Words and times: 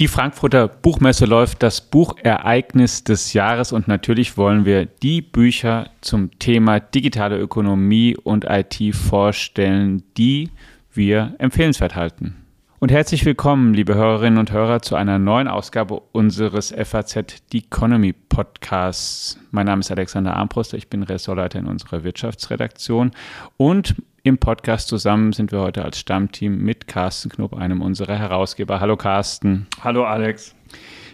Die 0.00 0.08
Frankfurter 0.08 0.66
Buchmesse 0.66 1.26
läuft 1.26 1.62
das 1.62 1.82
Buchereignis 1.82 3.04
des 3.04 3.34
Jahres 3.34 3.70
und 3.70 3.86
natürlich 3.86 4.38
wollen 4.38 4.64
wir 4.64 4.86
die 4.86 5.20
Bücher 5.20 5.90
zum 6.00 6.38
Thema 6.38 6.80
digitale 6.80 7.38
Ökonomie 7.38 8.16
und 8.16 8.46
IT 8.48 8.94
vorstellen, 8.94 10.02
die 10.16 10.48
wir 10.90 11.34
empfehlenswert 11.36 11.96
halten. 11.96 12.36
Und 12.78 12.90
herzlich 12.90 13.26
willkommen, 13.26 13.74
liebe 13.74 13.94
Hörerinnen 13.94 14.38
und 14.38 14.52
Hörer, 14.52 14.80
zu 14.80 14.96
einer 14.96 15.18
neuen 15.18 15.48
Ausgabe 15.48 16.00
unseres 16.12 16.72
FAZ 16.74 17.42
The 17.52 17.58
Economy 17.58 18.14
Podcasts. 18.14 19.38
Mein 19.50 19.66
Name 19.66 19.80
ist 19.80 19.90
Alexander 19.90 20.34
Armbruster, 20.34 20.78
ich 20.78 20.88
bin 20.88 21.02
Ressortleiter 21.02 21.58
in 21.58 21.66
unserer 21.66 22.04
Wirtschaftsredaktion 22.04 23.10
und 23.58 23.96
im 24.22 24.38
Podcast 24.38 24.88
zusammen 24.88 25.32
sind 25.32 25.52
wir 25.52 25.60
heute 25.60 25.84
als 25.84 25.98
Stammteam 25.98 26.58
mit 26.58 26.86
Carsten 26.86 27.30
Knob, 27.30 27.54
einem 27.54 27.80
unserer 27.80 28.18
Herausgeber. 28.18 28.80
Hallo 28.80 28.96
Carsten. 28.96 29.66
Hallo 29.82 30.04
Alex. 30.04 30.54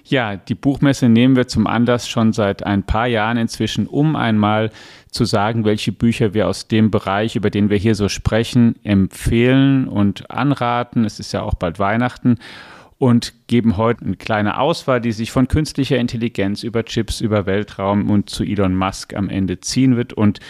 Ja, 0.05 0.37
die 0.37 0.55
Buchmesse 0.55 1.09
nehmen 1.09 1.37
wir 1.37 1.49
zum 1.49 1.67
Anlass 1.67 2.09
schon 2.09 2.33
seit 2.33 2.65
ein 2.65 2.85
paar 2.85 3.07
Jahren 3.07 3.37
inzwischen, 3.37 3.87
um 3.87 4.15
einmal 4.17 4.71
zu 5.11 5.25
sagen, 5.25 5.65
welche 5.65 5.93
Bücher 5.93 6.35
wir 6.35 6.49
aus 6.49 6.69
dem 6.69 6.91
Bereich, 6.91 7.37
über 7.37 7.51
den 7.51 7.71
wir 7.71 7.77
hier 7.77 7.95
so 7.95 8.09
sprechen, 8.09 8.77
empfehlen 8.85 9.89
und 9.89 10.31
anraten. 10.31 11.05
Es 11.05 11.19
ist 11.19 11.33
ja 11.33 11.43
auch 11.43 11.55
bald 11.55 11.79
Weihnachten 11.79 12.39
und 12.99 13.35
geben 13.47 13.77
heute 13.77 14.05
eine 14.05 14.17
kleine 14.17 14.59
Auswahl, 14.59 15.01
die 15.01 15.13
sich 15.13 15.31
von 15.31 15.49
künstlicher 15.49 15.99
Intelligenz 15.99 16.63
über 16.63 16.85
Chips, 16.85 17.21
über 17.21 17.47
Weltraum 17.47 18.11
und 18.11 18.31
zu 18.31 18.43
Elon 18.43 18.75
Musk 18.75 19.15
am 19.15 19.29
Ende 19.29 19.61
ziehen 19.61 19.97
wird. 19.97 20.13
Und 20.13 20.41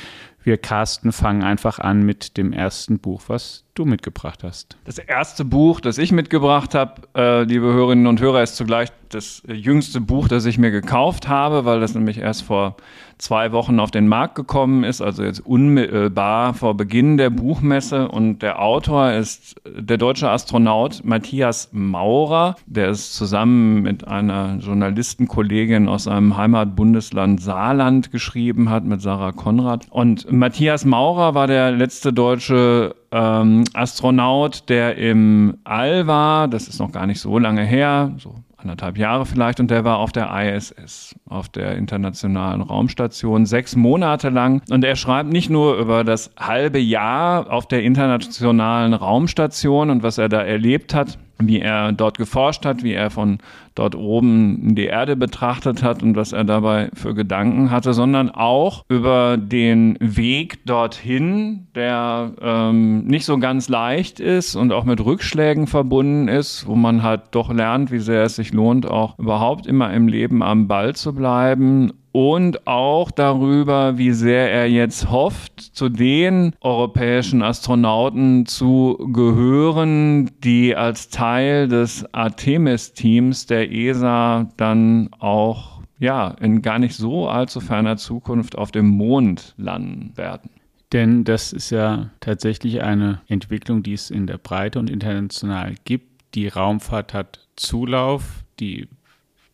wir, 0.47 0.57
Carsten, 0.57 1.13
fangen 1.13 1.43
einfach 1.43 1.79
an 1.79 2.03
mit 2.03 2.37
dem 2.37 2.53
ersten 2.53 2.99
Buch, 2.99 3.25
was 3.27 3.66
du 3.79 3.85
mitgebracht 3.85 4.43
hast. 4.43 4.77
Das 4.85 4.99
erste 4.99 5.45
Buch, 5.45 5.81
das 5.81 5.99
ich 5.99 6.13
mitgebracht 6.13 6.75
habe, 6.75 7.03
äh, 7.15 7.43
liebe 7.45 7.67
Hörerinnen 7.67 8.07
und 8.07 8.21
Hörer, 8.21 8.43
ist 8.43 8.57
zugleich 8.57 8.89
das 9.11 9.43
jüngste 9.47 10.01
Buch, 10.01 10.29
das 10.29 10.47
ich 10.47 10.59
mir 10.59 10.71
gekauft 10.71 11.29
habe, 11.29 11.65
weil 11.65 11.81
das 11.81 11.95
nämlich 11.95 12.19
erst 12.19 12.43
vor 12.43 12.77
zwei 13.19 13.53
Wochen 13.53 13.81
auf 13.81 13.91
den 13.91 14.09
Markt 14.09 14.35
gekommen 14.35 14.85
ist, 14.85 15.01
also 15.01 15.23
jetzt 15.23 15.41
unmittelbar 15.41 16.55
vor 16.55 16.77
Beginn 16.77 17.17
der 17.17 17.31
Buchmesse. 17.31 18.09
Und 18.09 18.41
der 18.41 18.61
Autor 18.61 19.13
ist 19.13 19.61
der 19.67 19.97
deutsche 19.97 20.31
Astronaut 20.31 21.03
Matthias 21.05 21.71
Maurer, 21.73 22.57
der 22.67 22.91
es 22.91 23.13
zusammen 23.13 23.83
mit 23.83 24.07
einer 24.07 24.59
Journalistenkollegin 24.59 25.89
aus 25.89 26.05
seinem 26.05 26.37
Heimatbundesland 26.37 27.41
Saarland 27.41 28.11
geschrieben 28.11 28.69
hat, 28.71 28.85
mit 28.85 29.01
Sarah 29.01 29.33
Konrad. 29.33 29.87
Und 29.91 30.31
Matthias 30.31 30.85
Maurer 30.85 31.35
war 31.35 31.47
der 31.47 31.71
letzte 31.73 32.13
deutsche 32.13 32.95
ähm, 33.13 33.65
Astronaut, 33.75 34.69
der 34.69 34.97
im 34.97 35.59
All 35.65 36.07
war. 36.07 36.49
Das 36.49 36.69
ist 36.69 36.79
noch 36.79 36.93
gar 36.93 37.07
nicht 37.07 37.21
so 37.21 37.39
lange 37.39 37.63
her, 37.63 38.13
so 38.19 38.35
anderthalb 38.57 38.99
Jahre 38.99 39.27
vielleicht, 39.27 39.61
und 39.61 39.71
der 39.71 39.85
war 39.85 39.99
auf 39.99 40.13
der 40.13 40.31
ISS, 40.31 41.15
auf 41.29 41.49
der 41.49 41.77
Internationalen 41.77 42.63
Raumstation, 42.63 43.47
sechs 43.47 43.77
Monate 43.77 44.29
lang. 44.29 44.63
Und 44.71 44.85
er 44.85 44.97
schreibt 44.97 45.31
nicht 45.31 45.51
nur 45.51 45.77
über 45.77 46.05
das 46.05 46.31
halbe 46.39 46.79
Jahr 46.79 47.51
auf 47.53 47.67
der 47.69 47.83
Internationalen 47.83 48.95
Raumstation 48.95 49.91
und 49.91 50.03
was 50.03 50.19
er 50.19 50.29
da 50.29 50.43
erlebt 50.43 50.95
hat, 50.95 51.19
wie 51.39 51.61
er 51.61 51.93
dort 51.93 52.19
geforscht 52.19 52.65
hat, 52.65 52.83
wie 52.83 52.95
er 52.95 53.11
von 53.11 53.39
dort 53.79 53.95
oben 53.95 54.75
die 54.75 54.87
Erde 54.87 55.17
betrachtet 55.17 55.83
hat 55.83 56.03
und 56.03 56.17
was 56.17 56.33
er 56.33 56.45
dabei 56.45 56.89
für 56.95 57.15
Gedanken 57.15 57.71
hatte, 57.71 57.95
sondern 57.95 58.31
auch 58.31 58.85
über 58.89 59.37
den 59.37 59.97
Weg 60.01 60.65
dorthin, 60.67 61.69
der 61.75 62.33
ähm, 62.41 63.07
nicht 63.07 63.25
so 63.25 63.39
ganz 63.39 63.69
leicht 63.69 64.19
ist 64.19 64.57
und 64.57 64.73
auch 64.73 64.85
mit 64.85 65.05
Rückschlägen 65.05 65.67
verbunden 65.67 66.29
ist, 66.29 66.67
wo 66.67 66.75
man 66.75 67.03
halt 67.03 67.23
doch 67.33 67.53
lernt, 67.53 67.91
wie 67.93 67.99
sehr 67.99 68.25
es 68.25 68.37
sich 68.37 68.53
lohnt, 68.53 68.87
auch 68.87 69.19
überhaupt 69.19 69.67
immer 69.67 69.93
im 69.93 70.09
Leben 70.09 70.43
am 70.43 70.67
Ball 70.67 70.95
zu 70.95 71.15
bleiben 71.15 71.93
und 72.17 72.67
auch 72.67 73.11
darüber, 73.11 73.99
wie 73.99 74.13
sehr 74.13 74.51
er 74.51 74.71
jetzt 74.71 75.11
hofft, 75.11 75.61
zu 75.61 75.91
den 75.91 76.55
europäischen 76.63 77.43
Astronauten 77.43 78.47
zu 78.47 78.97
gehören, 79.13 80.31
die 80.43 80.75
als 80.75 81.11
Teil 81.11 81.69
des 81.69 82.07
Artemis-Teams 82.15 83.45
der 83.45 83.66
ESA 83.71 84.49
dann 84.57 85.11
auch 85.19 85.81
ja, 85.99 86.29
in 86.41 86.61
gar 86.61 86.79
nicht 86.79 86.95
so 86.95 87.29
allzu 87.29 87.61
ferner 87.61 87.97
Zukunft 87.97 88.59
auf 88.59 88.71
dem 88.71 88.89
Mond 88.89 89.55
landen 89.57 90.13
werden. 90.17 90.51
Denn 90.93 91.25
das 91.25 91.53
ist 91.53 91.71
ja 91.71 92.11
tatsächlich 92.21 92.83
eine 92.83 93.23
Entwicklung, 93.29 93.83
die 93.83 93.95
es 93.95 94.11
in 94.11 94.27
der 94.27 94.39
Breite 94.39 94.79
und 94.79 94.91
international 94.91 95.75
gibt. 95.85 96.35
Die 96.35 96.49
Raumfahrt 96.49 97.15
hat 97.15 97.49
Zulauf, 97.57 98.45
die 98.61 98.89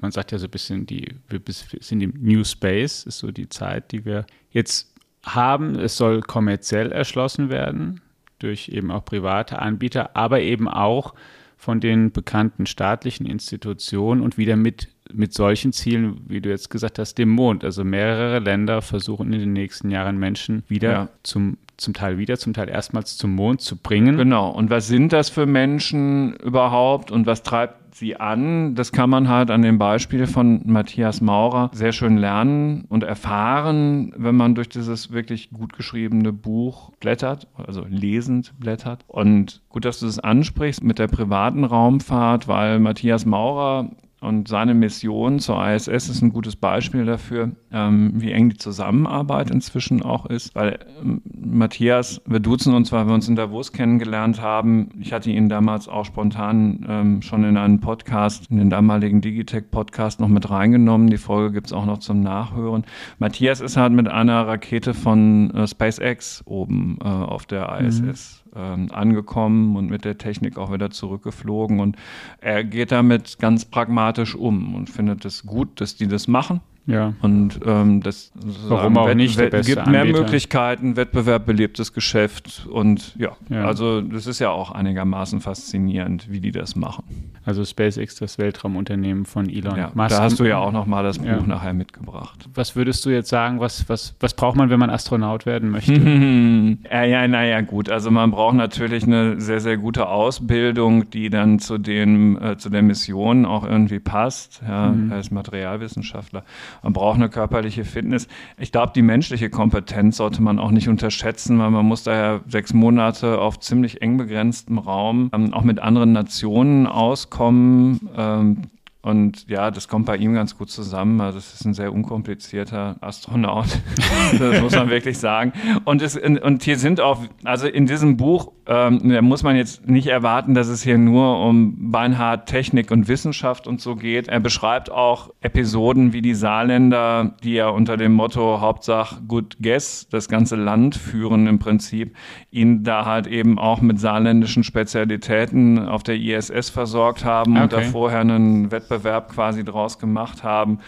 man 0.02 0.10
sagt 0.10 0.32
ja 0.32 0.38
so 0.38 0.46
ein 0.46 0.50
bisschen, 0.50 0.84
die, 0.84 1.14
wir 1.28 1.40
sind 1.46 2.00
im 2.02 2.12
New 2.20 2.42
Space, 2.42 3.04
ist 3.04 3.18
so 3.18 3.30
die 3.30 3.48
Zeit, 3.48 3.92
die 3.92 4.04
wir 4.04 4.26
jetzt 4.50 4.92
haben. 5.24 5.76
Es 5.76 5.96
soll 5.96 6.20
kommerziell 6.22 6.90
erschlossen 6.90 7.50
werden 7.50 8.00
durch 8.40 8.68
eben 8.68 8.90
auch 8.90 9.04
private 9.04 9.60
Anbieter, 9.60 10.16
aber 10.16 10.40
eben 10.40 10.68
auch 10.68 11.14
von 11.62 11.78
den 11.78 12.10
bekannten 12.10 12.66
staatlichen 12.66 13.24
Institutionen 13.24 14.20
und 14.20 14.36
wieder 14.36 14.56
mit, 14.56 14.88
mit 15.12 15.32
solchen 15.32 15.72
Zielen, 15.72 16.20
wie 16.26 16.40
du 16.40 16.48
jetzt 16.48 16.70
gesagt 16.70 16.98
hast, 16.98 17.18
dem 17.18 17.28
Mond. 17.28 17.62
Also 17.62 17.84
mehrere 17.84 18.40
Länder 18.40 18.82
versuchen 18.82 19.32
in 19.32 19.38
den 19.38 19.52
nächsten 19.52 19.88
Jahren 19.88 20.18
Menschen 20.18 20.64
wieder 20.66 20.90
ja. 20.90 21.08
zum 21.22 21.58
zum 21.76 21.94
Teil 21.94 22.18
wieder, 22.18 22.38
zum 22.38 22.52
Teil 22.52 22.68
erstmals 22.68 23.16
zum 23.16 23.34
Mond 23.34 23.60
zu 23.60 23.76
bringen. 23.76 24.16
Genau. 24.16 24.50
Und 24.50 24.70
was 24.70 24.86
sind 24.86 25.12
das 25.12 25.30
für 25.30 25.46
Menschen 25.46 26.34
überhaupt 26.36 27.10
und 27.10 27.26
was 27.26 27.42
treibt 27.42 27.81
sie 27.94 28.16
an? 28.16 28.74
Das 28.74 28.92
kann 28.92 29.10
man 29.10 29.28
halt 29.28 29.50
an 29.50 29.62
dem 29.62 29.78
Beispiel 29.78 30.26
von 30.26 30.62
Matthias 30.64 31.20
Maurer 31.20 31.70
sehr 31.72 31.92
schön 31.92 32.16
lernen 32.16 32.84
und 32.88 33.02
erfahren, 33.02 34.12
wenn 34.16 34.36
man 34.36 34.54
durch 34.54 34.68
dieses 34.68 35.12
wirklich 35.12 35.50
gut 35.50 35.72
geschriebene 35.72 36.32
Buch 36.32 36.92
blättert, 37.00 37.48
also 37.56 37.84
lesend 37.88 38.58
blättert. 38.58 39.04
Und 39.06 39.62
gut, 39.68 39.84
dass 39.84 40.00
du 40.00 40.06
das 40.06 40.18
ansprichst 40.18 40.82
mit 40.82 40.98
der 40.98 41.08
privaten 41.08 41.64
Raumfahrt, 41.64 42.48
weil 42.48 42.78
Matthias 42.78 43.26
Maurer 43.26 43.90
und 44.22 44.46
seine 44.46 44.72
Mission 44.72 45.40
zur 45.40 45.66
ISS 45.66 45.88
ist 45.88 46.22
ein 46.22 46.32
gutes 46.32 46.54
Beispiel 46.54 47.04
dafür, 47.04 47.50
ähm, 47.72 48.12
wie 48.14 48.30
eng 48.30 48.50
die 48.50 48.56
Zusammenarbeit 48.56 49.50
inzwischen 49.50 50.00
auch 50.02 50.26
ist. 50.26 50.54
Weil 50.54 50.78
ähm, 51.02 51.22
Matthias, 51.24 52.20
wir 52.24 52.38
duzen 52.38 52.72
uns, 52.72 52.92
weil 52.92 53.06
wir 53.08 53.14
uns 53.14 53.28
in 53.28 53.34
Davos 53.34 53.72
kennengelernt 53.72 54.40
haben. 54.40 54.90
Ich 55.00 55.12
hatte 55.12 55.30
ihn 55.30 55.48
damals 55.48 55.88
auch 55.88 56.04
spontan 56.04 56.86
ähm, 56.88 57.22
schon 57.22 57.42
in 57.42 57.56
einen 57.56 57.80
Podcast, 57.80 58.48
in 58.48 58.58
den 58.58 58.70
damaligen 58.70 59.20
Digitech-Podcast 59.20 60.20
noch 60.20 60.28
mit 60.28 60.48
reingenommen. 60.48 61.10
Die 61.10 61.18
Folge 61.18 61.52
gibt's 61.52 61.72
auch 61.72 61.84
noch 61.84 61.98
zum 61.98 62.20
Nachhören. 62.20 62.84
Matthias 63.18 63.60
ist 63.60 63.76
halt 63.76 63.92
mit 63.92 64.06
einer 64.06 64.46
Rakete 64.46 64.94
von 64.94 65.50
äh, 65.50 65.66
SpaceX 65.66 66.42
oben 66.46 66.98
äh, 67.02 67.08
auf 67.08 67.46
der 67.46 67.80
ISS. 67.80 68.00
Mhm 68.00 68.41
ähm, 68.54 68.88
angekommen 68.92 69.76
und 69.76 69.90
mit 69.90 70.04
der 70.04 70.18
Technik 70.18 70.58
auch 70.58 70.72
wieder 70.72 70.90
zurückgeflogen. 70.90 71.80
Und 71.80 71.96
er 72.40 72.64
geht 72.64 72.92
damit 72.92 73.38
ganz 73.38 73.64
pragmatisch 73.64 74.34
um 74.34 74.74
und 74.74 74.90
findet 74.90 75.24
es 75.24 75.44
gut, 75.44 75.80
dass 75.80 75.96
die 75.96 76.08
das 76.08 76.28
machen. 76.28 76.60
Ja. 76.86 77.14
Und 77.22 77.60
ähm, 77.64 78.00
das 78.02 78.32
Warum 78.66 78.98
auch 78.98 79.14
nicht 79.14 79.38
der 79.38 79.50
beste 79.50 79.74
gibt 79.74 79.86
mehr 79.86 80.00
Anbieter. 80.00 80.20
Möglichkeiten, 80.20 80.96
Wettbewerb 80.96 81.46
belebtes 81.46 81.92
Geschäft 81.92 82.66
und 82.70 83.14
ja, 83.16 83.36
ja, 83.48 83.64
also 83.66 84.00
das 84.00 84.26
ist 84.26 84.40
ja 84.40 84.50
auch 84.50 84.72
einigermaßen 84.72 85.40
faszinierend, 85.40 86.30
wie 86.30 86.40
die 86.40 86.50
das 86.50 86.74
machen. 86.74 87.04
Also 87.44 87.64
SpaceX, 87.64 88.16
das 88.16 88.38
Weltraumunternehmen 88.38 89.24
von 89.26 89.48
Elon 89.48 89.76
ja, 89.76 89.90
Musk. 89.94 90.10
Da 90.10 90.22
hast 90.22 90.38
du 90.38 90.44
ja 90.44 90.58
auch 90.58 90.70
noch 90.70 90.86
mal 90.86 91.02
das 91.02 91.18
Buch 91.18 91.26
ja. 91.26 91.42
nachher 91.46 91.72
mitgebracht. 91.72 92.48
Was 92.54 92.76
würdest 92.76 93.04
du 93.04 93.10
jetzt 93.10 93.28
sagen, 93.28 93.58
was, 93.58 93.88
was, 93.88 94.14
was 94.20 94.34
braucht 94.34 94.56
man, 94.56 94.70
wenn 94.70 94.78
man 94.78 94.90
Astronaut 94.90 95.44
werden 95.44 95.70
möchte? 95.70 95.92
ja, 96.90 97.02
ja, 97.04 97.26
naja, 97.26 97.60
gut. 97.62 97.90
Also 97.90 98.10
man 98.12 98.30
braucht 98.30 98.54
natürlich 98.54 99.04
eine 99.04 99.40
sehr, 99.40 99.60
sehr 99.60 99.76
gute 99.76 100.08
Ausbildung, 100.08 101.10
die 101.10 101.30
dann 101.30 101.58
zu, 101.58 101.78
den, 101.78 102.40
äh, 102.40 102.56
zu 102.58 102.70
der 102.70 102.82
Mission 102.82 103.44
auch 103.44 103.64
irgendwie 103.64 103.98
passt. 103.98 104.62
Ja, 104.66 104.90
mhm. 104.90 105.10
Er 105.10 105.18
ist 105.18 105.32
Materialwissenschaftler. 105.32 106.44
Man 106.82 106.92
braucht 106.92 107.16
eine 107.16 107.28
körperliche 107.28 107.84
Fitness. 107.84 108.28
Ich 108.58 108.72
glaube, 108.72 108.92
die 108.94 109.02
menschliche 109.02 109.50
Kompetenz 109.50 110.16
sollte 110.16 110.42
man 110.42 110.58
auch 110.58 110.70
nicht 110.70 110.88
unterschätzen, 110.88 111.58
weil 111.58 111.70
man 111.70 111.86
muss 111.86 112.02
daher 112.02 112.40
sechs 112.46 112.74
Monate 112.74 113.38
auf 113.38 113.60
ziemlich 113.60 114.02
eng 114.02 114.16
begrenztem 114.16 114.78
Raum 114.78 115.30
ähm, 115.32 115.54
auch 115.54 115.62
mit 115.62 115.80
anderen 115.80 116.12
Nationen 116.12 116.86
auskommen. 116.86 118.08
Ähm, 118.16 118.62
und 119.02 119.48
ja, 119.48 119.72
das 119.72 119.88
kommt 119.88 120.06
bei 120.06 120.16
ihm 120.16 120.32
ganz 120.32 120.56
gut 120.56 120.70
zusammen. 120.70 121.20
Also 121.20 121.36
es 121.38 121.54
ist 121.54 121.64
ein 121.64 121.74
sehr 121.74 121.92
unkomplizierter 121.92 122.96
Astronaut. 123.00 123.66
das 124.38 124.60
muss 124.60 124.76
man 124.76 124.90
wirklich 124.90 125.18
sagen. 125.18 125.52
Und, 125.84 126.02
es, 126.02 126.16
und 126.16 126.62
hier 126.62 126.78
sind 126.78 127.00
auch, 127.00 127.22
also 127.42 127.66
in 127.66 127.86
diesem 127.86 128.16
Buch 128.16 128.52
ähm, 128.66 129.08
da 129.08 129.22
muss 129.22 129.42
man 129.42 129.56
jetzt 129.56 129.88
nicht 129.88 130.06
erwarten, 130.06 130.54
dass 130.54 130.68
es 130.68 130.82
hier 130.82 130.96
nur 130.96 131.44
um 131.44 131.90
beinhart 131.90 132.48
Technik 132.48 132.92
und 132.92 133.08
Wissenschaft 133.08 133.66
und 133.66 133.80
so 133.80 133.96
geht. 133.96 134.28
Er 134.28 134.38
beschreibt 134.38 134.90
auch 134.90 135.30
Episoden 135.40 136.12
wie 136.12 136.22
die 136.22 136.34
Saarländer, 136.34 137.34
die 137.42 137.54
ja 137.54 137.68
unter 137.68 137.96
dem 137.96 138.12
Motto 138.12 138.60
Hauptsache 138.60 139.20
Good 139.26 139.56
Guess 139.60 140.06
das 140.10 140.28
ganze 140.28 140.54
Land 140.54 140.94
führen 140.94 141.48
im 141.48 141.58
Prinzip, 141.58 142.14
ihn 142.52 142.84
da 142.84 143.04
halt 143.04 143.26
eben 143.26 143.58
auch 143.58 143.80
mit 143.80 143.98
saarländischen 143.98 144.62
Spezialitäten 144.62 145.88
auf 145.88 146.04
der 146.04 146.16
ISS 146.16 146.70
versorgt 146.70 147.24
haben 147.24 147.54
okay. 147.54 147.62
und 147.62 147.72
da 147.72 147.80
vorher 147.80 148.20
einen 148.20 148.70
Wettbewerb 148.70 149.32
quasi 149.32 149.64
draus 149.64 149.98
gemacht 149.98 150.44
haben. 150.44 150.78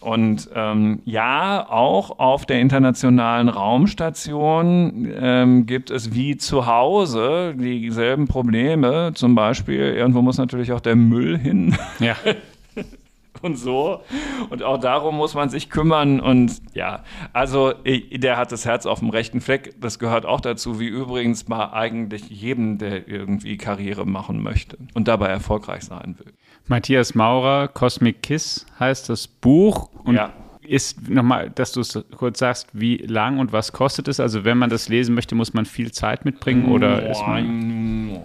Und 0.00 0.48
ähm, 0.54 1.00
ja, 1.04 1.66
auch 1.68 2.18
auf 2.20 2.46
der 2.46 2.60
internationalen 2.60 3.48
Raumstation 3.48 5.12
ähm, 5.20 5.66
gibt 5.66 5.90
es 5.90 6.14
wie 6.14 6.36
zu 6.36 6.66
Hause 6.66 7.54
dieselben 7.56 8.28
Probleme. 8.28 9.12
Zum 9.14 9.34
Beispiel, 9.34 9.80
irgendwo 9.80 10.22
muss 10.22 10.38
natürlich 10.38 10.72
auch 10.72 10.80
der 10.80 10.94
Müll 10.94 11.36
hin. 11.36 11.76
Ja. 11.98 12.16
und 13.42 13.56
so. 13.56 14.02
Und 14.50 14.62
auch 14.62 14.78
darum 14.78 15.16
muss 15.16 15.34
man 15.34 15.48
sich 15.48 15.70
kümmern. 15.70 16.20
Und 16.20 16.60
ja, 16.74 17.02
also 17.32 17.72
der 17.84 18.36
hat 18.36 18.52
das 18.52 18.64
Herz 18.64 18.86
auf 18.86 19.00
dem 19.00 19.10
rechten 19.10 19.40
Fleck. 19.40 19.74
Das 19.80 19.98
gehört 19.98 20.26
auch 20.26 20.40
dazu, 20.40 20.78
wie 20.78 20.86
übrigens 20.86 21.44
bei 21.44 21.72
eigentlich 21.72 22.28
jedem, 22.30 22.78
der 22.78 23.08
irgendwie 23.08 23.56
Karriere 23.56 24.06
machen 24.06 24.42
möchte 24.42 24.78
und 24.94 25.08
dabei 25.08 25.28
erfolgreich 25.28 25.82
sein 25.82 26.16
will. 26.18 26.32
Matthias 26.68 27.14
Maurer, 27.14 27.68
Cosmic 27.68 28.22
Kiss 28.22 28.66
heißt 28.78 29.08
das 29.08 29.26
Buch. 29.26 29.90
Und 30.04 30.14
ja. 30.14 30.32
ist 30.62 31.08
nochmal, 31.08 31.50
dass 31.50 31.72
du 31.72 31.80
es 31.80 31.98
kurz 32.16 32.38
sagst, 32.38 32.68
wie 32.72 32.98
lang 32.98 33.38
und 33.38 33.52
was 33.52 33.72
kostet 33.72 34.06
es? 34.08 34.20
Also 34.20 34.44
wenn 34.44 34.58
man 34.58 34.70
das 34.70 34.88
lesen 34.88 35.14
möchte, 35.14 35.34
muss 35.34 35.54
man 35.54 35.64
viel 35.64 35.92
Zeit 35.92 36.24
mitbringen 36.24 36.70
oder 36.70 37.00
Boah, 37.00 37.10
ist 37.10 37.22
man 37.26 38.20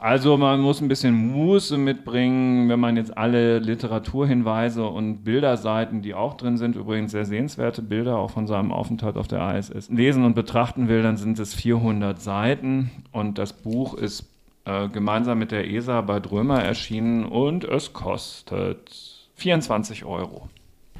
also 0.00 0.36
man 0.36 0.60
muss 0.60 0.80
ein 0.80 0.88
bisschen 0.88 1.14
Muße 1.14 1.76
mitbringen, 1.76 2.68
wenn 2.68 2.80
man 2.80 2.96
jetzt 2.96 3.16
alle 3.16 3.58
Literaturhinweise 3.58 4.86
und 4.86 5.24
Bilderseiten, 5.24 6.00
die 6.00 6.14
auch 6.14 6.34
drin 6.34 6.56
sind, 6.56 6.76
übrigens 6.76 7.12
sehr 7.12 7.26
sehenswerte 7.26 7.82
Bilder 7.82 8.16
auch 8.16 8.30
von 8.30 8.46
seinem 8.46 8.72
Aufenthalt 8.72 9.16
auf 9.16 9.28
der 9.28 9.56
ISS, 9.56 9.90
lesen 9.90 10.24
und 10.24 10.34
betrachten 10.34 10.88
will, 10.88 11.02
dann 11.02 11.16
sind 11.16 11.38
es 11.38 11.54
400 11.54 12.20
Seiten 12.20 12.90
und 13.12 13.38
das 13.38 13.52
Buch 13.52 13.94
ist 13.94 14.33
äh, 14.64 14.88
gemeinsam 14.88 15.38
mit 15.38 15.50
der 15.50 15.68
ESA 15.68 16.00
bei 16.00 16.20
Drömer 16.20 16.62
erschienen 16.62 17.24
und 17.24 17.64
es 17.64 17.92
kostet 17.92 19.28
24 19.34 20.04
Euro. 20.04 20.48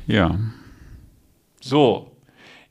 Ja. 0.06 0.38
So, 1.60 2.14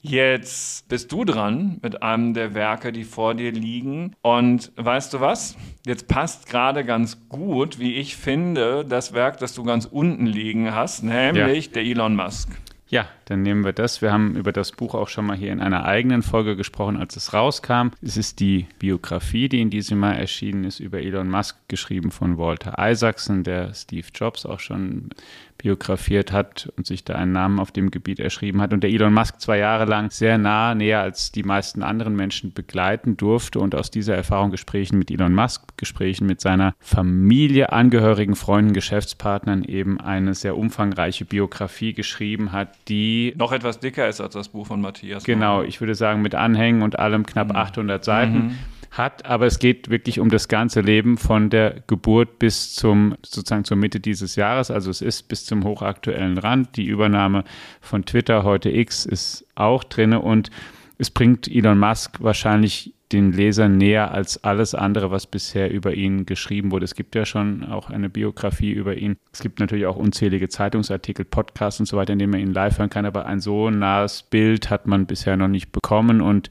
Jetzt 0.05 0.89
bist 0.89 1.13
du 1.13 1.23
dran 1.23 1.79
mit 1.81 2.03
einem 2.03 2.33
der 2.33 2.53
Werke, 2.53 2.91
die 2.91 3.05
vor 3.05 3.35
dir 3.35 3.53
liegen. 3.53 4.17
Und 4.21 4.73
weißt 4.75 5.13
du 5.13 5.21
was? 5.21 5.55
Jetzt 5.85 6.09
passt 6.09 6.45
gerade 6.47 6.83
ganz 6.83 7.29
gut, 7.29 7.79
wie 7.79 7.93
ich 7.93 8.17
finde, 8.17 8.83
das 8.83 9.13
Werk, 9.13 9.37
das 9.37 9.53
du 9.53 9.63
ganz 9.63 9.85
unten 9.85 10.25
liegen 10.25 10.75
hast, 10.75 11.03
nämlich 11.03 11.67
ja. 11.67 11.71
der 11.71 11.83
Elon 11.83 12.17
Musk. 12.17 12.49
Ja, 12.89 13.07
dann 13.33 13.41
nehmen 13.41 13.65
wir 13.65 13.73
das. 13.73 14.03
Wir 14.03 14.13
haben 14.13 14.35
über 14.35 14.51
das 14.51 14.71
Buch 14.71 14.93
auch 14.93 15.07
schon 15.09 15.25
mal 15.25 15.35
hier 15.35 15.51
in 15.51 15.59
einer 15.59 15.85
eigenen 15.85 16.21
Folge 16.21 16.55
gesprochen, 16.55 16.97
als 16.97 17.15
es 17.15 17.33
rauskam. 17.33 17.89
Es 17.99 18.15
ist 18.15 18.39
die 18.39 18.67
Biografie, 18.77 19.49
die 19.49 19.59
in 19.59 19.71
diesem 19.71 20.03
Jahr 20.03 20.15
erschienen 20.15 20.65
ist, 20.65 20.79
über 20.79 20.99
Elon 20.99 21.31
Musk, 21.31 21.57
geschrieben 21.67 22.11
von 22.11 22.37
Walter 22.37 22.75
Isaacson, 22.77 23.43
der 23.43 23.73
Steve 23.73 24.05
Jobs 24.13 24.45
auch 24.45 24.59
schon 24.59 25.09
biografiert 25.63 26.33
hat 26.33 26.71
und 26.75 26.85
sich 26.85 27.05
da 27.05 27.15
einen 27.15 27.31
Namen 27.31 27.59
auf 27.59 27.71
dem 27.71 27.89
Gebiet 27.89 28.19
erschrieben 28.19 28.61
hat 28.61 28.73
und 28.73 28.83
der 28.83 28.89
Elon 28.89 29.13
Musk 29.13 29.39
zwei 29.39 29.57
Jahre 29.59 29.85
lang 29.85 30.11
sehr 30.11 30.37
nah, 30.37 30.75
näher 30.75 30.99
als 30.99 31.31
die 31.31 31.43
meisten 31.43 31.83
anderen 31.83 32.15
Menschen 32.17 32.53
begleiten 32.53 33.15
durfte 33.15 33.59
und 33.59 33.73
aus 33.73 33.89
dieser 33.89 34.13
Erfahrung 34.13 34.51
Gesprächen 34.51 34.99
mit 34.99 35.09
Elon 35.09 35.33
Musk, 35.33 35.77
Gesprächen 35.77 36.27
mit 36.27 36.41
seiner 36.41 36.75
Familie, 36.79 37.71
Angehörigen, 37.71 38.35
Freunden, 38.35 38.73
Geschäftspartnern 38.73 39.63
eben 39.63 40.01
eine 40.01 40.35
sehr 40.35 40.57
umfangreiche 40.57 41.23
Biografie 41.23 41.93
geschrieben 41.93 42.51
hat, 42.51 42.69
die 42.89 43.22
noch 43.31 43.51
etwas 43.51 43.79
dicker 43.79 44.07
ist 44.09 44.19
als 44.19 44.33
das 44.33 44.49
Buch 44.49 44.67
von 44.67 44.81
Matthias. 44.81 45.23
Genau, 45.23 45.63
ich 45.63 45.79
würde 45.79 45.95
sagen 45.95 46.21
mit 46.21 46.35
Anhängen 46.35 46.81
und 46.81 46.99
allem 46.99 47.25
knapp 47.25 47.49
mhm. 47.49 47.55
800 47.55 48.03
Seiten. 48.03 48.33
Mhm 48.33 48.57
hat, 48.93 49.25
aber 49.25 49.47
es 49.47 49.59
geht 49.59 49.89
wirklich 49.89 50.19
um 50.19 50.29
das 50.29 50.47
ganze 50.47 50.81
Leben 50.81 51.17
von 51.17 51.49
der 51.49 51.81
Geburt 51.87 52.37
bis 52.37 52.75
zum 52.75 53.15
sozusagen 53.23 53.63
zur 53.63 53.77
Mitte 53.77 53.99
dieses 53.99 54.35
Jahres. 54.35 54.69
Also 54.69 54.91
es 54.91 55.01
ist 55.01 55.23
bis 55.23 55.45
zum 55.45 55.63
hochaktuellen 55.63 56.37
Rand. 56.37 56.77
Die 56.77 56.85
Übernahme 56.85 57.43
von 57.81 58.05
Twitter 58.05 58.43
heute 58.43 58.69
X 58.69 59.05
ist 59.05 59.45
auch 59.55 59.83
drin 59.83 60.13
und 60.13 60.51
es 60.99 61.09
bringt 61.09 61.47
Elon 61.47 61.79
Musk 61.79 62.21
wahrscheinlich 62.21 62.93
den 63.13 63.31
Lesern 63.31 63.77
näher 63.77 64.11
als 64.11 64.43
alles 64.43 64.75
andere, 64.75 65.11
was 65.11 65.27
bisher 65.27 65.71
über 65.71 65.93
ihn 65.93 66.25
geschrieben 66.25 66.71
wurde. 66.71 66.85
Es 66.85 66.95
gibt 66.95 67.15
ja 67.15 67.25
schon 67.25 67.63
auch 67.63 67.89
eine 67.89 68.09
Biografie 68.09 68.71
über 68.71 68.95
ihn. 68.95 69.17
Es 69.31 69.39
gibt 69.39 69.59
natürlich 69.59 69.85
auch 69.85 69.95
unzählige 69.95 70.49
Zeitungsartikel, 70.49 71.25
Podcasts 71.25 71.79
und 71.79 71.85
so 71.85 71.95
weiter, 71.97 72.13
in 72.13 72.19
denen 72.19 72.31
man 72.31 72.41
ihn 72.41 72.53
live 72.53 72.79
hören 72.79 72.89
kann, 72.89 73.05
aber 73.05 73.25
ein 73.25 73.39
so 73.39 73.69
nahes 73.69 74.23
Bild 74.23 74.69
hat 74.69 74.87
man 74.87 75.05
bisher 75.05 75.37
noch 75.37 75.47
nicht 75.47 75.71
bekommen 75.71 76.21
und 76.21 76.49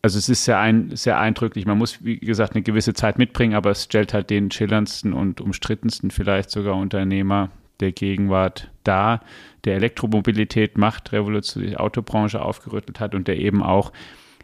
also 0.00 0.16
es 0.16 0.28
ist 0.28 0.44
sehr, 0.44 0.58
ein, 0.60 0.94
sehr 0.94 1.18
eindrücklich. 1.18 1.66
Man 1.66 1.76
muss, 1.76 2.04
wie 2.04 2.18
gesagt, 2.18 2.54
eine 2.54 2.62
gewisse 2.62 2.94
Zeit 2.94 3.18
mitbringen, 3.18 3.54
aber 3.54 3.70
es 3.70 3.84
stellt 3.84 4.14
halt 4.14 4.30
den 4.30 4.50
schillerndsten 4.50 5.12
und 5.12 5.40
umstrittensten 5.40 6.12
vielleicht 6.12 6.50
sogar 6.50 6.76
Unternehmer 6.76 7.50
der 7.80 7.92
Gegenwart 7.92 8.70
dar, 8.84 9.20
der 9.64 9.74
Elektromobilität 9.74 10.78
macht, 10.78 11.12
revolutionär 11.12 11.70
die 11.70 11.76
Autobranche 11.76 12.40
aufgerüttelt 12.40 13.00
hat 13.00 13.14
und 13.14 13.28
der 13.28 13.38
eben 13.38 13.62
auch 13.62 13.92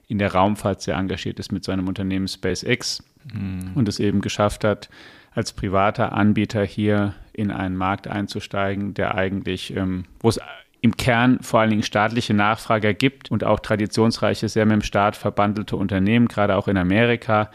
in 0.08 0.18
der 0.18 0.32
Raumfahrt 0.32 0.82
sehr 0.82 0.96
engagiert 0.96 1.38
ist 1.38 1.52
mit 1.52 1.64
seinem 1.64 1.88
Unternehmen 1.88 2.28
SpaceX 2.28 3.02
mhm. 3.32 3.72
und 3.74 3.88
es 3.88 4.00
eben 4.00 4.20
geschafft 4.20 4.64
hat, 4.64 4.88
als 5.32 5.52
privater 5.52 6.12
Anbieter 6.12 6.64
hier 6.64 7.14
in 7.32 7.50
einen 7.50 7.76
Markt 7.76 8.06
einzusteigen, 8.06 8.94
der 8.94 9.14
eigentlich, 9.14 9.74
ähm, 9.76 10.04
wo 10.20 10.28
es 10.28 10.40
im 10.80 10.96
Kern 10.96 11.38
vor 11.40 11.60
allen 11.60 11.70
Dingen 11.70 11.82
staatliche 11.82 12.34
Nachfrager 12.34 12.92
gibt 12.94 13.30
und 13.30 13.42
auch 13.42 13.60
traditionsreiche, 13.60 14.48
sehr 14.48 14.66
mit 14.66 14.74
dem 14.74 14.82
Staat 14.82 15.16
verbandelte 15.16 15.76
Unternehmen, 15.76 16.28
gerade 16.28 16.56
auch 16.56 16.68
in 16.68 16.76
Amerika, 16.76 17.50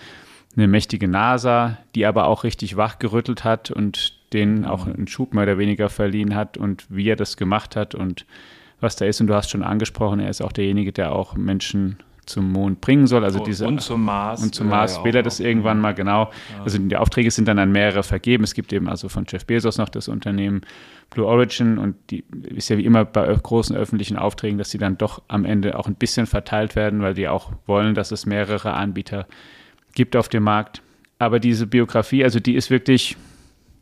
eine 0.58 0.68
mächtige 0.68 1.08
NASA, 1.08 1.78
die 1.96 2.06
aber 2.06 2.26
auch 2.26 2.44
richtig 2.44 2.76
wachgerüttelt 2.76 3.44
hat 3.44 3.72
und 3.72 4.18
denen 4.34 4.66
auch 4.66 4.88
einen 4.88 5.08
Schub 5.08 5.34
mehr 5.34 5.44
oder 5.44 5.58
weniger 5.58 5.90
verliehen 5.90 6.36
hat 6.36 6.58
und 6.58 6.86
wie 6.90 7.08
er 7.08 7.16
das 7.16 7.38
gemacht 7.38 7.76
hat 7.76 7.96
und 7.96 8.26
was 8.80 8.96
da 8.96 9.06
ist. 9.06 9.22
Und 9.22 9.28
du 9.28 9.36
hast 9.36 9.50
schon 9.50 9.64
angesprochen, 9.64 10.20
er 10.20 10.30
ist 10.30 10.42
auch 10.42 10.52
derjenige, 10.52 10.92
der 10.92 11.12
auch 11.12 11.36
Menschen 11.36 11.98
zum 12.30 12.52
Mond 12.52 12.80
bringen 12.80 13.08
soll. 13.08 13.24
Also 13.24 13.44
diese, 13.44 13.68
und 13.68 13.82
zum 13.82 14.06
Mars. 14.06 14.42
Und 14.42 14.56
zum 14.56 14.70
Mars 14.70 15.04
will 15.04 15.16
er 15.16 15.24
das 15.24 15.40
irgendwann 15.40 15.82
mal, 15.82 15.94
genau. 15.94 16.32
Also 16.64 16.78
die 16.78 16.96
Aufträge 16.96 17.32
sind 17.32 17.48
dann 17.48 17.60
an 17.60 17.72
mehrere 17.72 18.04
vergeben. 18.04 18.44
Es 18.44 18.54
gibt 18.54 18.72
eben 18.72 18.88
also 18.88 19.10
von 19.10 19.26
Jeff 19.28 19.46
Bezos 19.46 19.78
noch 19.78 19.90
das 19.90 20.08
Unternehmen 20.08 20.62
Blue 21.10 21.26
Origin 21.26 21.80
und 21.80 21.96
die 22.12 22.24
ist 22.44 22.70
ja 22.70 22.78
wie 22.78 22.86
immer 22.86 23.04
bei 23.04 23.26
großen 23.34 23.76
öffentlichen 23.76 24.16
Aufträgen, 24.16 24.60
dass 24.60 24.70
sie 24.70 24.78
dann 24.78 24.98
doch 24.98 25.24
am 25.28 25.44
Ende 25.44 25.78
auch 25.78 25.88
ein 25.88 25.96
bisschen 25.96 26.28
verteilt 26.28 26.76
werden, 26.76 27.02
weil 27.02 27.16
die 27.16 27.28
auch 27.28 27.52
wollen, 27.66 27.96
dass 27.96 28.12
es 28.12 28.28
mehrere 28.28 28.74
Anbieter 28.74 29.26
gibt 29.96 30.16
auf 30.16 30.30
dem 30.30 30.44
Markt. 30.44 30.84
Aber 31.18 31.40
diese 31.40 31.66
Biografie, 31.66 32.24
also 32.24 32.40
die 32.40 32.54
ist 32.54 32.70
wirklich, 32.70 33.18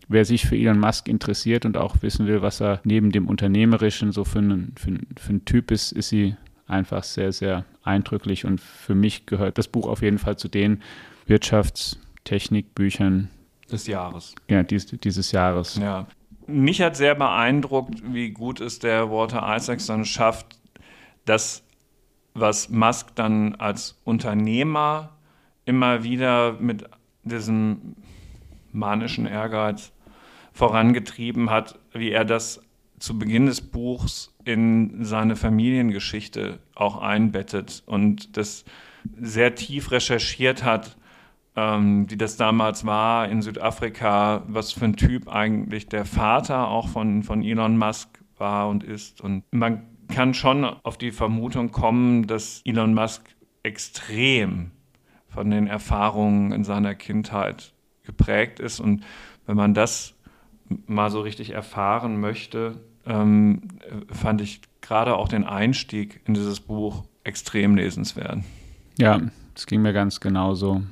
wer 0.08 0.24
sich 0.24 0.46
für 0.46 0.56
Elon 0.56 0.80
Musk 0.80 1.10
interessiert 1.10 1.66
und 1.66 1.76
auch 1.76 1.98
wissen 2.02 2.28
will, 2.28 2.42
was 2.42 2.62
er 2.62 2.80
neben 2.86 3.12
dem 3.12 3.28
Unternehmerischen 3.28 4.14
so 4.14 4.24
für 4.24 4.40
einen, 4.40 4.74
für, 4.78 4.92
für 5.20 5.30
einen 5.30 5.46
Typ 5.46 5.70
ist, 5.72 5.92
ist 5.92 6.10
sie 6.10 6.38
einfach 6.68 7.04
sehr, 7.04 7.32
sehr 7.32 7.66
eindrücklich. 7.84 8.46
Und 8.46 8.62
für 8.62 8.96
mich 8.96 9.26
gehört 9.26 9.58
das 9.58 9.68
Buch 9.68 9.88
auf 9.88 10.02
jeden 10.02 10.20
Fall 10.20 10.38
zu 10.38 10.48
den 10.48 10.84
Wirtschaftstechnikbüchern 11.26 13.30
des 13.72 13.88
Jahres. 13.88 14.36
Ja, 14.48 14.64
dies, 14.64 14.86
dieses 14.86 15.32
Jahres. 15.32 15.78
Ja. 15.78 16.08
Mich 16.46 16.82
hat 16.82 16.96
sehr 16.96 17.16
beeindruckt, 17.16 18.02
wie 18.14 18.30
gut 18.30 18.62
es 18.62 18.80
der 18.80 19.12
Walter 19.12 19.44
Isaacson 19.56 20.06
schafft, 20.06 20.58
das, 21.26 21.64
was 22.34 22.70
Musk 22.70 23.16
dann 23.16 23.56
als 23.56 24.00
Unternehmer 24.06 25.10
immer 25.66 26.04
wieder 26.04 26.54
mit 26.54 26.86
diesem 27.24 27.98
manischen 28.72 29.26
Ehrgeiz 29.26 29.92
vorangetrieben 30.54 31.50
hat, 31.50 31.78
wie 31.92 32.12
er 32.12 32.24
das 32.24 32.62
zu 33.00 33.20
Beginn 33.20 33.48
des 33.48 33.62
Buchs 33.62 34.34
in 34.48 35.04
seine 35.04 35.36
Familiengeschichte 35.36 36.60
auch 36.74 37.02
einbettet 37.02 37.84
und 37.86 38.38
das 38.38 38.66
sehr 39.20 39.56
tief 39.56 39.92
recherchiert 39.92 40.64
hat, 40.64 40.98
ähm, 41.56 42.10
wie 42.10 42.18
das 42.18 42.38
damals 42.38 42.86
war 42.86 43.28
in 43.28 43.42
Südafrika, 43.42 44.44
was 44.48 44.72
für 44.72 44.86
ein 44.86 44.96
Typ 44.96 45.28
eigentlich 45.28 45.88
der 45.88 46.06
Vater 46.06 46.68
auch 46.70 46.88
von, 46.88 47.24
von 47.24 47.44
Elon 47.44 47.78
Musk 47.78 48.20
war 48.38 48.70
und 48.70 48.84
ist. 48.84 49.22
Und 49.22 49.44
man 49.52 49.84
kann 50.08 50.34
schon 50.34 50.64
auf 50.64 50.98
die 50.98 51.12
Vermutung 51.12 51.72
kommen, 51.72 52.28
dass 52.28 52.62
Elon 52.64 52.94
Musk 52.94 53.36
extrem 53.64 54.72
von 55.28 55.50
den 55.50 55.68
Erfahrungen 55.68 56.52
in 56.52 56.64
seiner 56.64 56.96
Kindheit 56.96 57.74
geprägt 58.04 58.60
ist. 58.60 58.80
Und 58.80 59.04
wenn 59.46 59.58
man 59.58 59.74
das 59.74 60.16
mal 60.86 61.10
so 61.10 61.22
richtig 61.22 61.52
erfahren 61.52 62.20
möchte, 62.20 62.80
ähm, 63.08 63.62
fand 64.12 64.42
ich 64.42 64.62
gerade 64.82 65.16
auch 65.16 65.28
den 65.28 65.44
Einstieg 65.44 66.22
in 66.26 66.34
dieses 66.34 66.60
Buch 66.60 67.04
extrem 67.24 67.76
lesenswert. 67.76 68.40
Ja, 68.98 69.22
das 69.54 69.66
ging 69.66 69.82
mir 69.82 69.94
ganz 69.94 70.20
genauso. 70.20 70.84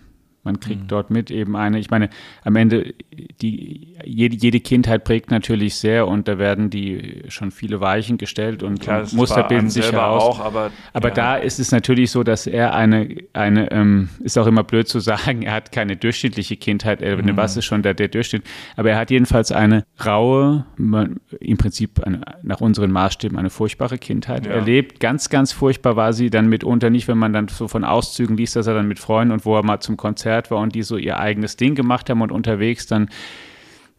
Man 0.45 0.59
kriegt 0.59 0.83
mhm. 0.83 0.87
dort 0.87 1.09
mit 1.09 1.31
eben 1.31 1.55
eine, 1.55 1.79
ich 1.79 1.89
meine, 1.89 2.09
am 2.43 2.55
Ende, 2.55 2.93
die, 3.41 3.95
jede, 4.05 4.35
jede 4.35 4.59
Kindheit 4.59 5.03
prägt 5.03 5.31
natürlich 5.31 5.75
sehr 5.75 6.07
und 6.07 6.27
da 6.27 6.37
werden 6.37 6.69
die 6.69 7.23
schon 7.29 7.51
viele 7.51 7.81
Weichen 7.81 8.17
gestellt 8.17 8.61
und, 8.61 8.79
Klar, 8.79 9.01
und 9.01 9.13
Muster 9.13 9.43
bilden 9.43 9.69
sich 9.69 9.91
heraus. 9.91 10.23
Auch, 10.23 10.39
aber 10.39 10.71
aber 10.93 11.09
ja. 11.09 11.13
da 11.15 11.35
ist 11.35 11.59
es 11.59 11.71
natürlich 11.71 12.11
so, 12.11 12.23
dass 12.23 12.45
er 12.45 12.75
eine, 12.75 13.09
eine 13.33 13.71
ähm, 13.71 14.09
ist 14.19 14.37
auch 14.37 14.47
immer 14.47 14.63
blöd 14.63 14.87
zu 14.87 14.99
sagen, 14.99 15.41
er 15.41 15.53
hat 15.53 15.71
keine 15.71 15.97
durchschnittliche 15.97 16.57
Kindheit, 16.57 17.01
er, 17.01 17.17
mhm. 17.17 17.35
was 17.35 17.57
ist 17.57 17.65
schon 17.65 17.81
der, 17.81 17.95
der 17.95 18.07
Durchschnitt, 18.07 18.43
aber 18.75 18.91
er 18.91 18.97
hat 18.97 19.09
jedenfalls 19.09 19.51
eine 19.51 19.83
raue, 20.05 20.65
im 20.77 21.57
Prinzip 21.57 22.03
eine, 22.03 22.21
nach 22.43 22.61
unseren 22.61 22.91
Maßstäben 22.91 23.37
eine 23.37 23.49
furchtbare 23.49 23.97
Kindheit 23.97 24.45
ja. 24.45 24.51
erlebt. 24.51 24.99
Ganz, 24.99 25.29
ganz 25.29 25.51
furchtbar 25.51 25.95
war 25.95 26.13
sie 26.13 26.29
dann 26.29 26.47
mitunter 26.47 26.91
nicht, 26.91 27.07
wenn 27.07 27.17
man 27.17 27.33
dann 27.33 27.47
so 27.47 27.67
von 27.67 27.83
Auszügen 27.83 28.37
liest, 28.37 28.55
dass 28.55 28.67
er 28.67 28.75
dann 28.75 28.87
mit 28.87 28.99
Freunden 28.99 29.31
und 29.31 29.45
wo 29.45 29.55
er 29.55 29.63
mal 29.63 29.79
zum 29.79 29.97
Konzert 29.97 30.34
Konzert 30.35 30.51
war 30.51 30.59
und 30.59 30.75
die 30.75 30.83
so 30.83 30.97
ihr 30.97 31.17
eigenes 31.17 31.55
Ding 31.55 31.75
gemacht 31.75 32.09
haben 32.09 32.21
und 32.21 32.31
unterwegs 32.31 32.87
dann 32.87 33.09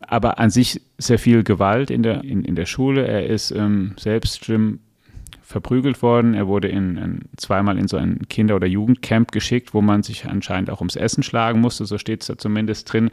aber 0.01 0.39
an 0.39 0.51
sich 0.51 0.83
sehr 0.99 1.19
viel 1.19 1.43
Gewalt 1.43 1.91
in 1.91 2.03
der, 2.03 2.23
in, 2.23 2.45
in 2.45 2.55
der 2.55 2.67
Schule. 2.67 3.07
Er 3.07 3.27
ist 3.27 3.51
ähm, 3.51 3.95
selbst 3.99 4.45
schlimm 4.45 4.81
verprügelt 5.43 6.03
worden. 6.03 6.35
Er 6.35 6.47
wurde 6.47 6.69
in, 6.69 6.97
in, 6.99 7.21
zweimal 7.37 7.79
in 7.79 7.89
so 7.89 7.97
ein 7.97 8.29
Kinder- 8.29 8.57
oder 8.57 8.67
Jugendcamp 8.67 9.33
geschickt, 9.33 9.73
wo 9.73 9.81
man 9.81 10.03
sich 10.03 10.27
anscheinend 10.27 10.71
auch 10.71 10.81
ums 10.81 10.97
Essen 10.97 11.23
schlagen 11.23 11.61
musste, 11.61 11.87
so 11.87 11.97
steht 11.99 12.21
es 12.21 12.27
da 12.27 12.37
zumindest 12.37 12.93
drin. 12.93 13.11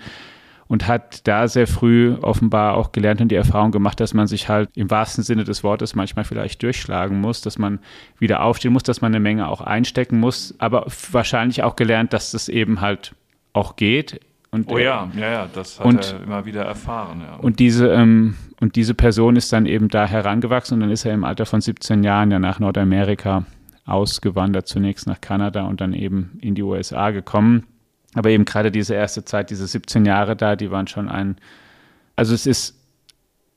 Und 0.73 0.87
hat 0.87 1.27
da 1.27 1.47
sehr 1.47 1.67
früh 1.67 2.15
offenbar 2.23 2.73
auch 2.77 2.93
gelernt 2.93 3.21
und 3.21 3.27
die 3.27 3.35
Erfahrung 3.35 3.69
gemacht, 3.69 3.99
dass 3.99 4.15
man 4.15 4.25
sich 4.25 4.49
halt 4.49 4.71
im 4.73 4.89
wahrsten 4.89 5.23
Sinne 5.23 5.43
des 5.43 5.63
Wortes 5.63 5.93
manchmal 5.93 6.25
vielleicht 6.25 6.63
durchschlagen 6.63 7.21
muss, 7.21 7.41
dass 7.41 7.59
man 7.59 7.77
wieder 8.17 8.41
aufstehen 8.41 8.73
muss, 8.73 8.81
dass 8.81 8.99
man 8.99 9.11
eine 9.11 9.19
Menge 9.19 9.47
auch 9.49 9.61
einstecken 9.61 10.19
muss, 10.19 10.55
aber 10.57 10.87
wahrscheinlich 11.11 11.61
auch 11.61 11.75
gelernt, 11.75 12.11
dass 12.11 12.31
das 12.31 12.49
eben 12.49 12.81
halt 12.81 13.13
auch 13.53 13.75
geht. 13.75 14.19
Und, 14.49 14.67
oh 14.71 14.79
ja, 14.79 15.11
ja, 15.15 15.31
ja, 15.31 15.49
das 15.53 15.79
hat 15.79 15.85
und, 15.85 16.11
er 16.11 16.23
immer 16.23 16.45
wieder 16.45 16.63
erfahren. 16.63 17.21
Ja. 17.21 17.35
Und, 17.35 17.59
diese, 17.59 17.89
ähm, 17.89 18.33
und 18.59 18.75
diese 18.75 18.95
Person 18.95 19.35
ist 19.35 19.53
dann 19.53 19.67
eben 19.67 19.89
da 19.89 20.07
herangewachsen 20.07 20.73
und 20.73 20.79
dann 20.79 20.89
ist 20.89 21.05
er 21.05 21.13
im 21.13 21.23
Alter 21.23 21.45
von 21.45 21.61
17 21.61 22.03
Jahren 22.03 22.31
ja 22.31 22.39
nach 22.39 22.57
Nordamerika 22.57 23.45
ausgewandert, 23.85 24.67
zunächst 24.67 25.05
nach 25.05 25.21
Kanada 25.21 25.67
und 25.67 25.81
dann 25.81 25.93
eben 25.93 26.39
in 26.41 26.55
die 26.55 26.63
USA 26.63 27.11
gekommen. 27.11 27.67
Aber 28.15 28.29
eben 28.29 28.45
gerade 28.45 28.71
diese 28.71 28.93
erste 28.93 29.25
Zeit, 29.25 29.49
diese 29.49 29.67
17 29.67 30.05
Jahre 30.05 30.35
da, 30.35 30.55
die 30.55 30.71
waren 30.71 30.87
schon 30.87 31.09
ein, 31.09 31.37
also 32.15 32.33
es 32.33 32.45
ist 32.45 32.77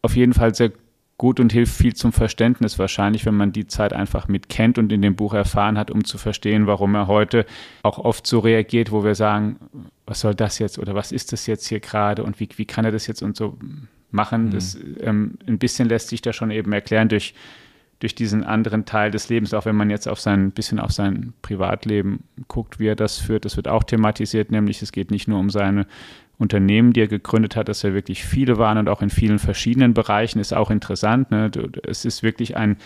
auf 0.03 0.17
jeden 0.17 0.33
Fall 0.33 0.55
sehr 0.55 0.73
gut 1.19 1.41
und 1.41 1.53
hilft 1.53 1.75
viel 1.75 1.95
zum 1.95 2.13
Verständnis 2.13 2.79
wahrscheinlich, 2.79 3.25
wenn 3.25 3.37
man 3.37 3.53
die 3.53 3.67
Zeit 3.67 3.93
einfach 3.93 4.29
mit 4.29 4.49
kennt 4.49 4.79
und 4.79 4.93
in 4.93 5.01
dem 5.01 5.17
Buch 5.17 5.33
erfahren 5.33 5.79
hat, 5.79 5.91
um 5.91 6.05
zu 6.05 6.19
verstehen, 6.19 6.67
warum 6.67 6.95
er 6.95 7.07
heute 7.07 7.47
auch 7.83 7.99
oft 7.99 8.27
so 8.27 8.39
reagiert, 8.41 8.93
wo 8.93 9.03
wir 9.03 9.15
sagen, 9.15 9.57
was 10.07 10.21
soll 10.21 10.35
das 10.35 10.59
jetzt 10.59 10.79
oder 10.79 10.95
was 10.95 11.13
ist 11.13 11.33
das 11.33 11.47
jetzt 11.47 11.67
hier 11.67 11.81
gerade 11.81 12.23
und 12.23 12.39
wie, 12.39 12.49
wie 12.57 12.67
kann 12.67 12.85
er 12.85 12.93
das 12.93 13.07
jetzt 13.07 13.23
und 13.23 13.37
so 13.37 13.57
machen. 14.11 14.47
Mhm. 14.47 14.51
Das 14.51 14.79
ähm, 15.01 15.39
ein 15.47 15.59
bisschen 15.59 15.89
lässt 15.89 16.09
sich 16.09 16.21
da 16.21 16.33
schon 16.33 16.51
eben 16.51 16.73
erklären 16.73 17.09
durch, 17.09 17.35
durch 18.01 18.15
diesen 18.15 18.45
anderen 18.45 18.85
Teil 18.85 19.11
des 19.11 19.29
Lebens, 19.29 19.55
auch 19.55 19.65
wenn 19.65 19.77
man 19.77 19.91
jetzt 19.91 20.07
auf 20.07 20.21
sein 20.21 20.51
bisschen 20.51 20.79
auf 20.79 20.93
sein 20.93 21.33
Privatleben 21.43 22.25
guckt, 22.49 22.79
wie 22.79 22.89
er 22.89 22.97
das 22.97 23.19
führt. 23.19 23.45
Das 23.45 23.57
wird 23.57 23.69
auch 23.69 23.85
thematisiert, 23.85 24.51
nämlich 24.51 24.83
es 24.83 24.93
geht 24.93 25.11
nicht 25.11 25.29
nur 25.29 25.39
um 25.39 25.49
seine 25.49 25.87
Unternehmen, 26.39 26.93
die 26.93 27.01
er 27.01 27.09
gegründet 27.09 27.57
hat, 27.57 27.69
dass 27.69 27.83
er 27.85 27.95
wirklich 27.95 28.25
viele 28.25 28.59
waren 28.59 28.77
und 28.77 28.91
auch 28.91 29.01
in 29.01 29.09
vielen 29.09 29.39
verschiedenen 29.39 29.95
Bereichen, 29.95 30.39
ist 30.39 30.53
auch 30.53 30.71
interessant. 30.71 31.31
Ne? 31.31 31.51
Es 31.85 32.05
ist 32.05 32.23
wirklich 32.23 32.57
ein, 32.57 32.77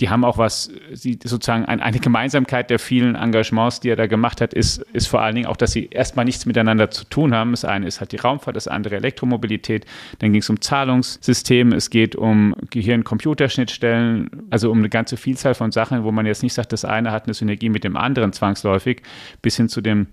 die 0.00 0.10
haben 0.10 0.24
auch 0.24 0.38
was, 0.38 0.70
sie 0.92 1.18
sozusagen 1.22 1.64
ein, 1.64 1.80
eine 1.80 1.98
Gemeinsamkeit 1.98 2.70
der 2.70 2.78
vielen 2.78 3.16
Engagements, 3.16 3.80
die 3.80 3.90
er 3.90 3.96
da 3.96 4.06
gemacht 4.06 4.40
hat, 4.40 4.54
ist, 4.54 4.78
ist 4.92 5.08
vor 5.08 5.22
allen 5.22 5.34
Dingen 5.34 5.46
auch, 5.46 5.56
dass 5.56 5.72
sie 5.72 5.88
erstmal 5.90 6.24
nichts 6.24 6.46
miteinander 6.46 6.90
zu 6.90 7.04
tun 7.04 7.34
haben. 7.34 7.50
Das 7.50 7.64
eine 7.64 7.86
ist 7.86 7.98
halt 7.98 8.12
die 8.12 8.16
Raumfahrt, 8.16 8.54
das 8.54 8.68
andere 8.68 8.96
Elektromobilität. 8.96 9.86
Dann 10.20 10.32
ging 10.32 10.40
es 10.40 10.50
um 10.50 10.60
Zahlungssysteme, 10.60 11.74
es 11.74 11.90
geht 11.90 12.14
um 12.14 12.54
Gehirn-Computerschnittstellen, 12.70 14.30
also 14.50 14.70
um 14.70 14.78
eine 14.78 14.88
ganze 14.88 15.16
Vielzahl 15.16 15.54
von 15.54 15.72
Sachen, 15.72 16.04
wo 16.04 16.12
man 16.12 16.26
jetzt 16.26 16.44
nicht 16.44 16.54
sagt, 16.54 16.72
das 16.72 16.84
eine 16.84 17.10
hat 17.10 17.24
eine 17.24 17.34
Synergie 17.34 17.68
mit 17.68 17.82
dem 17.82 17.96
anderen 17.96 18.32
zwangsläufig, 18.32 19.02
bis 19.42 19.56
hin 19.56 19.68
zu 19.68 19.80
dem 19.80 20.06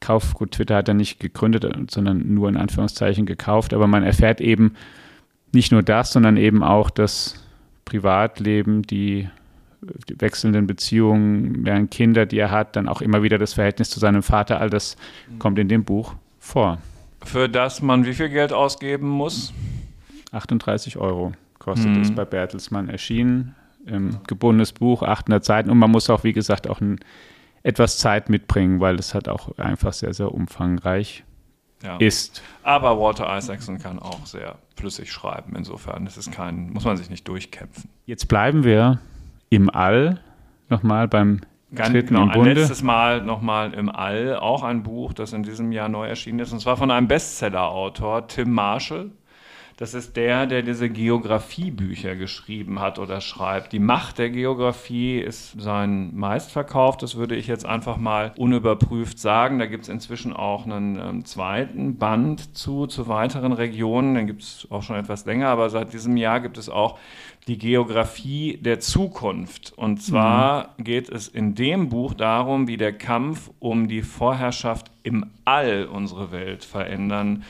Kauf, 0.00 0.34
gut, 0.34 0.52
Twitter 0.52 0.76
hat 0.76 0.88
er 0.88 0.94
nicht 0.94 1.20
gegründet, 1.20 1.66
sondern 1.90 2.34
nur 2.34 2.48
in 2.48 2.56
Anführungszeichen 2.56 3.26
gekauft, 3.26 3.74
aber 3.74 3.86
man 3.86 4.02
erfährt 4.02 4.40
eben 4.40 4.74
nicht 5.52 5.72
nur 5.72 5.82
das, 5.82 6.12
sondern 6.12 6.36
eben 6.36 6.62
auch 6.62 6.90
das 6.90 7.44
Privatleben, 7.90 8.82
die, 8.82 9.28
wechselnden 10.18 10.66
Beziehungen, 10.66 11.64
während 11.64 11.90
Kinder, 11.90 12.24
die 12.24 12.38
er 12.38 12.50
hat, 12.50 12.76
dann 12.76 12.88
auch 12.88 13.00
immer 13.00 13.22
wieder 13.22 13.36
das 13.36 13.54
Verhältnis 13.54 13.90
zu 13.90 13.98
seinem 13.98 14.22
Vater, 14.22 14.60
all 14.60 14.70
das 14.70 14.96
kommt 15.40 15.58
in 15.58 15.68
dem 15.68 15.84
Buch 15.84 16.14
vor. 16.38 16.78
Für 17.24 17.48
das 17.48 17.82
man 17.82 18.06
wie 18.06 18.14
viel 18.14 18.28
Geld 18.28 18.52
ausgeben 18.52 19.08
muss? 19.08 19.52
38 20.32 20.98
Euro 20.98 21.32
kostet 21.58 21.90
mhm. 21.90 22.02
es 22.02 22.14
bei 22.14 22.24
Bertelsmann 22.24 22.88
erschienen. 22.88 23.56
Ähm, 23.86 24.18
gebundenes 24.26 24.72
Buch, 24.72 25.02
800 25.02 25.44
Seiten 25.44 25.70
und 25.70 25.78
man 25.78 25.90
muss 25.90 26.08
auch, 26.10 26.22
wie 26.22 26.32
gesagt, 26.32 26.68
auch 26.68 26.80
ein 26.80 27.00
etwas 27.62 27.98
Zeit 27.98 28.30
mitbringen, 28.30 28.80
weil 28.80 28.98
es 28.98 29.14
halt 29.14 29.28
auch 29.28 29.58
einfach 29.58 29.92
sehr, 29.92 30.14
sehr 30.14 30.32
umfangreich 30.32 31.24
ja. 31.82 31.96
ist. 31.96 32.42
Aber 32.62 32.98
Walter 32.98 33.36
Isaacson 33.36 33.78
kann 33.78 33.98
auch 33.98 34.26
sehr 34.26 34.56
flüssig 34.76 35.12
schreiben. 35.12 35.54
Insofern 35.56 36.06
ist 36.06 36.16
es 36.16 36.30
kein, 36.30 36.70
muss 36.70 36.84
man 36.84 36.96
sich 36.96 37.10
nicht 37.10 37.26
durchkämpfen. 37.28 37.90
Jetzt 38.06 38.28
bleiben 38.28 38.64
wir 38.64 38.98
im 39.48 39.70
All 39.70 40.20
nochmal 40.68 41.08
beim 41.08 41.40
Ganz 41.72 41.90
Tritten 41.90 42.14
genau, 42.14 42.28
ein 42.28 42.44
letztes 42.44 42.82
Mal 42.82 43.22
nochmal 43.22 43.74
im 43.74 43.88
All, 43.88 44.36
auch 44.36 44.64
ein 44.64 44.82
Buch, 44.82 45.12
das 45.12 45.32
in 45.32 45.44
diesem 45.44 45.70
Jahr 45.70 45.88
neu 45.88 46.06
erschienen 46.06 46.40
ist, 46.40 46.52
und 46.52 46.60
zwar 46.60 46.76
von 46.76 46.90
einem 46.90 47.06
Bestseller-Autor, 47.06 48.26
Tim 48.26 48.50
Marshall. 48.50 49.12
Das 49.80 49.94
ist 49.94 50.14
der, 50.18 50.44
der 50.44 50.60
diese 50.60 50.90
Geografiebücher 50.90 52.14
geschrieben 52.14 52.80
hat 52.80 52.98
oder 52.98 53.22
schreibt. 53.22 53.72
Die 53.72 53.78
Macht 53.78 54.18
der 54.18 54.28
Geografie 54.28 55.18
ist 55.18 55.58
sein 55.58 56.14
meistverkauftes, 56.14 57.16
würde 57.16 57.34
ich 57.34 57.46
jetzt 57.46 57.64
einfach 57.64 57.96
mal 57.96 58.34
unüberprüft 58.36 59.18
sagen. 59.18 59.58
Da 59.58 59.64
gibt 59.64 59.84
es 59.84 59.88
inzwischen 59.88 60.34
auch 60.34 60.66
einen 60.66 61.00
ähm, 61.00 61.24
zweiten 61.24 61.96
Band 61.96 62.54
zu, 62.54 62.88
zu 62.88 63.08
weiteren 63.08 63.54
Regionen. 63.54 64.16
Den 64.16 64.26
gibt 64.26 64.42
es 64.42 64.68
auch 64.68 64.82
schon 64.82 64.96
etwas 64.96 65.24
länger, 65.24 65.48
aber 65.48 65.70
seit 65.70 65.94
diesem 65.94 66.18
Jahr 66.18 66.40
gibt 66.40 66.58
es 66.58 66.68
auch 66.68 66.98
die 67.48 67.56
Geografie 67.56 68.58
der 68.60 68.80
Zukunft. 68.80 69.72
Und 69.76 70.02
zwar 70.02 70.74
mhm. 70.76 70.84
geht 70.84 71.08
es 71.08 71.26
in 71.26 71.54
dem 71.54 71.88
Buch 71.88 72.12
darum, 72.12 72.68
wie 72.68 72.76
der 72.76 72.92
Kampf 72.92 73.50
um 73.60 73.88
die 73.88 74.02
Vorherrschaft 74.02 74.90
im 75.04 75.30
All 75.46 75.86
unsere 75.86 76.32
Welt 76.32 76.66
verändern 76.66 77.44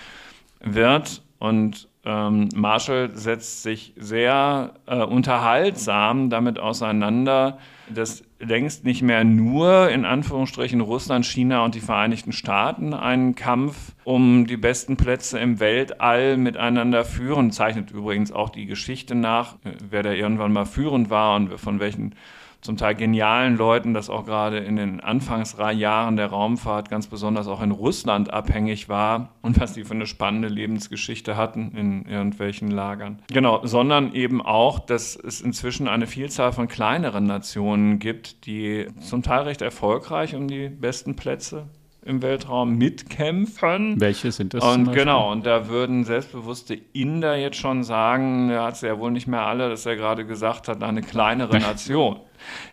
wird. 0.60 1.22
Und 1.40 1.89
ähm, 2.04 2.48
Marshall 2.54 3.10
setzt 3.14 3.62
sich 3.62 3.92
sehr 3.96 4.74
äh, 4.86 5.02
unterhaltsam 5.02 6.30
damit 6.30 6.58
auseinander, 6.58 7.58
dass 7.94 8.24
längst 8.38 8.84
nicht 8.84 9.02
mehr 9.02 9.22
nur 9.22 9.90
in 9.90 10.06
Anführungsstrichen 10.06 10.80
Russland, 10.80 11.26
China 11.26 11.62
und 11.62 11.74
die 11.74 11.80
Vereinigten 11.80 12.32
Staaten 12.32 12.94
einen 12.94 13.34
Kampf 13.34 13.92
um 14.04 14.46
die 14.46 14.56
besten 14.56 14.96
Plätze 14.96 15.38
im 15.38 15.60
Weltall 15.60 16.38
miteinander 16.38 17.04
führen. 17.04 17.50
Zeichnet 17.50 17.90
übrigens 17.90 18.32
auch 18.32 18.48
die 18.48 18.64
Geschichte 18.64 19.14
nach, 19.14 19.56
äh, 19.64 19.72
wer 19.90 20.02
da 20.02 20.12
irgendwann 20.12 20.52
mal 20.52 20.64
führend 20.64 21.10
war 21.10 21.36
und 21.36 21.60
von 21.60 21.80
welchen 21.80 22.14
zum 22.60 22.76
Teil 22.76 22.94
genialen 22.94 23.56
Leuten, 23.56 23.94
das 23.94 24.10
auch 24.10 24.24
gerade 24.24 24.58
in 24.58 24.76
den 24.76 25.00
Anfangsjahren 25.00 26.16
der 26.16 26.26
Raumfahrt 26.26 26.90
ganz 26.90 27.06
besonders 27.06 27.48
auch 27.48 27.62
in 27.62 27.70
Russland 27.70 28.32
abhängig 28.32 28.88
war 28.88 29.30
und 29.42 29.58
was 29.60 29.72
die 29.72 29.84
für 29.84 29.94
eine 29.94 30.06
spannende 30.06 30.48
Lebensgeschichte 30.48 31.36
hatten 31.36 31.72
in 31.76 32.04
irgendwelchen 32.04 32.70
Lagern. 32.70 33.22
Genau, 33.32 33.64
sondern 33.66 34.14
eben 34.14 34.42
auch, 34.42 34.78
dass 34.78 35.16
es 35.16 35.40
inzwischen 35.40 35.88
eine 35.88 36.06
Vielzahl 36.06 36.52
von 36.52 36.68
kleineren 36.68 37.24
Nationen 37.24 37.98
gibt, 37.98 38.46
die 38.46 38.86
zum 39.00 39.22
Teil 39.22 39.42
recht 39.42 39.62
erfolgreich 39.62 40.34
um 40.34 40.48
die 40.48 40.68
besten 40.68 41.16
Plätze 41.16 41.66
im 42.02 42.22
Weltraum 42.22 42.76
mitkämpfen. 42.76 44.00
Welche 44.00 44.32
sind 44.32 44.54
das? 44.54 44.64
Und 44.64 44.92
genau, 44.92 45.30
und 45.30 45.44
da 45.44 45.68
würden 45.68 46.04
selbstbewusste 46.04 46.78
Inder 46.92 47.36
jetzt 47.36 47.56
schon 47.56 47.84
sagen, 47.84 48.50
er 48.50 48.64
hat 48.64 48.74
es 48.74 48.80
ja 48.80 48.98
wohl 48.98 49.10
nicht 49.10 49.26
mehr 49.26 49.42
alle, 49.42 49.68
dass 49.68 49.84
er 49.86 49.96
gerade 49.96 50.24
gesagt 50.24 50.68
hat, 50.68 50.82
eine 50.82 51.02
kleinere 51.02 51.58
Nation. 51.60 52.20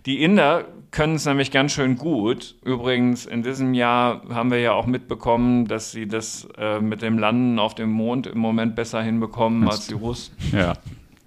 Die 0.05 0.24
Inder 0.24 0.65
können 0.91 1.15
es 1.15 1.25
nämlich 1.25 1.51
ganz 1.51 1.74
schön 1.74 1.98
gut. 1.98 2.55
Übrigens, 2.63 3.25
in 3.25 3.43
diesem 3.43 3.74
Jahr 3.74 4.22
haben 4.29 4.50
wir 4.50 4.60
ja 4.60 4.72
auch 4.72 4.86
mitbekommen, 4.86 5.67
dass 5.67 5.91
sie 5.91 6.07
das 6.07 6.48
äh, 6.57 6.79
mit 6.79 7.01
dem 7.01 7.19
Landen 7.19 7.60
auf 7.60 7.75
dem 7.75 7.91
Mond 7.91 8.27
im 8.27 8.39
Moment 8.39 8.75
besser 8.75 9.01
hinbekommen 9.01 9.67
als 9.67 9.88
die 9.88 9.96
Russen. 9.96 10.36
Ja. 10.53 10.74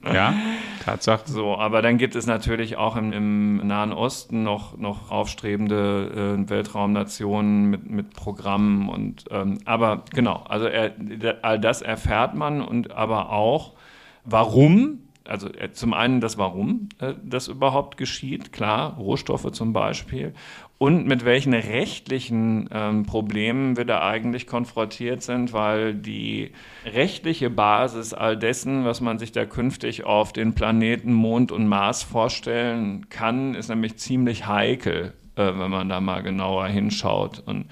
Ja, 0.12 0.34
Tatsache. 0.82 1.24
So, 1.26 1.56
aber 1.56 1.82
dann 1.82 1.98
gibt 1.98 2.16
es 2.16 2.26
natürlich 2.26 2.76
auch 2.76 2.96
im, 2.96 3.12
im 3.12 3.56
Nahen 3.66 3.92
Osten 3.92 4.42
noch, 4.42 4.78
noch 4.78 5.10
aufstrebende 5.10 6.38
äh, 6.38 6.48
Weltraumnationen 6.48 7.68
mit, 7.68 7.90
mit 7.90 8.14
Programmen 8.14 8.88
und 8.88 9.26
ähm, 9.30 9.58
aber 9.66 10.04
genau, 10.14 10.44
also 10.48 10.66
er, 10.66 10.94
all 11.42 11.60
das 11.60 11.82
erfährt 11.82 12.34
man 12.34 12.62
und 12.62 12.92
aber 12.92 13.30
auch, 13.30 13.74
warum 14.24 15.00
also 15.24 15.48
äh, 15.48 15.70
zum 15.72 15.94
einen 15.94 16.20
das 16.20 16.38
Warum 16.38 16.88
äh, 16.98 17.14
das 17.22 17.48
überhaupt 17.48 17.96
geschieht, 17.96 18.52
klar, 18.52 18.96
Rohstoffe 18.96 19.52
zum 19.52 19.72
Beispiel, 19.72 20.34
und 20.80 21.06
mit 21.06 21.26
welchen 21.26 21.52
rechtlichen 21.52 22.66
ähm, 22.72 23.04
Problemen 23.04 23.76
wir 23.76 23.84
da 23.84 24.00
eigentlich 24.00 24.46
konfrontiert 24.46 25.22
sind, 25.22 25.52
weil 25.52 25.92
die 25.92 26.52
rechtliche 26.86 27.50
Basis 27.50 28.14
all 28.14 28.34
dessen, 28.34 28.86
was 28.86 29.02
man 29.02 29.18
sich 29.18 29.30
da 29.30 29.44
künftig 29.44 30.04
auf 30.04 30.32
den 30.32 30.54
Planeten 30.54 31.12
Mond 31.12 31.52
und 31.52 31.68
Mars 31.68 32.02
vorstellen 32.02 33.10
kann, 33.10 33.54
ist 33.54 33.68
nämlich 33.68 33.98
ziemlich 33.98 34.46
heikel, 34.46 35.12
äh, 35.36 35.52
wenn 35.54 35.70
man 35.70 35.90
da 35.90 36.00
mal 36.00 36.22
genauer 36.22 36.66
hinschaut. 36.68 37.42
Und 37.44 37.66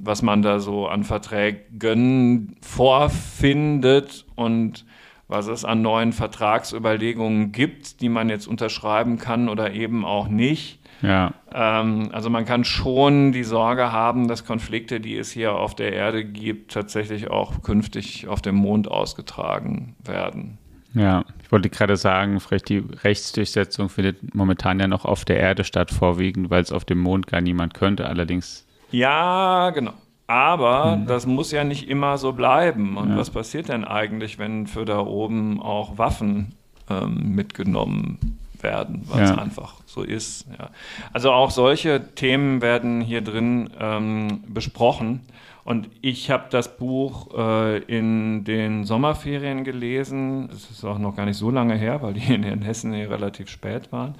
was 0.00 0.22
man 0.22 0.42
da 0.42 0.58
so 0.58 0.88
an 0.88 1.04
Verträgen 1.04 2.56
vorfindet 2.60 4.26
und 4.34 4.84
was 5.28 5.46
es 5.46 5.64
an 5.64 5.80
neuen 5.80 6.12
Vertragsüberlegungen 6.12 7.52
gibt, 7.52 8.00
die 8.00 8.08
man 8.08 8.28
jetzt 8.28 8.48
unterschreiben 8.48 9.16
kann 9.16 9.48
oder 9.48 9.74
eben 9.74 10.04
auch 10.04 10.26
nicht. 10.26 10.80
Ja. 11.02 11.32
Ähm, 11.52 12.10
also 12.12 12.30
man 12.30 12.44
kann 12.44 12.64
schon 12.64 13.32
die 13.32 13.44
Sorge 13.44 13.92
haben, 13.92 14.28
dass 14.28 14.44
Konflikte, 14.44 15.00
die 15.00 15.16
es 15.16 15.30
hier 15.30 15.54
auf 15.54 15.74
der 15.74 15.92
Erde 15.92 16.24
gibt, 16.24 16.72
tatsächlich 16.72 17.30
auch 17.30 17.62
künftig 17.62 18.28
auf 18.28 18.42
dem 18.42 18.56
Mond 18.56 18.88
ausgetragen 18.90 19.94
werden. 20.04 20.58
Ja, 20.94 21.24
ich 21.42 21.52
wollte 21.52 21.68
gerade 21.68 21.96
sagen, 21.96 22.40
vielleicht 22.40 22.68
die 22.68 22.78
Rechtsdurchsetzung 22.78 23.88
findet 23.88 24.34
momentan 24.34 24.80
ja 24.80 24.88
noch 24.88 25.04
auf 25.04 25.24
der 25.24 25.38
Erde 25.38 25.64
statt, 25.64 25.90
vorwiegend, 25.90 26.50
weil 26.50 26.62
es 26.62 26.72
auf 26.72 26.84
dem 26.84 26.98
Mond 26.98 27.26
gar 27.26 27.40
niemand 27.40 27.74
könnte. 27.74 28.06
Allerdings. 28.08 28.66
Ja, 28.90 29.70
genau. 29.70 29.92
Aber 30.26 30.96
mhm. 30.96 31.06
das 31.06 31.26
muss 31.26 31.52
ja 31.52 31.64
nicht 31.64 31.88
immer 31.88 32.18
so 32.18 32.32
bleiben. 32.32 32.96
Und 32.96 33.10
ja. 33.10 33.16
was 33.16 33.30
passiert 33.30 33.68
denn 33.68 33.84
eigentlich, 33.84 34.38
wenn 34.38 34.66
für 34.66 34.84
da 34.84 35.00
oben 35.00 35.60
auch 35.60 35.98
Waffen 35.98 36.54
ähm, 36.90 37.34
mitgenommen 37.34 38.38
werden, 38.62 39.02
weil 39.06 39.24
es 39.24 39.30
einfach 39.30 39.74
so 39.86 40.02
ist? 40.02 40.46
Ja. 40.58 40.70
Also 41.12 41.32
auch 41.32 41.50
solche 41.50 42.14
Themen 42.14 42.60
werden 42.62 43.00
hier 43.00 43.20
drin 43.20 43.70
ähm, 43.78 44.44
besprochen. 44.48 45.20
Und 45.64 45.90
ich 46.00 46.30
habe 46.30 46.44
das 46.50 46.78
Buch 46.78 47.36
äh, 47.36 47.78
in 47.78 48.44
den 48.44 48.84
Sommerferien 48.84 49.64
gelesen. 49.64 50.48
Es 50.50 50.70
ist 50.70 50.84
auch 50.84 50.98
noch 50.98 51.14
gar 51.14 51.26
nicht 51.26 51.36
so 51.36 51.50
lange 51.50 51.74
her, 51.74 52.00
weil 52.00 52.14
die 52.14 52.32
in, 52.32 52.42
in 52.42 52.62
Hessen 52.62 52.94
hier 52.94 53.10
relativ 53.10 53.48
spät 53.50 53.92
waren. 53.92 54.14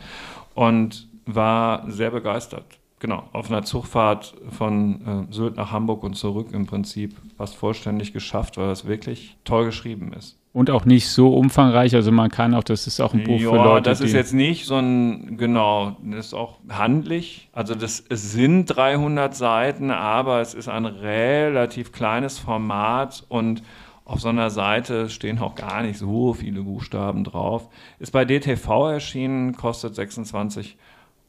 Und 0.55 1.09
war 1.25 1.91
sehr 1.91 2.11
begeistert 2.11 2.79
genau, 2.99 3.29
auf 3.33 3.51
einer 3.51 3.63
Zugfahrt 3.63 4.35
von 4.51 5.29
äh, 5.31 5.33
Sylt 5.33 5.57
nach 5.57 5.71
Hamburg 5.71 6.03
und 6.03 6.15
zurück 6.15 6.49
im 6.53 6.67
Prinzip 6.67 7.17
fast 7.37 7.55
vollständig 7.55 8.13
geschafft, 8.13 8.57
weil 8.57 8.69
das 8.69 8.87
wirklich 8.87 9.37
toll 9.45 9.67
geschrieben 9.67 10.13
ist. 10.13 10.37
Und 10.59 10.71
auch 10.71 10.85
nicht 10.85 11.09
so 11.09 11.35
umfangreich, 11.35 11.95
also 11.95 12.11
man 12.11 12.31
kann 12.31 12.53
auch, 12.53 12.65
das 12.65 12.89
ist 12.89 12.99
auch 12.99 13.15
ein 13.15 13.23
Buch 13.23 13.39
ja, 13.39 13.51
für 13.51 13.57
Leute. 13.59 13.91
Das 13.91 14.01
ist 14.01 14.13
jetzt 14.13 14.35
nicht 14.35 14.67
so 14.67 14.75
ein, 14.75 15.37
genau, 15.37 15.97
das 16.03 16.27
ist 16.27 16.35
auch 16.35 16.59
handlich. 16.69 17.49
Also 17.53 17.77
das, 17.77 18.03
es 18.09 18.33
sind 18.33 18.67
300 18.67 19.37
Seiten, 19.37 19.93
aber 19.93 20.41
es 20.41 20.55
ist 20.55 20.69
ein 20.69 20.85
relativ 20.85 21.93
kleines 21.93 22.41
Format 22.41 23.25
und 23.29 23.63
auf 24.05 24.19
so 24.19 24.31
einer 24.31 24.51
Seite 24.51 25.09
stehen 25.11 25.39
auch 25.39 25.55
gar 25.55 25.85
nicht 25.85 25.97
so 25.97 26.35
viele 26.35 26.63
Buchstaben 26.63 27.23
drauf. 27.23 27.69
Ist 28.01 28.11
bei 28.11 28.25
DTV 28.25 28.89
erschienen, 28.89 29.55
kostet 29.55 29.95
26 29.95 30.77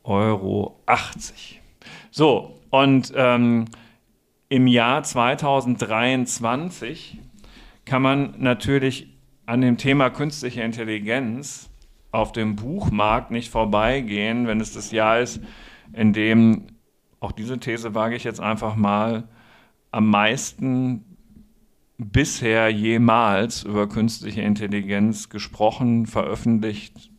Euro. 0.05 0.79
So, 2.09 2.57
und 2.71 3.13
ähm, 3.15 3.65
im 4.47 4.65
Jahr 4.65 5.03
2023 5.03 7.19
kann 7.85 8.01
man 8.01 8.33
natürlich 8.39 9.18
an 9.49 9.61
dem 9.61 9.77
Thema 9.77 10.11
künstliche 10.11 10.61
Intelligenz 10.61 11.71
auf 12.11 12.31
dem 12.31 12.55
Buchmarkt 12.55 13.31
nicht 13.31 13.49
vorbeigehen, 13.49 14.45
wenn 14.45 14.61
es 14.61 14.73
das 14.73 14.91
Jahr 14.91 15.21
ist, 15.21 15.41
in 15.91 16.13
dem, 16.13 16.67
auch 17.19 17.31
diese 17.31 17.59
These 17.59 17.95
wage 17.95 18.15
ich 18.15 18.23
jetzt 18.23 18.39
einfach 18.39 18.75
mal, 18.75 19.27
am 19.89 20.07
meisten 20.07 21.03
bisher 21.97 22.69
jemals 22.69 23.63
über 23.63 23.89
künstliche 23.89 24.41
Intelligenz 24.41 25.29
gesprochen, 25.29 26.05
veröffentlicht, 26.05 27.09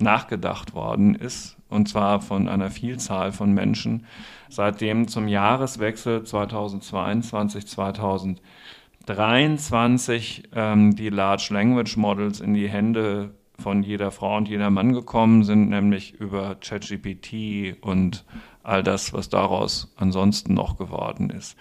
nachgedacht 0.00 0.74
worden 0.74 1.14
ist 1.14 1.56
und 1.68 1.88
zwar 1.88 2.20
von 2.20 2.48
einer 2.48 2.72
Vielzahl 2.72 3.30
von 3.30 3.52
Menschen, 3.52 4.06
seitdem 4.48 5.06
zum 5.06 5.28
Jahreswechsel 5.28 6.24
2022-2023 9.06 10.44
ähm, 10.54 10.96
die 10.96 11.10
Large 11.10 11.48
Language 11.50 11.96
Models 11.96 12.40
in 12.40 12.54
die 12.54 12.68
Hände 12.68 13.34
von 13.58 13.82
jeder 13.82 14.10
Frau 14.10 14.36
und 14.36 14.48
jeder 14.48 14.70
Mann 14.70 14.92
gekommen 14.92 15.44
sind, 15.44 15.68
nämlich 15.70 16.14
über 16.14 16.56
ChatGPT 16.56 17.76
und 17.80 18.24
all 18.62 18.82
das, 18.82 19.12
was 19.12 19.28
daraus 19.28 19.92
ansonsten 19.96 20.54
noch 20.54 20.76
geworden 20.76 21.30
ist. 21.30 21.56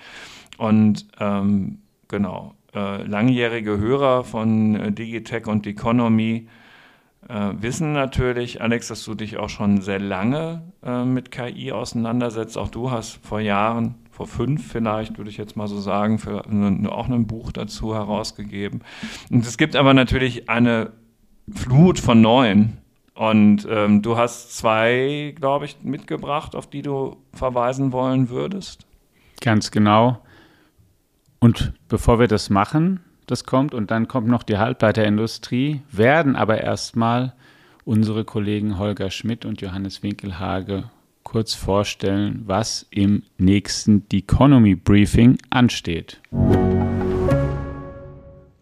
Und 0.58 1.08
ähm, 1.20 1.80
genau, 2.08 2.56
äh, 2.74 3.04
langjährige 3.04 3.78
Hörer 3.78 4.24
von 4.24 4.76
äh, 4.76 4.92
Digitech 4.92 5.48
und 5.48 5.68
Economy 5.68 6.48
äh, 7.30 7.52
wissen 7.60 7.94
natürlich, 7.94 8.62
Alex, 8.62 8.88
dass 8.88 9.04
du 9.04 9.16
dich 9.16 9.38
auch 9.38 9.50
schon 9.50 9.82
sehr 9.82 10.00
lange 10.00 10.64
äh, 10.84 11.06
mit 11.06 11.32
KI 11.32 11.72
auseinandersetzt. 11.72 12.58
Auch 12.58 12.70
du 12.70 12.92
hast 12.92 13.20
vor 13.26 13.40
Jahren, 13.40 13.96
vor 14.14 14.28
fünf 14.28 14.72
vielleicht, 14.72 15.18
würde 15.18 15.32
ich 15.32 15.38
jetzt 15.38 15.58
mal 15.58 15.68
so 15.68 15.80
sagen, 15.80 16.20
für 16.20 16.46
eine, 16.46 16.92
auch 16.92 17.10
ein 17.10 17.26
Buch 17.26 17.52
dazu 17.52 17.96
herausgegeben. 17.96 18.82
Und 19.32 19.46
es 19.46 19.58
gibt 19.58 19.76
aber 19.76 19.96
natürlich 19.96 20.50
eine 20.50 20.92
Flut 21.52 22.00
von 22.00 22.22
neuen. 22.22 22.78
Und 23.16 23.68
ähm, 23.70 24.04
du 24.04 24.16
hast 24.16 24.56
zwei, 24.56 25.34
glaube 25.36 25.66
ich, 25.66 25.82
mitgebracht, 25.82 26.56
auf 26.56 26.68
die 26.68 26.84
du 26.84 27.18
verweisen 27.34 27.92
wollen 27.92 28.30
würdest. 28.30 28.86
Ganz 29.42 29.72
genau. 29.72 30.20
Und 31.40 31.74
bevor 31.90 32.20
wir 32.20 32.28
das 32.28 32.52
machen, 32.52 33.00
das 33.26 33.46
kommt 33.46 33.74
und 33.74 33.90
dann 33.90 34.08
kommt 34.08 34.28
noch 34.28 34.44
die 34.44 34.58
Halbleiterindustrie, 34.58 35.82
werden 35.92 36.36
aber 36.36 36.62
erstmal 36.62 37.34
unsere 37.84 38.26
Kollegen 38.26 38.78
Holger 38.78 39.10
Schmidt 39.10 39.44
und 39.44 39.60
Johannes 39.62 40.04
Winkelhage 40.04 40.86
kurz 41.24 41.54
vorstellen, 41.54 42.44
was 42.46 42.86
im 42.92 43.24
nächsten 43.38 44.06
Economy 44.12 44.76
Briefing 44.76 45.38
ansteht. 45.50 46.22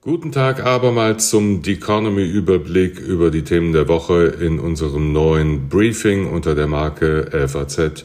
Guten 0.02 0.32
Tag 0.32 0.66
abermals 0.66 1.30
zum 1.30 1.62
Economy 1.64 2.24
Überblick 2.24 3.00
über 3.00 3.30
die 3.30 3.44
Themen 3.44 3.72
der 3.72 3.88
Woche 3.88 4.26
in 4.42 4.60
unserem 4.60 5.14
neuen 5.14 5.70
Briefing 5.70 6.28
unter 6.28 6.56
der 6.56 6.66
Marke 6.68 7.48
FAZ 7.48 8.04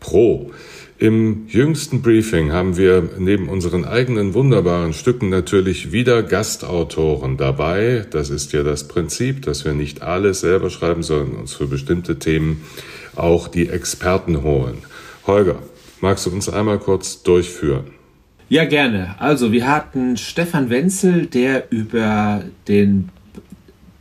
Pro. 0.00 0.52
Im 0.96 1.46
jüngsten 1.48 2.02
Briefing 2.02 2.52
haben 2.52 2.76
wir 2.76 3.10
neben 3.18 3.48
unseren 3.48 3.84
eigenen 3.84 4.32
wunderbaren 4.32 4.92
Stücken 4.92 5.28
natürlich 5.28 5.92
wieder 5.92 6.22
Gastautoren 6.22 7.36
dabei. 7.36 8.06
Das 8.10 8.30
ist 8.30 8.52
ja 8.52 8.62
das 8.62 8.88
Prinzip, 8.88 9.42
dass 9.42 9.64
wir 9.64 9.74
nicht 9.74 10.02
alles 10.02 10.40
selber 10.40 10.70
schreiben, 10.70 11.02
sondern 11.02 11.36
uns 11.36 11.52
für 11.52 11.66
bestimmte 11.66 12.18
Themen 12.18 12.62
auch 13.16 13.48
die 13.48 13.68
Experten 13.68 14.42
holen. 14.42 14.78
Holger, 15.26 15.56
magst 16.00 16.26
du 16.26 16.30
uns 16.30 16.48
einmal 16.48 16.78
kurz 16.78 17.22
durchführen? 17.22 17.92
Ja, 18.48 18.64
gerne. 18.66 19.14
Also 19.18 19.52
wir 19.52 19.66
hatten 19.66 20.16
Stefan 20.16 20.70
Wenzel, 20.70 21.26
der 21.26 21.72
über 21.72 22.42
den 22.68 23.08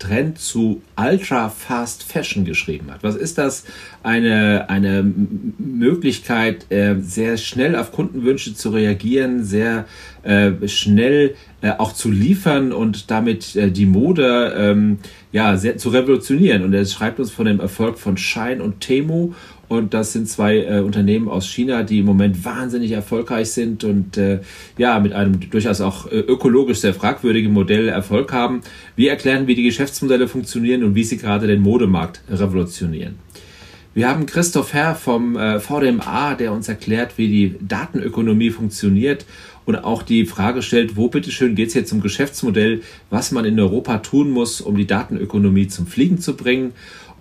Trend 0.04 0.38
zu 0.38 0.82
Ultra 0.98 1.48
Fast 1.48 2.04
Fashion 2.04 2.44
geschrieben 2.44 2.92
hat. 2.92 3.04
Was 3.04 3.16
ist 3.16 3.38
das? 3.38 3.64
Eine, 4.04 4.70
eine 4.70 5.02
Möglichkeit, 5.02 6.70
äh, 6.70 6.96
sehr 7.00 7.38
schnell 7.38 7.78
auf 7.78 7.94
Kundenwünsche 7.94 8.54
zu 8.54 8.72
reagieren, 8.72 9.46
sehr 9.46 9.86
äh, 10.24 10.52
schnell 10.68 11.36
äh, 11.62 11.72
auch 11.78 11.94
zu 11.94 12.12
liefern 12.12 12.74
und 12.74 13.12
damit 13.12 13.56
die 13.56 13.86
Mode 13.86 14.54
ähm, 14.58 14.98
ja, 15.32 15.56
sehr, 15.56 15.78
zu 15.78 15.90
revolutionieren. 15.90 16.64
Und 16.64 16.74
er 16.74 16.86
schreibt 16.86 17.20
uns 17.22 17.32
von 17.32 17.46
dem 17.46 17.62
Erfolg 17.62 17.98
von 17.98 18.18
Shine 18.18 18.62
und 18.62 18.82
Temu 18.82 19.34
und 19.68 19.94
das 19.94 20.14
sind 20.14 20.28
zwei 20.28 20.58
äh, 20.58 20.80
Unternehmen 20.80 21.28
aus 21.28 21.48
China, 21.48 21.84
die 21.84 22.00
im 22.00 22.06
Moment 22.06 22.44
wahnsinnig 22.46 22.92
erfolgreich 22.92 23.52
sind 23.52 23.84
und 23.84 24.18
äh, 24.18 24.42
ja, 24.78 25.00
mit 25.00 25.14
einem 25.14 25.50
durchaus 25.50 25.82
auch 25.82 26.08
äh, 26.08 26.20
ökologisch 26.20 26.80
sehr 26.80 26.94
fragwürdigen 26.94 27.54
Modell 27.54 27.88
Erfolg 27.88 28.34
haben. 28.34 28.62
Wir 28.96 29.12
erklären, 29.12 29.48
wie 29.48 29.56
die 29.56 29.64
Geschäftsmodelle 29.64 30.28
funktionieren 30.28 30.84
und 30.84 30.96
wie 30.96 31.04
sie 31.04 31.18
gerade 31.18 31.48
den 31.48 31.62
Modemarkt 31.62 32.22
revolutionieren. 32.30 33.16
Wir 33.96 34.10
haben 34.10 34.26
Christoph 34.26 34.74
Herr 34.74 34.96
vom 34.96 35.38
äh, 35.38 35.60
VDMA, 35.60 36.34
der 36.34 36.52
uns 36.52 36.68
erklärt, 36.68 37.18
wie 37.18 37.28
die 37.28 37.56
Datenökonomie 37.62 38.50
funktioniert 38.50 39.26
und 39.66 39.76
auch 39.76 40.04
die 40.04 40.26
Frage 40.26 40.62
stellt, 40.62 40.98
wo 40.98 41.10
bitteschön 41.10 41.56
geht 41.56 41.70
es 41.70 41.74
jetzt 41.74 41.90
zum 41.90 42.02
Geschäftsmodell, 42.02 42.82
was 43.10 43.32
man 43.32 43.46
in 43.46 43.60
Europa 43.60 44.00
tun 44.00 44.32
muss, 44.32 44.62
um 44.62 44.76
die 44.76 44.88
Datenökonomie 44.88 45.68
zum 45.68 45.88
Fliegen 45.88 46.18
zu 46.18 46.36
bringen. 46.36 46.74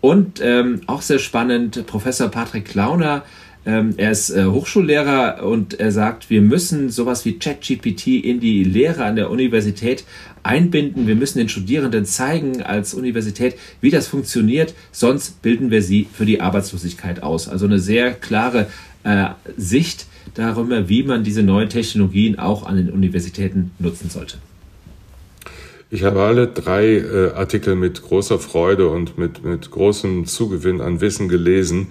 Und 0.02 0.40
ähm, 0.42 0.82
auch 0.86 1.00
sehr 1.00 1.18
spannend, 1.18 1.86
Professor 1.86 2.28
Patrick 2.28 2.66
Klauner 2.66 3.22
Ähm, 3.64 3.94
er 3.96 4.10
ist 4.10 4.30
äh, 4.30 4.46
Hochschullehrer 4.46 5.44
und 5.46 5.78
er 5.78 5.92
sagt, 5.92 6.30
wir 6.30 6.42
müssen 6.42 6.90
sowas 6.90 7.24
wie 7.24 7.38
ChatGPT 7.38 8.08
in 8.24 8.40
die 8.40 8.64
Lehre 8.64 9.04
an 9.04 9.14
der 9.14 9.30
Universität 9.30 10.04
einbinden. 10.42 11.06
Wir 11.06 11.14
müssen 11.14 11.38
den 11.38 11.48
Studierenden 11.48 12.04
zeigen 12.04 12.62
als 12.62 12.92
Universität, 12.92 13.54
wie 13.80 13.90
das 13.90 14.08
funktioniert, 14.08 14.74
sonst 14.90 15.42
bilden 15.42 15.70
wir 15.70 15.82
sie 15.82 16.08
für 16.12 16.26
die 16.26 16.40
Arbeitslosigkeit 16.40 17.22
aus. 17.22 17.48
Also 17.48 17.66
eine 17.66 17.78
sehr 17.78 18.14
klare 18.14 18.66
äh, 19.04 19.28
Sicht 19.56 20.06
darüber, 20.34 20.88
wie 20.88 21.04
man 21.04 21.22
diese 21.22 21.44
neuen 21.44 21.68
Technologien 21.68 22.40
auch 22.40 22.66
an 22.66 22.76
den 22.76 22.90
Universitäten 22.90 23.70
nutzen 23.78 24.10
sollte. 24.10 24.38
Ich 25.94 26.04
habe 26.04 26.22
alle 26.22 26.46
drei 26.46 26.96
äh, 26.96 27.32
Artikel 27.34 27.76
mit 27.76 28.00
großer 28.00 28.38
Freude 28.38 28.88
und 28.88 29.18
mit, 29.18 29.44
mit 29.44 29.70
großem 29.70 30.24
Zugewinn 30.24 30.80
an 30.80 31.02
Wissen 31.02 31.28
gelesen. 31.28 31.88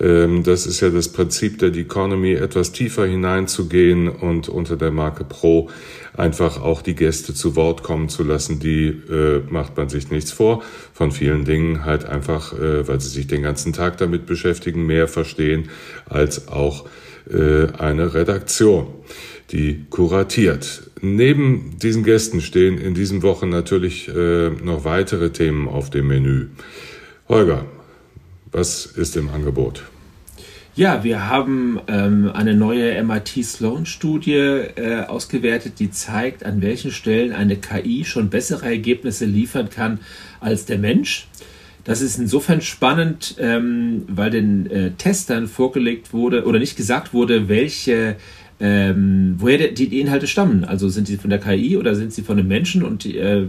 Ähm, 0.00 0.42
das 0.42 0.64
ist 0.64 0.80
ja 0.80 0.88
das 0.88 1.10
Prinzip 1.10 1.58
der 1.58 1.68
Economy, 1.74 2.32
etwas 2.32 2.72
tiefer 2.72 3.04
hineinzugehen 3.04 4.08
und 4.08 4.48
unter 4.48 4.78
der 4.78 4.90
Marke 4.90 5.24
Pro 5.24 5.68
einfach 6.16 6.62
auch 6.62 6.80
die 6.80 6.94
Gäste 6.94 7.34
zu 7.34 7.54
Wort 7.54 7.82
kommen 7.82 8.08
zu 8.08 8.22
lassen. 8.22 8.58
Die 8.58 8.86
äh, 8.86 9.42
macht 9.50 9.76
man 9.76 9.90
sich 9.90 10.10
nichts 10.10 10.32
vor. 10.32 10.62
Von 10.94 11.12
vielen 11.12 11.44
Dingen 11.44 11.84
halt 11.84 12.06
einfach, 12.06 12.54
äh, 12.54 12.88
weil 12.88 13.02
sie 13.02 13.10
sich 13.10 13.26
den 13.26 13.42
ganzen 13.42 13.74
Tag 13.74 13.98
damit 13.98 14.24
beschäftigen, 14.24 14.86
mehr 14.86 15.08
verstehen 15.08 15.68
als 16.08 16.48
auch 16.48 16.86
äh, 17.30 17.66
eine 17.76 18.14
Redaktion, 18.14 18.86
die 19.50 19.84
kuratiert. 19.90 20.91
Neben 21.04 21.78
diesen 21.82 22.04
Gästen 22.04 22.40
stehen 22.40 22.78
in 22.78 22.94
diesen 22.94 23.24
Wochen 23.24 23.48
natürlich 23.48 24.06
äh, 24.06 24.50
noch 24.50 24.84
weitere 24.84 25.30
Themen 25.30 25.66
auf 25.66 25.90
dem 25.90 26.06
Menü. 26.06 26.46
Holger, 27.28 27.64
was 28.52 28.86
ist 28.86 29.16
im 29.16 29.28
Angebot? 29.28 29.82
Ja, 30.76 31.02
wir 31.02 31.28
haben 31.28 31.80
ähm, 31.88 32.30
eine 32.32 32.54
neue 32.54 33.02
MIT 33.02 33.44
Sloan-Studie 33.44 34.32
äh, 34.32 35.04
ausgewertet, 35.06 35.80
die 35.80 35.90
zeigt, 35.90 36.46
an 36.46 36.62
welchen 36.62 36.92
Stellen 36.92 37.32
eine 37.32 37.56
KI 37.56 38.04
schon 38.04 38.30
bessere 38.30 38.66
Ergebnisse 38.66 39.24
liefern 39.24 39.70
kann 39.70 39.98
als 40.38 40.66
der 40.66 40.78
Mensch. 40.78 41.26
Das 41.82 42.00
ist 42.00 42.16
insofern 42.16 42.60
spannend, 42.60 43.34
ähm, 43.40 44.04
weil 44.06 44.30
den 44.30 44.70
äh, 44.70 44.92
Testern 44.92 45.48
vorgelegt 45.48 46.12
wurde 46.12 46.44
oder 46.44 46.60
nicht 46.60 46.76
gesagt 46.76 47.12
wurde, 47.12 47.48
welche 47.48 48.14
ähm, 48.62 49.34
woher 49.38 49.58
die, 49.58 49.88
die, 49.88 50.00
Inhalte 50.00 50.28
stammen. 50.28 50.64
Also 50.64 50.88
sind 50.88 51.08
sie 51.08 51.16
von 51.16 51.30
der 51.30 51.40
KI 51.40 51.76
oder 51.76 51.96
sind 51.96 52.12
sie 52.12 52.22
von 52.22 52.36
den 52.36 52.46
Menschen? 52.46 52.84
Und 52.84 53.02
die, 53.02 53.18
äh, 53.18 53.48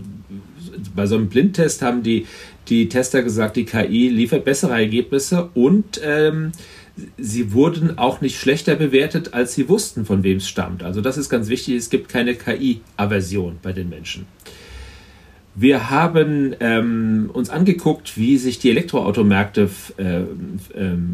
bei 0.96 1.06
so 1.06 1.16
einem 1.16 1.30
Blindtest 1.30 1.84
haben 1.84 2.02
die, 2.02 2.26
die 2.68 2.90
Tester 2.90 3.22
gesagt, 3.22 3.56
die 3.56 3.66
KI 3.66 4.10
liefert 4.10 4.44
bessere 4.44 4.74
Ergebnisse 4.74 5.50
und 5.54 6.02
ähm, 6.04 6.52
sie 7.20 7.54
wurden 7.54 8.00
auch 8.00 8.22
nicht 8.22 8.40
schlechter 8.40 8.76
bewertet, 8.76 9.36
als 9.36 9.54
sie 9.54 9.70
wussten, 9.70 10.06
von 10.06 10.24
wem 10.24 10.38
es 10.38 10.48
stammt. 10.48 10.82
Also 10.82 11.00
das 11.00 11.18
ist 11.18 11.30
ganz 11.30 11.48
wichtig, 11.48 11.76
es 11.76 11.92
gibt 11.92 12.10
keine 12.10 12.34
KI-Aversion 12.34 13.60
bei 13.62 13.72
den 13.72 13.90
Menschen. 13.90 14.26
Wir 15.56 15.92
haben 15.92 16.56
ähm, 16.62 17.30
uns 17.32 17.52
angeguckt, 17.52 18.18
wie 18.18 18.38
sich 18.38 18.58
die 18.58 18.72
Elektroautomärkte 18.72 19.70
äh, 19.98 20.22
äh, 20.22 20.26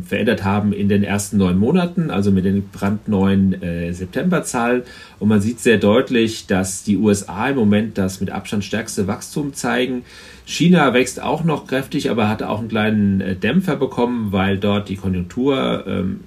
verändert 0.06 0.45
haben 0.45 0.71
in 0.71 0.88
den 0.88 1.04
ersten 1.04 1.36
neun 1.38 1.58
Monaten, 1.58 2.10
also 2.10 2.32
mit 2.32 2.45
den 2.45 2.69
brandneuen 2.69 3.62
äh, 3.62 3.91
Septemberzahlen. 3.91 4.84
Und 5.19 5.28
man 5.28 5.41
sieht 5.41 5.60
sehr 5.60 5.78
deutlich, 5.78 6.47
dass 6.47 6.84
die 6.84 6.95
USA 6.95 7.49
im 7.49 7.58
Moment 7.58 7.97
das 7.97 8.21
mit 8.21 8.30
Abstand 8.30 8.63
stärkste 8.63 9.08
Wachstum 9.08 9.54
zeigen. 9.54 10.04
China 10.45 10.93
wächst 10.93 11.21
auch 11.21 11.43
noch 11.43 11.67
kräftig, 11.67 12.10
aber 12.10 12.30
hat 12.30 12.41
auch 12.41 12.60
einen 12.60 12.69
kleinen 12.69 13.19
äh, 13.19 13.36
Dämpfer 13.36 13.75
bekommen, 13.75 14.32
weil 14.32 14.58
dort 14.58 14.88
die 14.88 14.95
Konjunktur 14.95 15.84
ähm, 15.86 16.21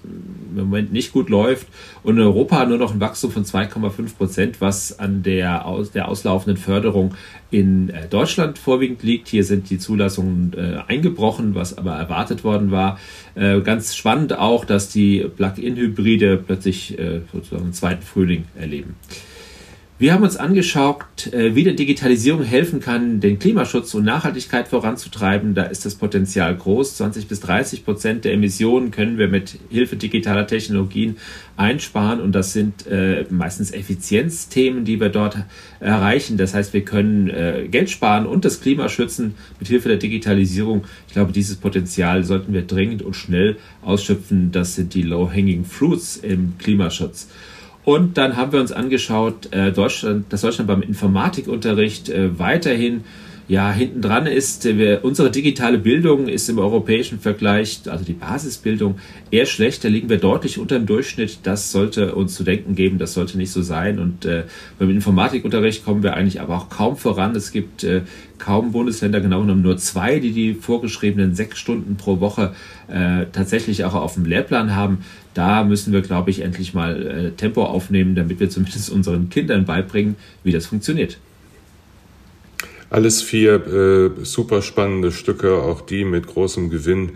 im 0.57 0.65
Moment 0.65 0.93
nicht 0.93 1.13
gut 1.13 1.29
läuft 1.29 1.67
und 2.03 2.17
in 2.17 2.23
Europa 2.23 2.65
nur 2.65 2.79
noch 2.79 2.93
ein 2.93 3.01
Wachstum 3.01 3.31
von 3.31 3.45
2,5 3.45 4.17
Prozent, 4.17 4.61
was 4.61 4.99
an 4.99 5.23
der, 5.23 5.67
aus, 5.67 5.91
der 5.91 6.09
auslaufenden 6.09 6.57
Förderung 6.57 7.15
in 7.51 7.91
äh, 7.91 8.09
Deutschland 8.09 8.59
vorwiegend 8.59 9.03
liegt. 9.03 9.29
Hier 9.29 9.45
sind 9.45 9.71
die 9.71 9.79
Zulassungen 9.79 10.53
äh, 10.57 10.81
eingebrochen, 10.87 11.55
was 11.55 11.77
aber 11.77 11.93
erwartet 11.93 12.45
worden 12.45 12.71
war. 12.71 12.99
Äh, 13.35 13.61
ganz 13.61 13.95
spannend 13.95 14.39
auch, 14.39 14.65
dass 14.65 14.89
die 14.89 15.21
Plug-in-Hybride 15.37 16.39
plötzlich 16.39 16.99
äh, 16.99 17.21
sozusagen 17.33 17.65
einen 17.65 17.73
zweiten 17.73 18.03
Frühling 18.03 18.45
erleben. 18.59 18.97
Wir 20.03 20.15
haben 20.15 20.25
uns 20.25 20.37
angeschaut, 20.37 21.33
äh, 21.33 21.55
wie 21.55 21.63
der 21.63 21.75
Digitalisierung 21.75 22.43
helfen 22.43 22.81
kann, 22.81 23.21
den 23.21 23.39
Klimaschutz 23.39 23.95
und 23.95 24.05
Nachhaltigkeit 24.05 24.67
voranzutreiben. 24.67 25.55
Da 25.55 25.63
ist 25.63 25.87
das 25.87 25.95
Potenzial 25.95 26.57
groß. 26.57 26.97
20 26.97 27.29
bis 27.29 27.39
30 27.39 27.85
Prozent 27.85 28.25
der 28.25 28.33
Emissionen 28.33 28.91
können 28.91 29.17
wir 29.17 29.29
mit 29.29 29.61
Hilfe 29.71 29.95
digitaler 29.95 30.49
Technologien 30.49 31.19
einsparen 31.57 32.21
und 32.21 32.33
das 32.33 32.53
sind 32.53 32.85
äh, 32.89 33.27
meistens 33.31 33.71
Effizienzthemen, 33.71 34.85
die 34.85 34.99
wir 34.99 35.09
dort 35.09 35.37
erreichen. 35.79 36.37
Das 36.37 36.53
heißt, 36.53 36.73
wir 36.73 36.85
können 36.85 37.31
äh, 37.31 37.69
Geld 37.71 37.89
sparen 37.89 38.27
und 38.27 38.45
das 38.45 38.61
Klima 38.61 38.89
schützen 38.89 39.37
mit 39.61 39.69
Hilfe 39.69 39.89
der 39.89 39.99
Digitalisierung. 39.99 40.83
Ich 41.07 41.13
glaube, 41.13 41.31
dieses 41.31 41.59
Potenzial 41.59 42.25
sollten 42.25 42.53
wir 42.53 42.63
dringend 42.63 43.03
und 43.03 43.15
schnell 43.15 43.57
ausschöpfen. 43.83 44.51
Das 44.51 44.75
sind 44.75 44.95
die 44.95 45.03
low-hanging 45.03 45.65
fruits 45.65 46.17
im 46.17 46.55
Klimaschutz. 46.59 47.29
Und 47.85 48.17
dann 48.17 48.37
haben 48.37 48.53
wir 48.53 48.61
uns 48.61 48.73
angeschaut, 48.73 49.53
äh, 49.53 49.73
Deutschland, 49.73 50.33
dass 50.33 50.43
Deutschland 50.43 50.69
beim 50.69 50.83
Informatikunterricht 50.83 52.09
äh, 52.09 52.39
weiterhin 52.39 53.05
ja, 53.49 53.73
hinten 53.73 54.01
dran 54.01 54.27
ist, 54.27 54.65
äh, 54.67 54.79
wir, 54.79 55.05
unsere 55.05 55.31
digitale 55.31 55.79
Bildung 55.79 56.29
ist 56.29 56.49
im 56.49 56.59
europäischen 56.59 57.19
Vergleich, 57.19 57.81
also 57.87 58.05
die 58.05 58.13
Basisbildung, 58.13 58.99
eher 59.31 59.47
schlecht. 59.47 59.85
Da 59.85 59.89
liegen 59.89 60.09
wir 60.09 60.19
deutlich 60.19 60.59
unter 60.59 60.79
dem 60.79 60.87
Durchschnitt. 60.87 61.41
Das 61.43 61.73
sollte 61.73 62.15
uns 62.15 62.35
zu 62.35 62.45
denken 62.45 62.75
geben, 62.75 62.99
das 62.99 63.15
sollte 63.15 63.37
nicht 63.37 63.51
so 63.51 63.63
sein. 63.63 63.99
Und 63.99 64.25
äh, 64.25 64.45
beim 64.79 64.91
Informatikunterricht 64.91 65.85
kommen 65.85 66.03
wir 66.03 66.15
eigentlich 66.15 66.41
aber 66.41 66.57
auch 66.57 66.69
kaum 66.69 66.97
voran. 66.97 67.35
Es 67.35 67.51
gibt 67.51 67.83
äh, 67.83 68.03
kaum 68.39 68.73
Bundesländer, 68.73 69.21
genau 69.21 69.41
genommen 69.41 69.63
nur 69.63 69.77
zwei, 69.77 70.19
die 70.19 70.33
die 70.33 70.55
vorgeschriebenen 70.55 71.35
sechs 71.35 71.59
Stunden 71.59 71.97
pro 71.97 72.21
Woche 72.21 72.55
äh, 72.89 73.27
tatsächlich 73.33 73.85
auch 73.85 73.95
auf 73.95 74.15
dem 74.15 74.25
Lehrplan 74.25 74.75
haben. 74.75 74.99
Da 75.35 75.65
müssen 75.65 75.93
wir, 75.93 76.03
glaube 76.03 76.31
ich, 76.31 76.41
endlich 76.41 76.75
mal 76.75 77.07
äh, 77.07 77.31
Tempo 77.31 77.65
aufnehmen, 77.65 78.15
damit 78.15 78.41
wir 78.41 78.51
zumindest 78.51 78.91
unseren 78.91 79.31
Kindern 79.31 79.65
beibringen, 79.65 80.17
wie 80.45 80.53
das 80.53 80.67
funktioniert. 80.67 81.19
Alles 82.91 83.23
vier 83.23 83.67
äh, 83.67 84.25
super 84.25 84.61
spannende 84.61 85.13
Stücke, 85.13 85.55
auch 85.55 85.81
die 85.81 86.05
mit 86.05 86.27
großem 86.27 86.69
Gewinn 86.69 87.13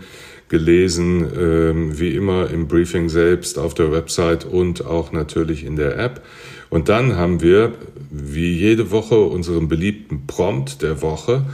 gelesen, 0.49 1.23
äh, 1.23 1.99
wie 1.99 2.15
immer 2.15 2.49
im 2.49 2.67
Briefing 2.67 3.09
selbst 3.09 3.59
auf 3.59 3.73
der 3.73 3.91
Website 3.91 4.45
und 4.45 4.85
auch 4.85 5.11
natürlich 5.11 5.63
in 5.63 5.75
der 5.75 5.99
App. 5.99 6.23
Und 6.69 6.89
dann 6.89 7.15
haben 7.15 7.41
wir, 7.41 7.73
wie 8.09 8.53
jede 8.53 8.91
Woche, 8.91 9.19
unseren 9.19 9.67
beliebten 9.67 10.25
Prompt 10.25 10.81
der 10.81 11.01
Woche. 11.01 11.45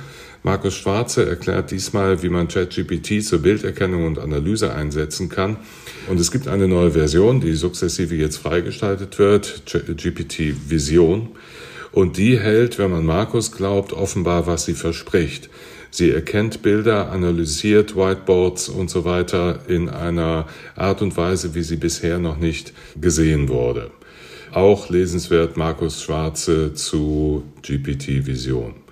Markus 0.45 0.75
Schwarze 0.75 1.25
erklärt 1.25 1.71
diesmal, 1.71 2.21
wie 2.21 2.27
man 2.27 2.49
ChatGPT 2.49 3.23
zur 3.23 3.39
Bilderkennung 3.39 4.05
und 4.05 4.19
Analyse 4.19 4.73
einsetzen 4.73 5.29
kann. 5.29 5.55
Und 6.09 6.19
es 6.19 6.31
gibt 6.31 6.49
eine 6.49 6.67
neue 6.67 6.91
Version, 6.91 7.39
die 7.39 7.53
sukzessive 7.53 8.15
jetzt 8.15 8.37
freigestaltet 8.37 9.19
wird, 9.19 9.63
GPT 9.65 10.69
Vision. 10.69 11.29
Und 11.93 12.17
die 12.17 12.37
hält, 12.37 12.77
wenn 12.77 12.91
man 12.91 13.05
Markus 13.05 13.53
glaubt, 13.53 13.93
offenbar, 13.93 14.45
was 14.45 14.65
sie 14.65 14.73
verspricht. 14.73 15.49
Sie 15.91 16.11
erkennt 16.11 16.61
Bilder, 16.61 17.11
analysiert 17.11 17.95
Whiteboards 17.95 18.67
und 18.67 18.89
so 18.89 19.05
weiter 19.05 19.59
in 19.69 19.87
einer 19.87 20.47
Art 20.75 21.01
und 21.01 21.15
Weise, 21.15 21.55
wie 21.55 21.63
sie 21.63 21.77
bisher 21.77 22.19
noch 22.19 22.37
nicht 22.37 22.73
gesehen 22.99 23.47
wurde. 23.47 23.91
Auch 24.51 24.89
lesenswert 24.89 25.55
Markus 25.55 26.03
Schwarze 26.03 26.73
zu 26.73 27.43
GPT 27.61 28.25
Vision. 28.25 28.82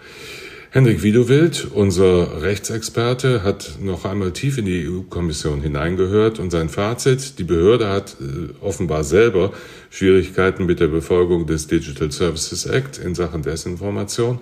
Henrik 0.74 1.04
Wiedewild, 1.04 1.68
unser 1.74 2.44
Rechtsexperte, 2.44 3.44
hat 3.44 3.80
noch 3.82 4.06
einmal 4.06 4.32
tief 4.32 4.58
in 4.58 4.64
die 4.64 4.88
EU-Kommission 4.88 5.62
hineingehört 5.62 6.40
und 6.40 6.50
sein 6.50 6.70
Fazit, 6.70 7.40
die 7.40 7.44
Behörde 7.44 7.90
hat 7.90 8.16
äh, 8.22 8.54
offenbar 8.64 9.04
selber 9.04 9.52
Schwierigkeiten 9.90 10.66
mit 10.66 10.80
der 10.80 10.88
Befolgung 10.88 11.46
des 11.46 11.68
Digital 11.68 12.10
Services 12.10 12.66
Act 12.66 13.00
in 13.00 13.16
Sachen 13.16 13.42
Desinformation. 13.42 14.40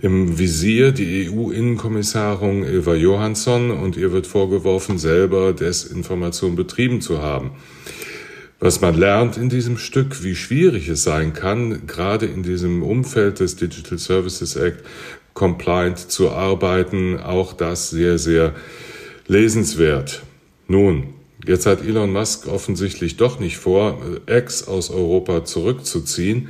Im 0.00 0.36
Visier 0.36 0.90
die 0.90 1.30
EU-Innenkommissarin 1.30 2.64
Eva 2.64 2.96
Johansson 2.96 3.70
und 3.70 3.96
ihr 3.96 4.10
wird 4.10 4.26
vorgeworfen, 4.26 4.98
selber 4.98 5.52
Desinformation 5.52 6.56
betrieben 6.56 7.00
zu 7.00 7.22
haben. 7.22 7.52
Was 8.58 8.80
man 8.80 8.96
lernt 8.96 9.36
in 9.36 9.48
diesem 9.48 9.76
Stück, 9.76 10.22
wie 10.22 10.36
schwierig 10.36 10.88
es 10.88 11.02
sein 11.02 11.32
kann, 11.32 11.86
gerade 11.88 12.26
in 12.26 12.44
diesem 12.44 12.84
Umfeld 12.84 13.40
des 13.40 13.56
Digital 13.56 13.98
Services 13.98 14.54
Act, 14.54 14.84
compliant 15.34 15.98
zu 15.98 16.30
arbeiten. 16.30 17.18
Auch 17.20 17.52
das 17.52 17.90
sehr, 17.90 18.18
sehr 18.18 18.54
lesenswert. 19.26 20.22
Nun, 20.68 21.14
jetzt 21.46 21.66
hat 21.66 21.84
Elon 21.84 22.12
Musk 22.12 22.48
offensichtlich 22.48 23.16
doch 23.16 23.40
nicht 23.40 23.58
vor, 23.58 23.98
X 24.26 24.68
aus 24.68 24.90
Europa 24.90 25.44
zurückzuziehen 25.44 26.48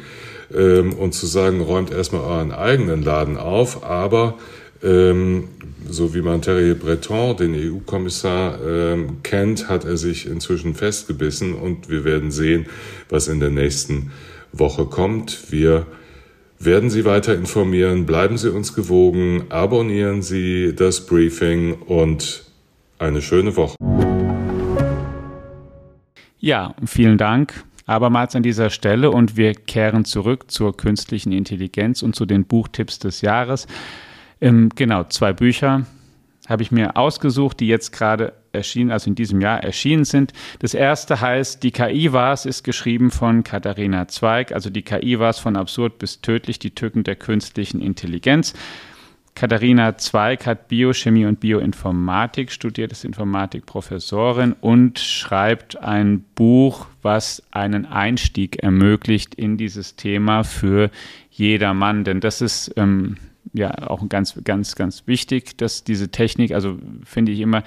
ähm, 0.54 0.92
und 0.94 1.12
zu 1.12 1.26
sagen, 1.26 1.60
räumt 1.60 1.90
erstmal 1.90 2.22
euren 2.22 2.52
eigenen 2.52 3.02
Laden 3.02 3.36
auf, 3.36 3.84
aber 3.84 4.38
Ähm, 4.82 5.48
so 5.88 6.14
wie 6.14 6.22
man 6.22 6.42
Thierry 6.42 6.74
Breton, 6.74 7.36
den 7.36 7.54
EU-Kommissar, 7.54 8.58
ähm, 8.66 9.22
kennt, 9.22 9.68
hat 9.68 9.84
er 9.84 9.96
sich 9.96 10.26
inzwischen 10.26 10.74
festgebissen 10.74 11.54
und 11.54 11.88
wir 11.88 12.04
werden 12.04 12.30
sehen, 12.30 12.66
was 13.08 13.28
in 13.28 13.40
der 13.40 13.50
nächsten 13.50 14.10
Woche 14.52 14.86
kommt. 14.86 15.52
Wir 15.52 15.86
werden 16.64 16.90
Sie 16.90 17.04
weiter 17.04 17.34
informieren. 17.34 18.06
Bleiben 18.06 18.38
Sie 18.38 18.52
uns 18.52 18.74
gewogen. 18.74 19.46
Abonnieren 19.50 20.22
Sie 20.22 20.74
das 20.74 21.06
Briefing 21.06 21.74
und 21.82 22.44
eine 22.98 23.22
schöne 23.22 23.56
Woche. 23.56 23.76
Ja, 26.38 26.74
vielen 26.84 27.18
Dank 27.18 27.64
abermals 27.86 28.34
an 28.36 28.42
dieser 28.42 28.70
Stelle 28.70 29.10
und 29.10 29.36
wir 29.36 29.54
kehren 29.54 30.04
zurück 30.04 30.50
zur 30.50 30.76
künstlichen 30.76 31.32
Intelligenz 31.32 32.02
und 32.02 32.14
zu 32.14 32.26
den 32.26 32.44
Buchtipps 32.44 32.98
des 32.98 33.20
Jahres. 33.20 33.66
Ähm, 34.40 34.70
genau, 34.74 35.04
zwei 35.04 35.32
Bücher 35.32 35.86
habe 36.48 36.62
ich 36.62 36.72
mir 36.72 36.96
ausgesucht, 36.96 37.60
die 37.60 37.68
jetzt 37.68 37.92
gerade 37.92 38.32
erschienen, 38.52 38.90
also 38.90 39.08
in 39.08 39.14
diesem 39.14 39.40
Jahr 39.40 39.62
erschienen 39.62 40.04
sind. 40.04 40.32
Das 40.60 40.74
erste 40.74 41.20
heißt 41.20 41.62
Die 41.62 41.70
KI 41.70 42.12
war's, 42.12 42.46
ist 42.46 42.62
geschrieben 42.64 43.10
von 43.10 43.44
Katharina 43.44 44.08
Zweig, 44.08 44.52
also 44.52 44.70
die 44.70 44.82
KI 44.82 45.18
war's 45.18 45.38
von 45.38 45.56
absurd 45.56 45.98
bis 45.98 46.20
tödlich, 46.20 46.58
die 46.58 46.74
Tücken 46.74 47.04
der 47.04 47.16
künstlichen 47.16 47.80
Intelligenz. 47.80 48.54
Katharina 49.34 49.96
Zweig 49.96 50.46
hat 50.46 50.68
Biochemie 50.68 51.24
und 51.24 51.40
Bioinformatik 51.40 52.52
studiert, 52.52 52.92
ist 52.92 53.04
Informatikprofessorin 53.04 54.54
und 54.60 54.98
schreibt 54.98 55.78
ein 55.78 56.24
Buch, 56.34 56.86
was 57.00 57.42
einen 57.50 57.86
Einstieg 57.86 58.62
ermöglicht 58.62 59.34
in 59.34 59.56
dieses 59.56 59.96
Thema 59.96 60.44
für 60.44 60.90
jedermann. 61.30 62.04
Denn 62.04 62.20
das 62.20 62.42
ist 62.42 62.74
ähm, 62.76 63.16
ja 63.54 63.88
auch 63.88 64.06
ganz, 64.08 64.38
ganz, 64.44 64.76
ganz 64.76 65.06
wichtig, 65.06 65.56
dass 65.56 65.82
diese 65.82 66.10
Technik, 66.10 66.52
also 66.52 66.78
finde 67.04 67.32
ich 67.32 67.40
immer, 67.40 67.64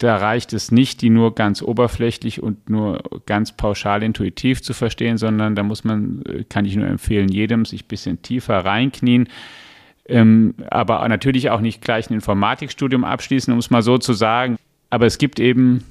da 0.00 0.16
reicht 0.16 0.54
es 0.54 0.72
nicht, 0.72 1.02
die 1.02 1.10
nur 1.10 1.34
ganz 1.34 1.60
oberflächlich 1.60 2.42
und 2.42 2.70
nur 2.70 3.02
ganz 3.26 3.52
pauschal 3.52 4.02
intuitiv 4.02 4.62
zu 4.62 4.72
verstehen, 4.72 5.18
sondern 5.18 5.54
da 5.54 5.62
muss 5.62 5.84
man, 5.84 6.24
kann 6.48 6.64
ich 6.64 6.74
nur 6.74 6.86
empfehlen, 6.86 7.28
jedem 7.28 7.66
sich 7.66 7.84
ein 7.84 7.88
bisschen 7.88 8.22
tiefer 8.22 8.64
reinknien. 8.64 9.28
Ähm, 10.06 10.54
aber 10.70 11.06
natürlich 11.06 11.50
auch 11.50 11.60
nicht 11.60 11.82
gleich 11.82 12.08
ein 12.08 12.14
Informatikstudium 12.14 13.04
abschließen, 13.04 13.52
um 13.52 13.58
es 13.58 13.68
mal 13.68 13.82
so 13.82 13.98
zu 13.98 14.14
sagen. 14.14 14.56
Aber 14.88 15.04
es 15.04 15.18
gibt 15.18 15.38
eben 15.38 15.84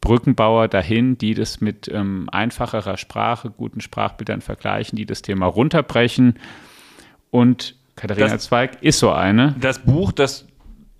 Brückenbauer 0.00 0.68
dahin, 0.68 1.18
die 1.18 1.34
das 1.34 1.60
mit 1.60 1.88
ähm, 1.92 2.28
einfacherer 2.30 2.96
Sprache, 2.96 3.50
guten 3.50 3.80
Sprachbildern 3.80 4.42
vergleichen, 4.42 4.96
die 4.96 5.06
das 5.06 5.22
Thema 5.22 5.46
runterbrechen. 5.46 6.38
Und 7.32 7.74
Katharina 7.96 8.28
das, 8.28 8.44
Zweig 8.44 8.80
ist 8.80 9.00
so 9.00 9.10
eine. 9.10 9.56
Das 9.60 9.80
Buch, 9.80 10.12
das 10.12 10.46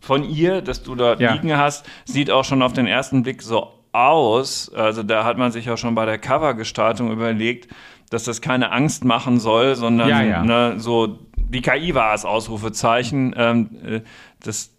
von 0.01 0.25
ihr, 0.25 0.63
das 0.63 0.83
du 0.83 0.95
dort 0.95 1.21
ja. 1.21 1.33
liegen 1.33 1.57
hast, 1.57 1.87
sieht 2.05 2.31
auch 2.31 2.45
schon 2.45 2.63
auf 2.63 2.73
den 2.73 2.87
ersten 2.87 3.23
Blick 3.23 3.43
so 3.43 3.73
aus. 3.93 4.73
Also 4.75 5.03
da 5.03 5.25
hat 5.25 5.39
man 5.39 5.53
sich 5.53 5.65
ja 5.65 5.77
schon 5.77 5.95
bei 5.95 6.07
der 6.07 6.19
Covergestaltung 6.19 7.11
überlegt, 7.11 7.69
dass 8.11 8.25
das 8.25 8.41
keine 8.41 8.71
Angst 8.71 9.05
machen 9.05 9.41
soll, 9.41 9.75
sondern 9.75 10.09
ja, 10.09 10.23
ja. 10.23 10.45
Ne, 10.45 10.75
so 10.79 11.19
die 11.37 11.63
KI 11.63 11.95
war 11.95 12.15
es, 12.15 12.25
Ausrufezeichen, 12.25 13.35
ähm, 13.37 13.71
äh, 13.85 14.01
dass 14.41 14.71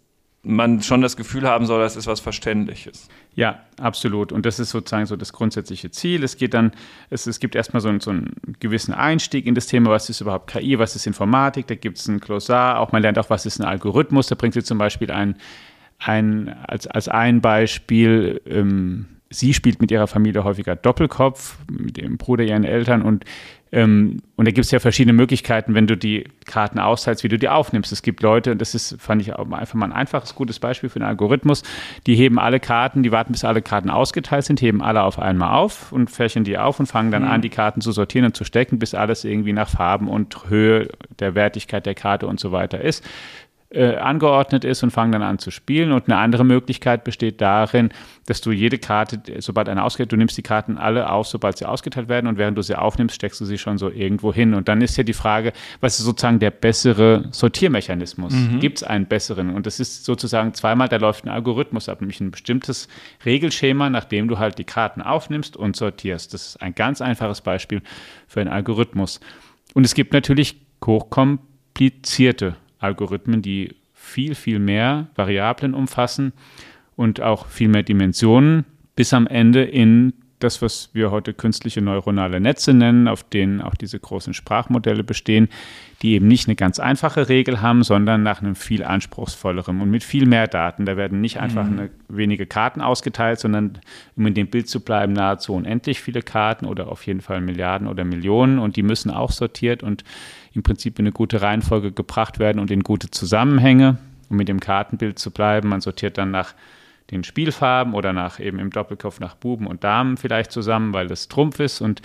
man 0.42 0.82
schon 0.82 1.02
das 1.02 1.16
Gefühl 1.16 1.48
haben 1.48 1.66
soll, 1.66 1.80
das 1.80 1.96
ist 1.96 2.06
was 2.06 2.20
Verständliches. 2.20 3.08
Ja, 3.38 3.60
absolut. 3.80 4.32
Und 4.32 4.46
das 4.46 4.58
ist 4.58 4.70
sozusagen 4.70 5.06
so 5.06 5.14
das 5.14 5.32
grundsätzliche 5.32 5.92
Ziel. 5.92 6.24
Es 6.24 6.36
geht 6.38 6.54
dann, 6.54 6.72
es, 7.08 7.28
es 7.28 7.38
gibt 7.38 7.54
erstmal 7.54 7.80
so, 7.80 7.88
einen, 7.88 8.00
so 8.00 8.10
einen 8.10 8.34
gewissen 8.58 8.92
Einstieg 8.92 9.46
in 9.46 9.54
das 9.54 9.68
Thema, 9.68 9.90
was 9.90 10.10
ist 10.10 10.20
überhaupt 10.20 10.50
KI, 10.50 10.80
was 10.80 10.96
ist 10.96 11.06
Informatik, 11.06 11.68
da 11.68 11.76
gibt 11.76 11.98
es 11.98 12.08
ein 12.08 12.18
Glossar, 12.18 12.80
auch 12.80 12.90
man 12.90 13.00
lernt 13.00 13.16
auch, 13.16 13.30
was 13.30 13.46
ist 13.46 13.60
ein 13.60 13.64
Algorithmus, 13.64 14.26
da 14.26 14.34
bringt 14.34 14.54
sie 14.54 14.64
zum 14.64 14.78
Beispiel 14.78 15.12
ein, 15.12 15.36
ein 16.00 16.48
als, 16.66 16.88
als 16.88 17.06
ein 17.06 17.40
Beispiel, 17.40 18.42
ähm, 18.44 19.06
sie 19.30 19.54
spielt 19.54 19.80
mit 19.80 19.92
ihrer 19.92 20.08
Familie 20.08 20.42
häufiger 20.42 20.74
Doppelkopf, 20.74 21.58
mit 21.70 21.96
dem 21.96 22.18
Bruder, 22.18 22.42
ihren 22.42 22.64
Eltern 22.64 23.02
und 23.02 23.24
ähm, 23.70 24.22
und 24.36 24.46
da 24.46 24.52
gibt 24.52 24.64
es 24.64 24.70
ja 24.70 24.78
verschiedene 24.78 25.12
Möglichkeiten, 25.12 25.74
wenn 25.74 25.86
du 25.86 25.96
die 25.96 26.24
Karten 26.46 26.78
austeilst, 26.78 27.24
wie 27.24 27.28
du 27.28 27.38
die 27.38 27.48
aufnimmst. 27.48 27.92
Es 27.92 28.02
gibt 28.02 28.22
Leute, 28.22 28.56
das 28.56 28.74
ist, 28.74 29.00
fand 29.00 29.20
ich 29.20 29.34
auch 29.34 29.50
einfach 29.50 29.74
mal 29.74 29.86
ein 29.86 29.92
einfaches, 29.92 30.34
gutes 30.34 30.58
Beispiel 30.58 30.88
für 30.88 31.00
einen 31.00 31.08
Algorithmus, 31.08 31.62
die 32.06 32.14
heben 32.14 32.38
alle 32.38 32.60
Karten, 32.60 33.02
die 33.02 33.12
warten, 33.12 33.32
bis 33.32 33.44
alle 33.44 33.60
Karten 33.60 33.90
ausgeteilt 33.90 34.44
sind, 34.44 34.62
heben 34.62 34.82
alle 34.82 35.02
auf 35.02 35.18
einmal 35.18 35.56
auf 35.56 35.92
und 35.92 36.10
fächern 36.10 36.44
die 36.44 36.56
auf 36.56 36.80
und 36.80 36.86
fangen 36.86 37.10
dann 37.10 37.22
mhm. 37.22 37.30
an, 37.30 37.42
die 37.42 37.50
Karten 37.50 37.80
zu 37.80 37.92
sortieren 37.92 38.26
und 38.26 38.36
zu 38.36 38.44
stecken, 38.44 38.78
bis 38.78 38.94
alles 38.94 39.24
irgendwie 39.24 39.52
nach 39.52 39.68
Farben 39.68 40.08
und 40.08 40.48
Höhe 40.48 40.88
der 41.18 41.34
Wertigkeit 41.34 41.84
der 41.84 41.94
Karte 41.94 42.26
und 42.26 42.40
so 42.40 42.52
weiter 42.52 42.80
ist 42.80 43.04
äh, 43.70 43.96
angeordnet 43.96 44.64
ist 44.64 44.82
und 44.82 44.90
fangen 44.90 45.12
dann 45.12 45.22
an 45.22 45.38
zu 45.38 45.50
spielen. 45.50 45.92
Und 45.92 46.06
eine 46.06 46.16
andere 46.16 46.44
Möglichkeit 46.44 47.04
besteht 47.04 47.40
darin, 47.40 47.90
dass 48.24 48.40
du 48.40 48.50
jede 48.50 48.78
Karte, 48.78 49.20
sobald 49.40 49.68
eine 49.68 49.84
ausgeht, 49.84 50.10
du 50.10 50.16
nimmst 50.16 50.38
die 50.38 50.42
Karten 50.42 50.78
alle 50.78 51.10
auf, 51.10 51.26
sobald 51.26 51.58
sie 51.58 51.66
ausgeteilt 51.66 52.08
werden 52.08 52.26
und 52.26 52.38
während 52.38 52.56
du 52.56 52.62
sie 52.62 52.76
aufnimmst, 52.76 53.14
steckst 53.14 53.40
du 53.40 53.44
sie 53.44 53.58
schon 53.58 53.76
so 53.76 53.90
irgendwo 53.90 54.32
hin. 54.32 54.54
Und 54.54 54.68
dann 54.68 54.80
ist 54.80 54.96
ja 54.96 55.04
die 55.04 55.12
Frage, 55.12 55.52
was 55.80 55.98
ist 55.98 56.06
sozusagen 56.06 56.38
der 56.38 56.50
bessere 56.50 57.28
Sortiermechanismus? 57.30 58.32
Mhm. 58.32 58.60
Gibt 58.60 58.78
es 58.78 58.84
einen 58.84 59.06
besseren? 59.06 59.54
Und 59.54 59.66
das 59.66 59.80
ist 59.80 60.04
sozusagen 60.04 60.54
zweimal, 60.54 60.88
da 60.88 60.96
läuft 60.96 61.26
ein 61.26 61.28
Algorithmus 61.28 61.90
ab, 61.90 62.00
nämlich 62.00 62.20
ein 62.20 62.30
bestimmtes 62.30 62.88
Regelschema, 63.26 63.90
nachdem 63.90 64.28
du 64.28 64.38
halt 64.38 64.58
die 64.58 64.64
Karten 64.64 65.02
aufnimmst 65.02 65.58
und 65.58 65.76
sortierst. 65.76 66.32
Das 66.32 66.46
ist 66.46 66.62
ein 66.62 66.74
ganz 66.74 67.02
einfaches 67.02 67.42
Beispiel 67.42 67.82
für 68.26 68.40
einen 68.40 68.50
Algorithmus. 68.50 69.20
Und 69.74 69.84
es 69.84 69.94
gibt 69.94 70.14
natürlich 70.14 70.56
hochkomplizierte 70.86 72.56
Algorithmen, 72.78 73.42
die 73.42 73.74
viel, 73.92 74.34
viel 74.34 74.58
mehr 74.58 75.08
Variablen 75.16 75.74
umfassen 75.74 76.32
und 76.96 77.20
auch 77.20 77.46
viel 77.46 77.68
mehr 77.68 77.82
Dimensionen, 77.82 78.64
bis 78.94 79.12
am 79.12 79.26
Ende 79.26 79.62
in 79.62 80.12
das, 80.38 80.62
was 80.62 80.90
wir 80.92 81.10
heute 81.10 81.34
künstliche 81.34 81.82
neuronale 81.82 82.40
Netze 82.40 82.72
nennen, 82.72 83.08
auf 83.08 83.24
denen 83.24 83.60
auch 83.60 83.74
diese 83.74 83.98
großen 83.98 84.34
Sprachmodelle 84.34 85.02
bestehen, 85.02 85.48
die 86.02 86.12
eben 86.12 86.28
nicht 86.28 86.46
eine 86.46 86.54
ganz 86.54 86.78
einfache 86.78 87.28
Regel 87.28 87.60
haben, 87.60 87.82
sondern 87.82 88.22
nach 88.22 88.40
einem 88.40 88.54
viel 88.54 88.84
anspruchsvolleren 88.84 89.80
und 89.80 89.90
mit 89.90 90.04
viel 90.04 90.26
mehr 90.26 90.46
Daten. 90.46 90.86
Da 90.86 90.96
werden 90.96 91.20
nicht 91.20 91.40
einfach 91.40 91.64
mhm. 91.64 91.78
eine, 91.78 91.90
wenige 92.08 92.46
Karten 92.46 92.80
ausgeteilt, 92.80 93.40
sondern, 93.40 93.78
um 94.16 94.26
in 94.26 94.34
dem 94.34 94.48
Bild 94.48 94.68
zu 94.68 94.80
bleiben, 94.80 95.12
nahezu 95.12 95.54
unendlich 95.54 96.00
viele 96.00 96.22
Karten 96.22 96.66
oder 96.66 96.88
auf 96.88 97.06
jeden 97.06 97.20
Fall 97.20 97.40
Milliarden 97.40 97.88
oder 97.88 98.04
Millionen 98.04 98.58
und 98.58 98.76
die 98.76 98.84
müssen 98.84 99.10
auch 99.10 99.32
sortiert 99.32 99.82
und 99.82 100.04
im 100.52 100.62
Prinzip 100.62 100.98
in 100.98 101.04
eine 101.04 101.12
gute 101.12 101.42
Reihenfolge 101.42 101.92
gebracht 101.92 102.38
werden 102.38 102.60
und 102.60 102.70
in 102.70 102.82
gute 102.82 103.10
Zusammenhänge, 103.10 103.98
um 104.28 104.36
mit 104.36 104.48
dem 104.48 104.60
Kartenbild 104.60 105.18
zu 105.18 105.30
bleiben. 105.30 105.68
Man 105.68 105.80
sortiert 105.80 106.18
dann 106.18 106.30
nach 106.30 106.54
den 107.10 107.24
Spielfarben 107.24 107.94
oder 107.94 108.12
nach 108.12 108.38
eben 108.38 108.58
im 108.58 108.70
Doppelkopf 108.70 109.20
nach 109.20 109.34
Buben 109.34 109.66
und 109.66 109.84
Damen 109.84 110.16
vielleicht 110.16 110.52
zusammen, 110.52 110.92
weil 110.92 111.06
das 111.06 111.28
Trumpf 111.28 111.58
ist. 111.60 111.80
Und 111.80 112.02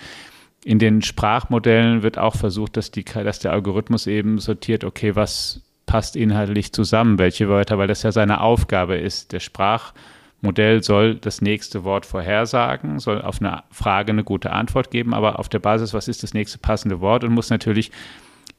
in 0.64 0.80
den 0.80 1.02
Sprachmodellen 1.02 2.04
wird 2.04 2.18
auch 2.18 2.36
versucht, 2.36 2.78
dass, 2.78 2.92
die, 2.92 3.04
dass 3.04 3.40
der 3.40 3.52
Algorithmus 3.52 4.08
eben 4.08 4.40
sortiert, 4.40 4.84
okay, 4.84 5.16
was 5.16 5.62
passt 5.86 6.16
inhaltlich 6.16 6.72
zusammen, 6.72 7.20
welche 7.20 7.50
Wörter, 7.50 7.78
weil 7.78 7.88
das 7.88 8.04
ja 8.04 8.12
seine 8.12 8.40
Aufgabe 8.40 8.96
ist. 8.96 9.34
Der 9.34 9.42
Sprachmodell 9.42 10.82
soll 10.82 11.16
das 11.16 11.42
nächste 11.42 11.84
Wort 11.84 12.06
vorhersagen, 12.06 13.00
soll 13.00 13.22
auf 13.22 13.42
eine 13.42 13.64
Frage 13.72 14.14
eine 14.14 14.24
gute 14.24 14.52
Antwort 14.52 14.90
geben, 14.90 15.14
aber 15.14 15.40
auf 15.40 15.50
der 15.50 15.60
Basis, 15.60 15.94
was 15.94 16.08
ist 16.08 16.24
das 16.24 16.34
nächste 16.34 16.60
passende 16.60 17.02
Wort 17.02 17.26
und 17.26 17.34
muss 17.34 17.50
natürlich 17.50 17.92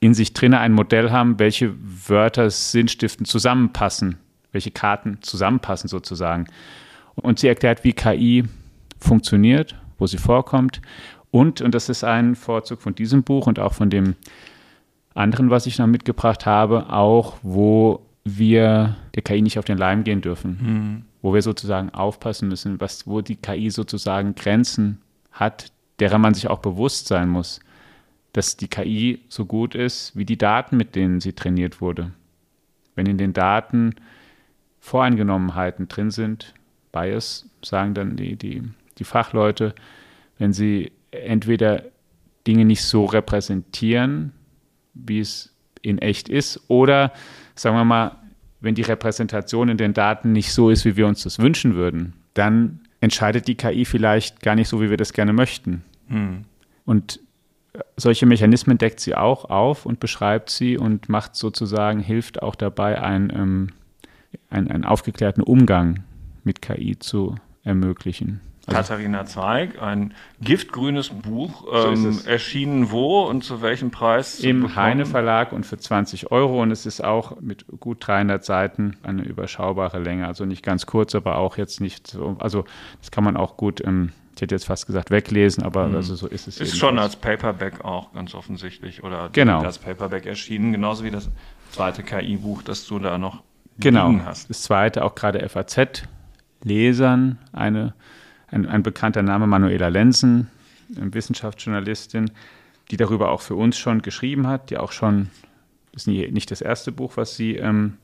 in 0.04 0.14
sich 0.14 0.32
drinne 0.34 0.58
ein 0.58 0.72
Modell 0.72 1.10
haben, 1.10 1.38
welche 1.38 1.74
Wörter 2.08 2.50
sinnstiftend 2.50 3.28
zusammenpassen 3.28 4.18
welche 4.54 4.70
Karten 4.70 5.18
zusammenpassen 5.20 5.88
sozusagen. 5.88 6.46
Und 7.16 7.38
sie 7.38 7.48
erklärt, 7.48 7.84
wie 7.84 7.92
KI 7.92 8.44
funktioniert, 8.98 9.76
wo 9.98 10.06
sie 10.06 10.16
vorkommt. 10.16 10.80
Und, 11.30 11.60
und 11.60 11.74
das 11.74 11.88
ist 11.88 12.04
ein 12.04 12.36
Vorzug 12.36 12.80
von 12.80 12.94
diesem 12.94 13.24
Buch 13.24 13.46
und 13.46 13.58
auch 13.58 13.74
von 13.74 13.90
dem 13.90 14.14
anderen, 15.14 15.50
was 15.50 15.66
ich 15.66 15.78
noch 15.78 15.86
mitgebracht 15.86 16.46
habe, 16.46 16.90
auch 16.90 17.36
wo 17.42 18.00
wir 18.24 18.96
der 19.14 19.22
KI 19.22 19.42
nicht 19.42 19.58
auf 19.58 19.64
den 19.64 19.76
Leim 19.76 20.02
gehen 20.04 20.22
dürfen, 20.22 20.58
mhm. 20.60 21.02
wo 21.20 21.34
wir 21.34 21.42
sozusagen 21.42 21.90
aufpassen 21.90 22.48
müssen, 22.48 22.80
was, 22.80 23.06
wo 23.06 23.20
die 23.20 23.36
KI 23.36 23.70
sozusagen 23.70 24.34
Grenzen 24.34 25.02
hat, 25.30 25.72
derer 26.00 26.18
man 26.18 26.34
sich 26.34 26.48
auch 26.48 26.60
bewusst 26.60 27.06
sein 27.08 27.28
muss, 27.28 27.60
dass 28.34 28.56
die 28.56 28.68
KI 28.68 29.22
so 29.28 29.46
gut 29.46 29.74
ist 29.74 30.14
wie 30.16 30.24
die 30.26 30.36
Daten, 30.36 30.76
mit 30.76 30.94
denen 30.94 31.20
sie 31.20 31.32
trainiert 31.32 31.80
wurde. 31.80 32.10
Wenn 32.94 33.06
in 33.06 33.16
den 33.16 33.32
Daten 33.32 33.94
Voreingenommenheiten 34.80 35.88
drin 35.88 36.10
sind, 36.10 36.52
Bias, 36.92 37.48
sagen 37.62 37.94
dann 37.94 38.16
die, 38.16 38.36
die, 38.36 38.62
die 38.98 39.04
Fachleute, 39.04 39.74
wenn 40.36 40.52
sie 40.52 40.92
entweder 41.10 41.84
Dinge 42.46 42.64
nicht 42.64 42.82
so 42.82 43.04
repräsentieren, 43.04 44.32
wie 44.92 45.20
es 45.20 45.54
in 45.80 45.98
echt 45.98 46.28
ist, 46.28 46.60
oder 46.68 47.12
sagen 47.54 47.76
wir 47.76 47.84
mal, 47.84 48.16
wenn 48.60 48.74
die 48.74 48.82
Repräsentation 48.82 49.68
in 49.68 49.76
den 49.76 49.94
Daten 49.94 50.32
nicht 50.32 50.52
so 50.52 50.70
ist, 50.70 50.84
wie 50.84 50.96
wir 50.96 51.06
uns 51.06 51.22
das 51.22 51.38
wünschen 51.38 51.76
würden, 51.76 52.14
dann 52.34 52.80
entscheidet 53.00 53.46
die 53.46 53.54
KI 53.54 53.84
vielleicht 53.84 54.40
gar 54.40 54.56
nicht 54.56 54.68
so, 54.68 54.80
wie 54.80 54.90
wir 54.90 54.96
das 54.96 55.12
gerne 55.12 55.32
möchten. 55.32 55.84
Hm. 56.08 56.44
Und 56.84 57.20
solche 57.96 58.26
Mechanismen 58.26 58.78
deckt 58.78 59.00
sie 59.00 59.14
auch 59.14 59.46
auf 59.50 59.86
und 59.86 60.00
beschreibt 60.00 60.50
sie 60.50 60.78
und 60.78 61.08
macht 61.08 61.36
sozusagen, 61.36 62.00
hilft 62.00 62.42
auch 62.42 62.54
dabei, 62.54 63.00
ein, 63.00 63.32
ähm, 63.34 63.68
ein, 64.50 64.70
einen 64.70 64.84
aufgeklärten 64.84 65.42
Umgang 65.42 66.04
mit 66.44 66.62
KI 66.62 66.98
zu 66.98 67.36
ermöglichen. 67.64 68.40
Also 68.66 68.78
Katharina 68.78 69.26
Zweig, 69.26 69.82
ein 69.82 70.14
giftgrünes 70.40 71.10
Buch, 71.10 71.66
ähm, 71.70 72.12
so 72.12 72.28
erschienen 72.28 72.90
wo 72.90 73.22
und 73.24 73.44
zu 73.44 73.60
welchem 73.60 73.90
Preis? 73.90 74.40
Im 74.40 74.74
Heine 74.74 75.04
Verlag 75.04 75.52
und 75.52 75.66
für 75.66 75.76
20 75.76 76.30
Euro 76.30 76.62
und 76.62 76.70
es 76.70 76.86
ist 76.86 77.04
auch 77.04 77.40
mit 77.40 77.66
gut 77.80 78.06
300 78.06 78.42
Seiten 78.42 78.96
eine 79.02 79.22
überschaubare 79.22 79.98
Länge, 79.98 80.26
also 80.26 80.46
nicht 80.46 80.62
ganz 80.62 80.86
kurz, 80.86 81.14
aber 81.14 81.36
auch 81.36 81.58
jetzt 81.58 81.82
nicht 81.82 82.06
so, 82.06 82.36
also 82.38 82.64
das 83.00 83.10
kann 83.10 83.24
man 83.24 83.36
auch 83.36 83.58
gut, 83.58 83.84
ähm, 83.86 84.12
ich 84.34 84.42
hätte 84.42 84.54
jetzt 84.54 84.66
fast 84.66 84.86
gesagt 84.86 85.10
weglesen, 85.10 85.62
aber 85.62 85.88
mhm. 85.88 85.96
also 85.96 86.14
so 86.14 86.26
ist 86.26 86.48
es. 86.48 86.60
Ist 86.60 86.76
schon 86.76 86.98
als 86.98 87.16
Paperback 87.16 87.84
auch 87.84 88.12
ganz 88.12 88.34
offensichtlich 88.34 89.02
oder 89.02 89.28
genau. 89.32 89.60
als 89.60 89.78
Paperback 89.78 90.26
erschienen, 90.26 90.72
genauso 90.72 91.04
wie 91.04 91.10
das 91.10 91.30
zweite 91.70 92.02
KI-Buch, 92.02 92.62
das 92.62 92.86
du 92.86 92.98
da 92.98 93.18
noch 93.18 93.42
genau. 93.78 94.12
hast. 94.24 94.50
Das 94.50 94.62
zweite 94.62 95.04
auch 95.04 95.14
gerade 95.14 95.48
FAZ 95.48 96.02
Lesern 96.62 97.38
eine 97.52 97.94
ein, 98.54 98.66
ein 98.66 98.82
bekannter 98.82 99.22
Name, 99.22 99.46
Manuela 99.46 99.88
Lenzen, 99.88 100.48
Wissenschaftsjournalistin, 100.88 102.30
die 102.90 102.96
darüber 102.96 103.30
auch 103.30 103.40
für 103.40 103.56
uns 103.56 103.76
schon 103.78 104.02
geschrieben 104.02 104.46
hat, 104.46 104.70
die 104.70 104.78
auch 104.78 104.92
schon, 104.92 105.30
das 105.92 106.06
ist 106.06 106.06
nicht 106.06 106.50
das 106.50 106.60
erste 106.60 106.92
Buch, 106.92 107.16
was 107.16 107.36
sie 107.36 107.56
ähm, 107.56 107.94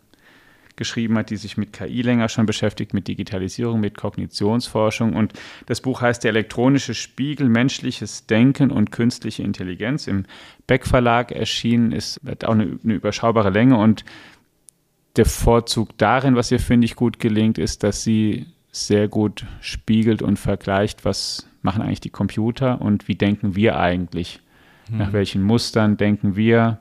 geschrieben 0.81 1.19
hat, 1.19 1.29
die 1.29 1.37
sich 1.37 1.59
mit 1.59 1.75
KI 1.75 2.01
länger 2.01 2.31
schon 2.31 2.47
beschäftigt, 2.47 2.95
mit 2.95 3.07
Digitalisierung, 3.07 3.81
mit 3.81 3.99
Kognitionsforschung. 3.99 5.13
Und 5.15 5.35
das 5.67 5.83
Buch 5.83 6.01
heißt 6.01 6.25
Der 6.25 6.31
elektronische 6.31 6.95
Spiegel, 6.95 7.51
menschliches 7.51 8.27
Denken 8.27 8.71
und 8.71 8.91
künstliche 8.91 9.43
Intelligenz. 9.43 10.07
Im 10.07 10.25
Beck 10.67 10.87
Verlag 10.87 11.33
erschienen 11.33 11.93
ist 11.93 12.19
hat 12.27 12.45
auch 12.45 12.53
eine, 12.53 12.79
eine 12.83 12.95
überschaubare 12.95 13.51
Länge 13.51 13.77
und 13.77 14.07
der 15.17 15.27
Vorzug 15.27 15.99
darin, 15.99 16.35
was 16.35 16.51
ihr, 16.51 16.61
finde 16.61 16.87
ich, 16.87 16.97
gut 16.97 17.19
gelingt, 17.19 17.59
ist, 17.59 17.83
dass 17.83 18.03
sie 18.03 18.47
sehr 18.73 19.07
gut 19.07 19.45
spiegelt 19.61 20.23
und 20.23 20.39
vergleicht, 20.39 21.05
was 21.05 21.47
machen 21.61 21.83
eigentlich 21.83 22.01
die 22.01 22.11
Computer 22.11 22.81
und 22.81 23.07
wie 23.07 23.17
denken 23.17 23.55
wir 23.55 23.79
eigentlich, 23.79 24.41
mhm. 24.89 24.97
nach 24.97 25.13
welchen 25.13 25.43
Mustern 25.43 25.99
denken 25.99 26.37
wir, 26.37 26.79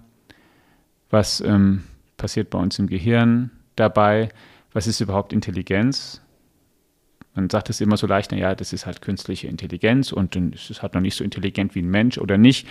was 1.09 1.41
ähm, 1.41 1.83
passiert 2.15 2.49
bei 2.49 2.59
uns 2.59 2.79
im 2.79 2.87
Gehirn 2.87 3.51
dabei, 3.79 4.29
was 4.73 4.87
ist 4.87 4.99
überhaupt 4.99 5.33
Intelligenz. 5.33 6.21
Man 7.35 7.49
sagt 7.49 7.69
es 7.69 7.81
immer 7.81 7.97
so 7.97 8.07
leicht, 8.07 8.31
naja, 8.31 8.55
das 8.55 8.73
ist 8.73 8.85
halt 8.85 9.01
künstliche 9.01 9.47
Intelligenz 9.47 10.11
und 10.11 10.35
es 10.35 10.69
ist 10.69 10.81
halt 10.81 10.93
noch 10.93 11.01
nicht 11.01 11.15
so 11.15 11.23
intelligent 11.23 11.75
wie 11.75 11.81
ein 11.81 11.89
Mensch 11.89 12.17
oder 12.17 12.37
nicht. 12.37 12.67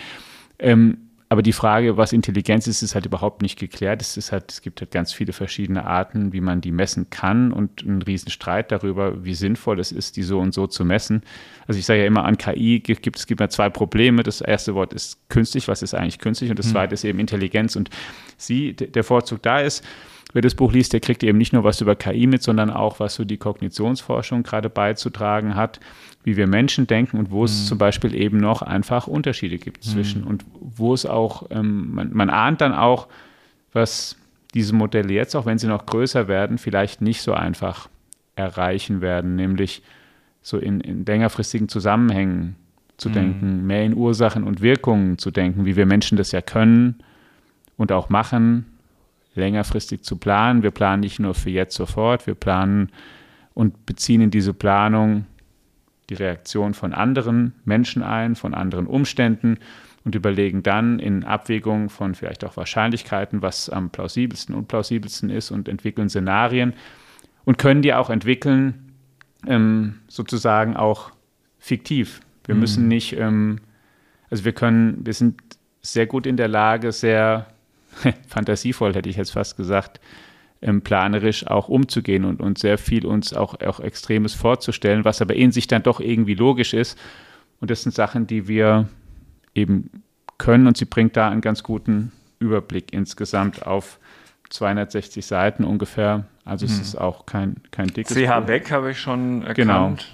Ähm, 0.58 1.08
aber 1.30 1.42
die 1.42 1.52
Frage, 1.52 1.98
was 1.98 2.14
Intelligenz 2.14 2.66
ist, 2.66 2.80
ist 2.80 2.94
halt 2.94 3.04
überhaupt 3.04 3.42
nicht 3.42 3.58
geklärt. 3.58 4.00
Es, 4.00 4.16
ist 4.16 4.32
halt, 4.32 4.50
es 4.50 4.62
gibt 4.62 4.80
halt 4.80 4.90
ganz 4.90 5.12
viele 5.12 5.34
verschiedene 5.34 5.84
Arten, 5.84 6.32
wie 6.32 6.40
man 6.40 6.62
die 6.62 6.72
messen 6.72 7.10
kann 7.10 7.52
und 7.52 7.82
einen 7.82 8.00
riesen 8.00 8.30
Streit 8.30 8.72
darüber, 8.72 9.24
wie 9.24 9.34
sinnvoll 9.34 9.78
es 9.78 9.92
ist, 9.92 10.16
die 10.16 10.22
so 10.22 10.38
und 10.38 10.54
so 10.54 10.66
zu 10.66 10.86
messen. 10.86 11.22
Also 11.66 11.78
ich 11.78 11.84
sage 11.84 12.00
ja 12.00 12.06
immer, 12.06 12.24
an 12.24 12.38
KI 12.38 12.80
gibt 12.80 13.18
es 13.18 13.26
gibt 13.26 13.42
ja 13.42 13.50
zwei 13.50 13.68
Probleme. 13.68 14.22
Das 14.22 14.40
erste 14.40 14.74
Wort 14.74 14.94
ist 14.94 15.28
künstlich, 15.28 15.68
was 15.68 15.82
ist 15.82 15.92
eigentlich 15.92 16.18
künstlich? 16.18 16.48
Und 16.48 16.58
das 16.58 16.66
hm. 16.66 16.72
zweite 16.72 16.94
ist 16.94 17.04
eben 17.04 17.18
Intelligenz. 17.18 17.76
Und 17.76 17.90
sie, 18.38 18.72
der 18.72 19.04
Vorzug 19.04 19.42
da 19.42 19.60
ist, 19.60 19.84
wer 20.32 20.42
das 20.42 20.54
Buch 20.54 20.72
liest, 20.72 20.92
der 20.92 21.00
kriegt 21.00 21.22
eben 21.22 21.38
nicht 21.38 21.52
nur 21.52 21.64
was 21.64 21.80
über 21.80 21.96
KI 21.96 22.26
mit, 22.26 22.42
sondern 22.42 22.70
auch, 22.70 23.00
was 23.00 23.14
so 23.14 23.24
die 23.24 23.38
Kognitionsforschung 23.38 24.42
gerade 24.42 24.68
beizutragen 24.68 25.54
hat 25.54 25.80
wie 26.28 26.36
wir 26.36 26.46
Menschen 26.46 26.86
denken 26.86 27.16
und 27.18 27.30
wo 27.30 27.44
es 27.44 27.62
mhm. 27.62 27.66
zum 27.66 27.78
Beispiel 27.78 28.14
eben 28.14 28.36
noch 28.36 28.60
einfach 28.60 29.06
Unterschiede 29.06 29.56
gibt 29.56 29.86
mhm. 29.86 29.90
zwischen 29.90 30.24
und 30.24 30.44
wo 30.60 30.92
es 30.92 31.06
auch, 31.06 31.44
ähm, 31.50 31.94
man, 31.94 32.12
man 32.12 32.28
ahnt 32.28 32.60
dann 32.60 32.74
auch, 32.74 33.08
was 33.72 34.14
diese 34.52 34.74
Modelle 34.74 35.12
jetzt, 35.12 35.34
auch 35.36 35.46
wenn 35.46 35.56
sie 35.56 35.68
noch 35.68 35.86
größer 35.86 36.28
werden, 36.28 36.58
vielleicht 36.58 37.00
nicht 37.00 37.22
so 37.22 37.32
einfach 37.32 37.88
erreichen 38.36 39.00
werden, 39.00 39.36
nämlich 39.36 39.82
so 40.42 40.58
in, 40.58 40.80
in 40.80 41.06
längerfristigen 41.06 41.68
Zusammenhängen 41.68 42.56
zu 42.98 43.08
mhm. 43.08 43.14
denken, 43.14 43.66
mehr 43.66 43.84
in 43.84 43.94
Ursachen 43.94 44.44
und 44.44 44.60
Wirkungen 44.60 45.16
zu 45.16 45.30
denken, 45.30 45.64
wie 45.64 45.76
wir 45.76 45.86
Menschen 45.86 46.18
das 46.18 46.30
ja 46.32 46.42
können 46.42 46.96
und 47.78 47.90
auch 47.90 48.10
machen, 48.10 48.66
längerfristig 49.38 50.02
zu 50.02 50.16
planen. 50.16 50.62
Wir 50.62 50.70
planen 50.70 51.00
nicht 51.00 51.18
nur 51.18 51.34
für 51.34 51.50
jetzt 51.50 51.74
sofort, 51.74 52.26
wir 52.26 52.34
planen 52.34 52.90
und 53.54 53.86
beziehen 53.86 54.20
in 54.20 54.30
diese 54.30 54.52
Planung 54.52 55.24
die 56.10 56.14
Reaktion 56.14 56.74
von 56.74 56.92
anderen 56.92 57.54
Menschen 57.64 58.02
ein, 58.02 58.34
von 58.34 58.54
anderen 58.54 58.86
Umständen 58.86 59.58
und 60.04 60.14
überlegen 60.14 60.62
dann 60.62 60.98
in 60.98 61.24
Abwägung 61.24 61.90
von 61.90 62.14
vielleicht 62.14 62.44
auch 62.44 62.56
Wahrscheinlichkeiten, 62.56 63.42
was 63.42 63.68
am 63.68 63.90
plausibelsten, 63.90 64.54
unplausibelsten 64.54 65.28
ist 65.28 65.50
und 65.50 65.68
entwickeln 65.68 66.08
Szenarien 66.08 66.74
und 67.44 67.58
können 67.58 67.82
die 67.82 67.94
auch 67.94 68.10
entwickeln, 68.10 68.92
ähm, 69.46 70.00
sozusagen 70.08 70.76
auch 70.76 71.10
fiktiv. 71.58 72.20
Wir 72.44 72.54
mhm. 72.54 72.60
müssen 72.60 72.88
nicht, 72.88 73.16
ähm, 73.18 73.60
also 74.30 74.44
wir 74.44 74.52
können, 74.52 75.04
wir 75.04 75.12
sind 75.12 75.40
sehr 75.82 76.06
gut 76.06 76.26
in 76.26 76.36
der 76.36 76.48
Lage, 76.48 76.92
sehr 76.92 77.46
fantasievoll, 78.28 78.94
hätte 78.94 79.08
ich 79.08 79.16
jetzt 79.16 79.32
fast 79.32 79.56
gesagt, 79.56 80.00
ähm, 80.60 80.82
planerisch 80.82 81.46
auch 81.46 81.68
umzugehen 81.68 82.24
und, 82.24 82.40
und 82.40 82.58
sehr 82.58 82.78
viel 82.78 83.06
uns 83.06 83.32
auch, 83.32 83.60
auch 83.60 83.80
Extremes 83.80 84.34
vorzustellen, 84.34 85.04
was 85.04 85.22
aber 85.22 85.34
in 85.34 85.52
sich 85.52 85.66
dann 85.66 85.82
doch 85.82 86.00
irgendwie 86.00 86.34
logisch 86.34 86.74
ist. 86.74 86.98
Und 87.60 87.70
das 87.70 87.82
sind 87.82 87.94
Sachen, 87.94 88.26
die 88.26 88.48
wir 88.48 88.88
eben 89.54 90.02
können 90.36 90.66
und 90.66 90.76
sie 90.76 90.84
bringt 90.84 91.16
da 91.16 91.28
einen 91.28 91.40
ganz 91.40 91.62
guten 91.62 92.12
Überblick 92.38 92.92
insgesamt 92.92 93.66
auf 93.66 93.98
260 94.50 95.26
Seiten 95.26 95.64
ungefähr. 95.64 96.24
Also 96.44 96.66
hm. 96.66 96.72
es 96.72 96.80
ist 96.80 96.96
auch 96.96 97.26
kein, 97.26 97.56
kein 97.70 97.88
dickes 97.88 98.16
CH 98.16 98.40
Beck 98.46 98.70
habe 98.70 98.92
ich 98.92 99.00
schon 99.00 99.42
erkannt. 99.42 99.56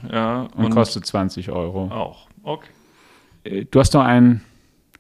Genau. 0.03 0.15
Ja, 0.15 0.49
und, 0.57 0.67
und 0.67 0.71
kostet 0.71 1.07
20 1.07 1.51
Euro. 1.51 1.89
Auch, 1.91 2.29
okay. 2.43 2.71
Äh, 3.45 3.65
du 3.67 3.79
hast 3.79 3.95
noch 3.95 4.05
ein 4.05 4.41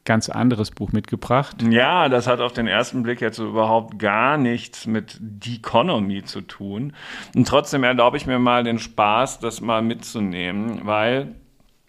ganz 0.05 0.29
anderes 0.29 0.71
Buch 0.71 0.93
mitgebracht. 0.93 1.63
Ja, 1.63 2.09
das 2.09 2.27
hat 2.27 2.41
auf 2.41 2.53
den 2.53 2.67
ersten 2.67 3.03
Blick 3.03 3.21
jetzt 3.21 3.39
überhaupt 3.39 3.99
gar 3.99 4.37
nichts 4.37 4.87
mit 4.87 5.21
The 5.43 5.57
Economy 5.57 6.25
zu 6.25 6.43
tun. 6.43 6.93
Und 7.35 7.49
trotzdem 7.49 7.85
erlaube 7.85 8.17
ich 8.17 8.27
mir 8.27 8.39
mal 8.39 8.65
den 8.65 8.79
Spaß, 8.79 9.41
das 9.41 9.61
mal 9.61 9.83
mitzunehmen, 9.83 10.81
weil 10.85 11.35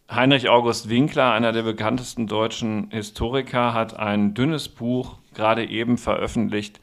Heinrich 0.09 0.49
August 0.49 0.89
Winkler, 0.89 1.31
einer 1.31 1.51
der 1.51 1.63
bekanntesten 1.63 2.27
deutschen 2.27 2.89
Historiker, 2.91 3.73
hat 3.73 3.97
ein 3.97 4.33
dünnes 4.33 4.69
Buch 4.69 5.17
gerade 5.33 5.65
eben 5.65 5.97
veröffentlicht, 5.97 6.79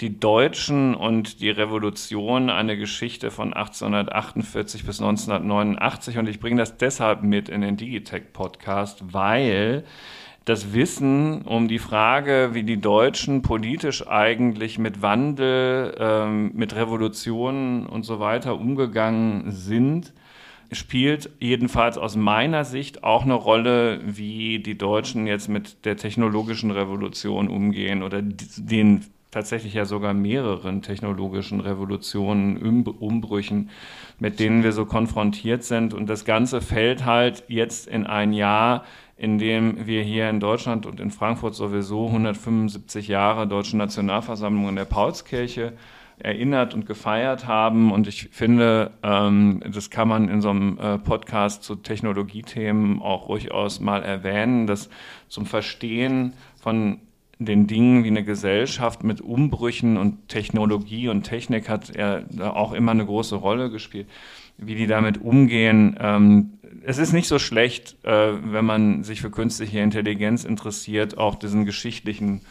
die 0.00 0.18
Deutschen 0.18 0.94
und 0.94 1.40
die 1.40 1.50
Revolution, 1.50 2.50
eine 2.50 2.76
Geschichte 2.76 3.30
von 3.30 3.52
1848 3.52 4.84
bis 4.84 5.00
1989. 5.00 6.18
Und 6.18 6.28
ich 6.28 6.40
bringe 6.40 6.56
das 6.56 6.76
deshalb 6.76 7.22
mit 7.22 7.48
in 7.48 7.60
den 7.60 7.76
Digitech-Podcast, 7.76 9.12
weil 9.12 9.84
das 10.44 10.72
Wissen 10.72 11.42
um 11.42 11.68
die 11.68 11.78
Frage, 11.78 12.50
wie 12.52 12.64
die 12.64 12.80
Deutschen 12.80 13.42
politisch 13.42 14.06
eigentlich 14.06 14.78
mit 14.78 15.02
Wandel, 15.02 15.94
ähm, 15.98 16.50
mit 16.54 16.74
Revolutionen 16.74 17.86
und 17.86 18.04
so 18.04 18.18
weiter 18.18 18.58
umgegangen 18.58 19.50
sind, 19.50 20.12
spielt 20.72 21.30
jedenfalls 21.38 21.98
aus 21.98 22.16
meiner 22.16 22.64
Sicht 22.64 23.04
auch 23.04 23.22
eine 23.24 23.34
Rolle, 23.34 24.00
wie 24.04 24.58
die 24.58 24.78
Deutschen 24.78 25.26
jetzt 25.26 25.48
mit 25.48 25.84
der 25.84 25.96
technologischen 25.96 26.70
Revolution 26.70 27.48
umgehen 27.48 28.02
oder 28.02 28.22
den 28.22 29.02
tatsächlich 29.30 29.74
ja 29.74 29.84
sogar 29.86 30.12
mehreren 30.12 30.82
technologischen 30.82 31.60
Revolutionen, 31.60 32.84
Umbrüchen, 32.86 33.70
mit 34.18 34.38
denen 34.38 34.62
wir 34.62 34.72
so 34.72 34.84
konfrontiert 34.84 35.64
sind. 35.64 35.94
Und 35.94 36.08
das 36.08 36.24
Ganze 36.24 36.60
fällt 36.60 37.04
halt 37.04 37.44
jetzt 37.48 37.88
in 37.88 38.06
ein 38.06 38.32
Jahr, 38.32 38.84
in 39.22 39.38
dem 39.38 39.86
wir 39.86 40.02
hier 40.02 40.28
in 40.28 40.40
Deutschland 40.40 40.84
und 40.84 40.98
in 40.98 41.12
Frankfurt 41.12 41.54
sowieso 41.54 42.08
175 42.08 43.06
Jahre 43.06 43.46
Deutsche 43.46 43.76
Nationalversammlung 43.76 44.68
in 44.70 44.74
der 44.74 44.84
Paulskirche 44.84 45.74
erinnert 46.18 46.74
und 46.74 46.86
gefeiert 46.86 47.46
haben. 47.46 47.92
Und 47.92 48.08
ich 48.08 48.30
finde, 48.32 48.90
ähm, 49.04 49.62
das 49.72 49.90
kann 49.90 50.08
man 50.08 50.28
in 50.28 50.40
so 50.40 50.50
einem 50.50 50.76
äh, 50.76 50.98
Podcast 50.98 51.62
zu 51.62 51.76
Technologiethemen 51.76 53.00
auch 53.00 53.28
durchaus 53.28 53.78
mal 53.78 54.02
erwähnen, 54.02 54.66
dass 54.66 54.90
zum 55.28 55.46
Verstehen 55.46 56.32
von 56.60 56.98
den 57.38 57.68
Dingen 57.68 58.02
wie 58.02 58.08
eine 58.08 58.24
Gesellschaft 58.24 59.04
mit 59.04 59.20
Umbrüchen 59.20 59.98
und 59.98 60.28
Technologie 60.28 61.08
und 61.08 61.22
Technik 61.22 61.68
hat 61.68 61.90
er 61.90 62.24
auch 62.40 62.72
immer 62.72 62.90
eine 62.90 63.06
große 63.06 63.36
Rolle 63.36 63.70
gespielt, 63.70 64.08
wie 64.58 64.74
die 64.74 64.86
damit 64.86 65.20
umgehen. 65.20 65.96
Ähm, 66.00 66.58
es 66.84 66.98
ist 66.98 67.12
nicht 67.12 67.28
so 67.28 67.38
schlecht, 67.38 67.96
äh, 68.04 68.32
wenn 68.52 68.64
man 68.64 69.04
sich 69.04 69.20
für 69.20 69.30
künstliche 69.30 69.80
Intelligenz 69.80 70.44
interessiert, 70.44 71.16
auch 71.18 71.36
diesen 71.36 71.64
geschichtlichen 71.64 72.42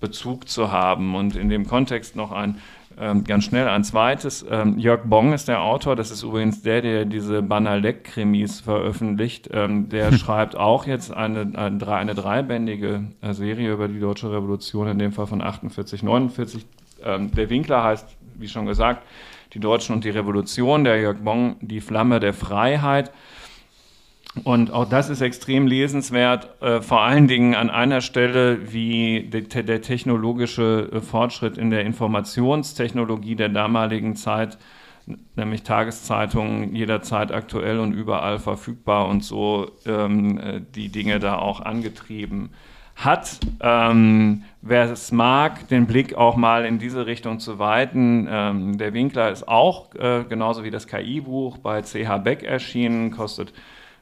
Bezug 0.00 0.48
zu 0.48 0.72
haben 0.72 1.14
und 1.14 1.36
in 1.36 1.48
dem 1.48 1.66
Kontext 1.66 2.16
noch 2.16 2.32
ein 2.32 2.58
ähm, 2.98 3.24
ganz 3.24 3.44
schnell 3.44 3.68
ein 3.68 3.84
zweites. 3.84 4.44
Ähm, 4.48 4.78
Jörg 4.78 5.04
Bong 5.04 5.32
ist 5.32 5.48
der 5.48 5.62
Autor, 5.62 5.96
das 5.96 6.10
ist 6.10 6.22
übrigens 6.22 6.62
der, 6.62 6.82
der 6.82 7.04
diese 7.04 7.42
Banalek-Krimis 7.42 8.60
veröffentlicht. 8.60 9.48
Ähm, 9.52 9.88
der 9.88 10.12
schreibt 10.18 10.56
auch 10.56 10.86
jetzt 10.86 11.12
eine, 11.12 11.52
eine, 11.54 11.88
eine 11.88 12.14
dreibändige 12.14 13.04
äh, 13.22 13.32
Serie 13.32 13.72
über 13.72 13.88
die 13.88 14.00
Deutsche 14.00 14.30
Revolution, 14.30 14.88
in 14.88 14.98
dem 14.98 15.12
Fall 15.12 15.26
von 15.26 15.40
48, 15.40 16.02
49. 16.02 16.66
Ähm, 17.02 17.30
der 17.30 17.48
Winkler 17.48 17.82
heißt, 17.82 18.06
wie 18.40 18.48
schon 18.48 18.66
gesagt, 18.66 19.06
die 19.54 19.60
Deutschen 19.60 19.94
und 19.94 20.04
die 20.04 20.10
Revolution, 20.10 20.84
der 20.84 21.00
Jörg 21.00 21.18
Bong, 21.18 21.56
die 21.60 21.80
Flamme 21.80 22.20
der 22.20 22.34
Freiheit. 22.34 23.10
Und 24.44 24.72
auch 24.72 24.88
das 24.88 25.10
ist 25.10 25.22
extrem 25.22 25.66
lesenswert, 25.66 26.62
äh, 26.62 26.80
vor 26.80 27.00
allen 27.00 27.26
Dingen 27.26 27.56
an 27.56 27.68
einer 27.68 28.00
Stelle, 28.00 28.72
wie 28.72 29.28
de 29.28 29.62
der 29.62 29.82
technologische 29.82 30.88
äh, 30.92 31.00
Fortschritt 31.00 31.58
in 31.58 31.70
der 31.70 31.84
Informationstechnologie 31.84 33.34
der 33.34 33.48
damaligen 33.48 34.14
Zeit, 34.14 34.56
nämlich 35.34 35.64
Tageszeitungen 35.64 36.76
jederzeit 36.76 37.32
aktuell 37.32 37.80
und 37.80 37.92
überall 37.92 38.38
verfügbar 38.38 39.08
und 39.08 39.24
so 39.24 39.72
ähm, 39.84 40.38
äh, 40.38 40.60
die 40.76 40.90
Dinge 40.90 41.18
da 41.18 41.38
auch 41.38 41.60
angetrieben 41.60 42.50
hat. 43.04 43.38
Ähm, 43.60 44.44
wer 44.62 44.90
es 44.90 45.12
mag, 45.12 45.68
den 45.68 45.86
Blick 45.86 46.14
auch 46.14 46.36
mal 46.36 46.64
in 46.64 46.78
diese 46.78 47.04
Richtung 47.06 47.40
zu 47.40 47.58
weiten. 47.58 48.26
Ähm, 48.30 48.78
der 48.78 48.94
Winkler 48.94 49.30
ist 49.30 49.48
auch, 49.48 49.94
äh, 49.94 50.24
genauso 50.28 50.64
wie 50.64 50.70
das 50.70 50.86
KI-Buch, 50.86 51.58
bei 51.58 51.82
CH 51.82 52.18
Beck 52.18 52.42
erschienen, 52.42 53.10
kostet 53.10 53.52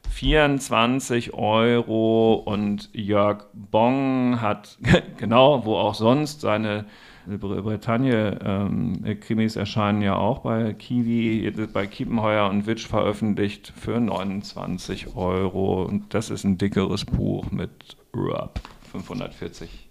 24 0.09 1.33
Euro 1.33 2.33
und 2.33 2.89
Jörg 2.93 3.45
Bong 3.53 4.39
hat, 4.41 4.77
genau, 5.17 5.65
wo 5.65 5.75
auch 5.75 5.95
sonst, 5.95 6.41
seine 6.41 6.85
Bretagne-Krimis 7.27 9.55
ähm, 9.55 9.59
erscheinen 9.59 10.01
ja 10.01 10.15
auch 10.15 10.39
bei 10.39 10.73
Kiwi, 10.73 11.51
bei 11.71 11.85
Kiepenheuer 11.85 12.49
und 12.49 12.65
Witsch 12.65 12.87
veröffentlicht 12.87 13.71
für 13.75 13.99
29 13.99 15.15
Euro. 15.15 15.83
Und 15.83 16.11
das 16.13 16.31
ist 16.31 16.43
ein 16.43 16.57
dickeres 16.57 17.05
Buch 17.05 17.51
mit 17.51 17.69
Rub, 18.15 18.59
540 18.89 19.89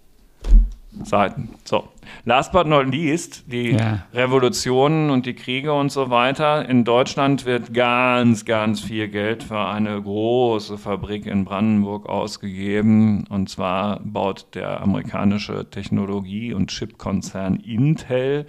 Seiten. 1.03 1.49
So. 1.65 1.87
Last 2.25 2.51
but 2.51 2.65
not 2.65 2.87
least, 2.87 3.43
die 3.47 3.71
ja. 3.71 4.05
Revolutionen 4.13 5.11
und 5.11 5.25
die 5.25 5.35
Kriege 5.35 5.71
und 5.73 5.91
so 5.91 6.09
weiter. 6.09 6.67
In 6.67 6.83
Deutschland 6.83 7.45
wird 7.45 7.73
ganz, 7.73 8.43
ganz 8.43 8.81
viel 8.81 9.07
Geld 9.07 9.43
für 9.43 9.59
eine 9.59 10.01
große 10.01 10.77
Fabrik 10.77 11.27
in 11.27 11.45
Brandenburg 11.45 12.09
ausgegeben. 12.09 13.25
Und 13.29 13.49
zwar 13.49 13.99
baut 13.99 14.47
der 14.55 14.81
amerikanische 14.81 15.69
Technologie- 15.69 16.53
und 16.53 16.71
Chipkonzern 16.71 17.57
Intel 17.57 18.47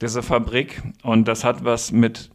diese 0.00 0.22
Fabrik. 0.22 0.82
Und 1.02 1.26
das 1.26 1.44
hat 1.44 1.64
was 1.64 1.90
mit 1.90 2.30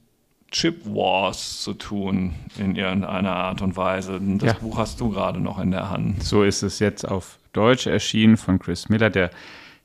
Chip 0.54 0.86
Wars 0.86 1.62
zu 1.62 1.74
tun 1.74 2.36
in 2.58 2.76
irgendeiner 2.76 3.36
Art 3.36 3.62
und 3.62 3.76
Weise. 3.76 4.22
Das 4.38 4.54
ja. 4.54 4.60
Buch 4.60 4.78
hast 4.78 5.02
du 5.02 5.10
gerade 5.10 5.40
noch 5.40 5.60
in 5.60 5.72
der 5.72 5.90
Hand. 5.90 6.24
So 6.24 6.44
ist 6.44 6.62
es 6.62 6.80
jetzt 6.80 7.06
auf 7.06 7.40
Deutsch 7.54 7.88
erschienen 7.88 8.38
von 8.38 8.60
Chris 8.60 8.88
Miller. 8.88 9.10
Der 9.10 9.32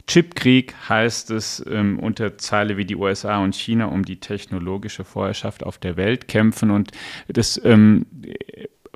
Chipkrieg 0.07 0.75
heißt 0.89 1.31
es 1.31 1.65
ähm, 1.71 1.99
unter 1.99 2.37
Zeile 2.37 2.77
wie 2.77 2.85
die 2.85 2.97
USA 2.97 3.43
und 3.43 3.55
China 3.55 3.87
um 3.87 4.05
die 4.05 4.21
technologische 4.21 5.05
Vorherrschaft 5.05 5.65
auf 5.65 5.79
der 5.79 5.97
Welt 5.97 6.29
kämpfen. 6.29 6.71
Und 6.71 6.93
das 7.29 7.61
ähm, 7.65 8.05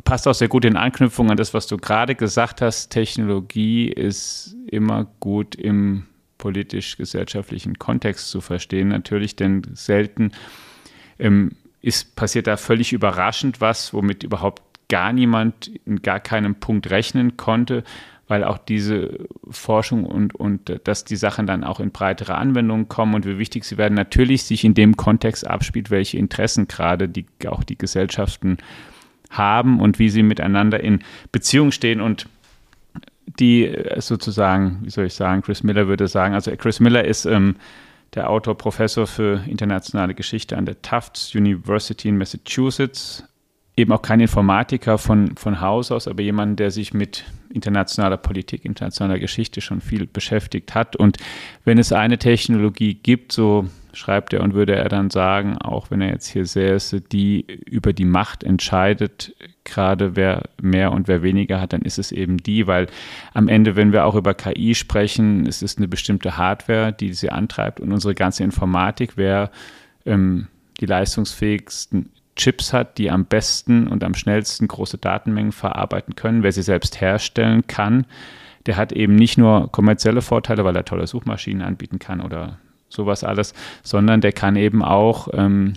passt 0.05 0.29
auch 0.29 0.35
sehr 0.35 0.49
gut 0.49 0.67
in 0.67 0.77
Anknüpfung 0.77 1.31
an 1.31 1.39
das, 1.39 1.55
was 1.55 1.67
du 1.67 1.79
gerade 1.79 2.15
gesagt 2.15 2.61
hast. 2.61 2.91
Technologie 2.91 3.89
ist 3.89 4.57
immer 4.67 5.07
gut 5.21 5.55
im 5.55 6.07
politisch-gesellschaftlichen 6.37 7.79
Kontext 7.79 8.29
zu 8.29 8.43
verstehen, 8.43 8.89
natürlich, 8.89 9.37
denn 9.37 9.63
selten 9.75 10.33
ähm, 11.19 11.53
ist, 11.83 12.17
passiert 12.17 12.47
da 12.47 12.57
völlig 12.57 12.93
überraschend 12.93 13.61
was, 13.61 13.93
womit 13.93 14.23
überhaupt 14.23 14.63
gar 14.89 15.13
niemand 15.13 15.71
in 15.85 16.03
gar 16.03 16.21
keinem 16.21 16.55
Punkt 16.57 16.91
rechnen 16.91 17.37
konnte 17.37 17.85
weil 18.33 18.45
auch 18.45 18.57
diese 18.57 19.27
Forschung 19.51 20.07
und, 20.07 20.35
und 20.35 20.81
dass 20.85 21.05
die 21.05 21.17
Sachen 21.17 21.47
dann 21.47 21.65
auch 21.65 21.81
in 21.81 21.91
breitere 21.91 22.35
Anwendungen 22.35 22.89
kommen 22.89 23.15
und 23.15 23.27
wie 23.27 23.37
wichtig 23.37 23.65
sie 23.65 23.77
werden, 23.77 23.93
natürlich 23.93 24.45
sich 24.45 24.65
in 24.65 24.73
dem 24.73 24.97
Kontext 24.97 25.47
abspielt, 25.47 25.91
welche 25.91 26.17
Interessen 26.17 26.67
gerade 26.67 27.11
die, 27.11 27.27
auch 27.47 27.63
die 27.63 27.77
Gesellschaften 27.77 28.57
haben 29.29 29.81
und 29.81 29.99
wie 29.99 30.09
sie 30.09 30.23
miteinander 30.23 30.81
in 30.83 31.01
Beziehung 31.31 31.73
stehen. 31.73 32.01
Und 32.01 32.27
die 33.39 33.67
äh, 33.67 34.01
sozusagen, 34.01 34.79
wie 34.83 34.91
soll 34.91 35.05
ich 35.05 35.15
sagen, 35.15 35.43
Chris 35.43 35.63
Miller 35.63 35.87
würde 35.87 36.09
sagen, 36.09 36.33
also 36.33 36.57
Chris 36.57 36.81
Miller 36.81 37.05
ist 37.05 37.27
ähm, 37.27 37.57
der 38.15 38.29
Autor, 38.29 38.57
Professor 38.57 39.07
für 39.07 39.43
internationale 39.47 40.15
Geschichte 40.15 40.57
an 40.57 40.67
der 40.67 40.81
Tufts 40.83 41.35
University 41.35 42.09
in 42.09 42.19
Massachusetts, 42.19 43.25
eben 43.77 43.93
auch 43.93 44.03
kein 44.03 44.21
Informatiker 44.21 44.99
von, 44.99 45.37
von 45.37 45.61
Haus 45.61 45.91
aus, 45.91 46.07
aber 46.07 46.23
jemand, 46.23 46.61
der 46.61 46.71
sich 46.71 46.93
mit 46.93 47.25
internationaler 47.53 48.19
Politik, 48.19 48.65
internationaler 48.65 49.19
Geschichte 49.19 49.61
schon 49.61 49.81
viel 49.81 50.07
beschäftigt 50.07 50.75
hat. 50.75 50.95
Und 50.97 51.17
wenn 51.65 51.79
es 51.79 51.93
eine 51.93 52.19
Technologie 52.19 52.95
gibt, 52.95 53.33
so 53.33 53.67
schreibt 53.93 54.33
er 54.33 54.43
und 54.43 54.55
würde 54.55 54.75
er 54.75 54.89
dann 54.89 55.11
sagen, 55.11 55.59
auch 55.59 55.91
wenn 55.91 56.01
er 56.01 56.11
jetzt 56.11 56.29
hier 56.29 56.47
säße, 56.47 57.01
die 57.01 57.47
über 57.67 57.93
die 57.93 58.05
Macht 58.05 58.45
entscheidet, 58.45 59.35
gerade 59.65 60.17
wer 60.17 60.43
mehr 60.61 60.93
und 60.93 61.09
wer 61.09 61.23
weniger 61.23 61.61
hat, 61.61 61.73
dann 61.73 61.83
ist 61.83 61.99
es 61.99 62.13
eben 62.13 62.39
die, 62.39 62.67
weil 62.67 62.87
am 63.35 63.49
Ende, 63.49 63.77
wenn 63.77 63.93
wir 63.93 64.05
auch 64.05 64.15
über 64.15 64.35
KI 64.35 64.75
sprechen, 64.75 65.47
ist 65.47 65.63
es 65.63 65.77
eine 65.77 65.89
bestimmte 65.89 66.37
Hardware, 66.37 66.93
die 66.93 67.13
sie 67.13 67.31
antreibt 67.31 67.81
und 67.81 67.93
unsere 67.93 68.15
ganze 68.15 68.45
Informatik, 68.45 69.13
wer 69.17 69.51
ähm, 70.07 70.49
die 70.81 70.87
leistungsfähigsten 70.87 72.11
Chips 72.37 72.73
hat, 72.73 72.99
die 72.99 73.11
am 73.11 73.27
besten 73.27 73.87
und 73.87 74.05
am 74.05 74.15
schnellsten 74.15 74.67
große 74.67 74.99
Datenmengen 74.99 75.53
verarbeiten 75.53 76.17
können, 76.17 76.43
wer 76.43 76.53
sie 76.53 76.63
selbst 76.63 77.01
herstellen 77.01 77.67
kann, 77.67 78.07
der 78.67 78.77
hat 78.77 78.93
eben 78.93 79.17
nicht 79.17 79.39
nur 79.39 79.71
kommerzielle 79.71 80.23
Vorteile, 80.23 80.65
weil 80.65 80.77
er 80.77 80.85
tolle 80.85 81.07
Suchmaschinen 81.07 81.63
anbieten 81.63 81.99
kann 81.99 82.21
oder 82.21 82.59
sowas 82.93 83.25
alles, 83.25 83.55
sondern 83.83 84.21
der 84.21 84.33
kann 84.33 84.57
eben 84.57 84.83
auch 84.83 85.29
ähm, 85.33 85.75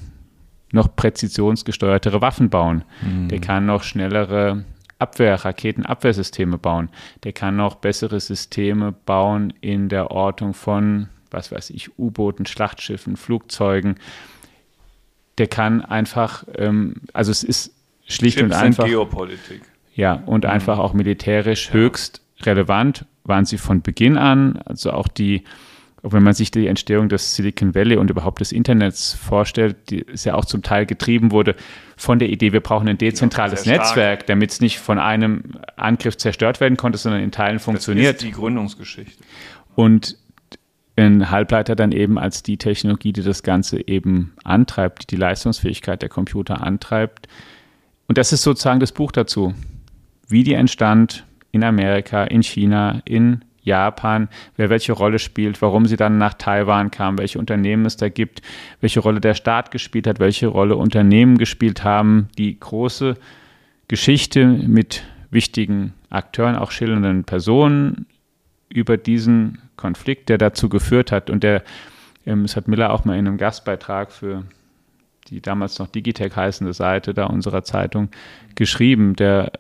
noch 0.71 0.95
präzisionsgesteuertere 0.95 2.21
Waffen 2.21 2.49
bauen. 2.49 2.83
Mhm. 3.01 3.29
Der 3.29 3.39
kann 3.39 3.65
noch 3.65 3.83
schnellere 3.83 4.65
Abwehr, 4.99 5.43
Raketenabwehrsysteme 5.43 6.57
bauen. 6.57 6.89
Der 7.23 7.33
kann 7.33 7.55
noch 7.55 7.75
bessere 7.75 8.19
Systeme 8.19 8.91
bauen 8.91 9.53
in 9.61 9.89
der 9.89 10.11
Ortung 10.11 10.53
von, 10.53 11.09
was 11.31 11.51
weiß 11.51 11.69
ich, 11.71 11.97
U-Booten, 11.99 12.45
Schlachtschiffen, 12.45 13.17
Flugzeugen 13.17 13.95
der 15.37 15.47
kann 15.47 15.83
einfach, 15.83 16.45
ähm, 16.57 16.95
also 17.13 17.31
es 17.31 17.43
ist 17.43 17.73
schlicht 18.07 18.37
Chips 18.37 18.45
und 18.45 18.53
einfach. 18.53 18.85
Geopolitik. 18.85 19.61
Ja, 19.93 20.23
und 20.25 20.43
mhm. 20.43 20.49
einfach 20.49 20.79
auch 20.79 20.93
militärisch 20.93 21.73
höchst 21.73 22.21
relevant 22.41 23.05
waren 23.23 23.45
sie 23.45 23.57
von 23.57 23.81
Beginn 23.81 24.17
an. 24.17 24.57
Also 24.65 24.91
auch 24.91 25.07
die, 25.07 25.43
auch 26.05 26.13
wenn 26.13 26.23
man 26.23 26.33
sich 26.33 26.51
die 26.51 26.67
Entstehung 26.67 27.09
des 27.09 27.35
Silicon 27.35 27.73
Valley 27.73 27.97
und 27.97 28.11
überhaupt 28.11 28.39
des 28.39 28.51
Internets 28.51 29.13
vorstellt, 29.13 29.89
die 29.89 30.05
es 30.07 30.23
ja 30.23 30.35
auch 30.35 30.45
zum 30.45 30.61
Teil 30.61 30.85
getrieben 30.85 31.31
wurde 31.31 31.55
von 31.97 32.19
der 32.19 32.29
Idee, 32.29 32.53
wir 32.53 32.59
brauchen 32.59 32.87
ein 32.87 32.99
dezentrales 32.99 33.65
Netzwerk, 33.65 34.27
damit 34.27 34.51
es 34.51 34.61
nicht 34.61 34.77
von 34.77 34.99
einem 34.99 35.55
Angriff 35.77 36.15
zerstört 36.17 36.59
werden 36.59 36.77
konnte, 36.77 36.99
sondern 36.99 37.21
in 37.21 37.31
Teilen 37.31 37.57
funktioniert. 37.57 38.17
Das 38.17 38.23
ist 38.23 38.27
die 38.27 38.39
Gründungsgeschichte. 38.39 39.23
Und 39.73 40.17
in 40.95 41.31
Halbleiter 41.31 41.75
dann 41.75 41.91
eben 41.91 42.19
als 42.19 42.43
die 42.43 42.57
Technologie, 42.57 43.11
die 43.11 43.23
das 43.23 43.41
Ganze 43.41 43.87
eben 43.87 44.33
antreibt, 44.43 45.03
die 45.03 45.07
die 45.07 45.15
Leistungsfähigkeit 45.15 46.01
der 46.01 46.09
Computer 46.09 46.61
antreibt. 46.61 47.27
Und 48.07 48.17
das 48.17 48.31
ist 48.31 48.43
sozusagen 48.43 48.79
das 48.79 48.91
Buch 48.91 49.11
dazu, 49.11 49.55
wie 50.27 50.43
die 50.43 50.53
entstand 50.53 51.25
in 51.51 51.63
Amerika, 51.63 52.25
in 52.25 52.43
China, 52.43 53.01
in 53.05 53.44
Japan, 53.65 54.29
wer 54.55 54.69
welche 54.69 54.93
Rolle 54.93 55.19
spielt, 55.19 55.61
warum 55.61 55.85
sie 55.87 55.97
dann 55.97 56.17
nach 56.17 56.35
Taiwan 56.35 56.91
kam, 56.91 57.17
welche 57.17 57.39
Unternehmen 57.39 57.85
es 57.85 57.97
da 57.97 58.09
gibt, 58.09 58.41
welche 58.79 59.01
Rolle 59.01 59.19
der 59.19 59.33
Staat 59.33 59.71
gespielt 59.71 60.07
hat, 60.07 60.19
welche 60.19 60.47
Rolle 60.47 60.77
Unternehmen 60.77 61.37
gespielt 61.37 61.83
haben, 61.83 62.29
die 62.37 62.57
große 62.57 63.15
Geschichte 63.87 64.45
mit 64.45 65.03
wichtigen 65.31 65.93
Akteuren, 66.09 66.55
auch 66.55 66.71
schillernden 66.71 67.23
Personen 67.23 68.05
über 68.69 68.97
diesen 68.97 69.59
Konflikt, 69.75 70.29
der 70.29 70.37
dazu 70.37 70.69
geführt 70.69 71.11
hat. 71.11 71.29
Und 71.29 71.43
der, 71.43 71.63
ähm, 72.25 72.43
das 72.43 72.55
hat 72.55 72.67
Miller 72.67 72.93
auch 72.93 73.03
mal 73.03 73.17
in 73.17 73.27
einem 73.27 73.37
Gastbeitrag 73.37 74.11
für 74.11 74.43
die 75.29 75.41
damals 75.41 75.79
noch 75.79 75.87
Digitech 75.87 76.35
heißende 76.35 76.73
Seite 76.73 77.13
da 77.13 77.25
unserer 77.25 77.63
Zeitung 77.63 78.09
geschrieben, 78.53 79.15
der, 79.15 79.51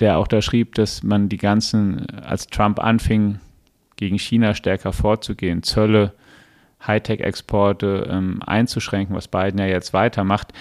der 0.00 0.18
auch 0.18 0.28
da 0.28 0.42
schrieb, 0.42 0.74
dass 0.74 1.02
man 1.02 1.28
die 1.28 1.36
ganzen, 1.36 2.06
als 2.10 2.46
Trump 2.46 2.78
anfing, 2.78 3.40
gegen 3.96 4.18
China 4.18 4.54
stärker 4.54 4.92
vorzugehen, 4.92 5.62
Zölle, 5.62 6.12
Hightech-Exporte 6.86 8.08
ähm, 8.10 8.40
einzuschränken, 8.46 9.14
was 9.16 9.28
Biden 9.28 9.58
ja 9.58 9.66
jetzt 9.66 9.92
weitermacht, 9.92 10.52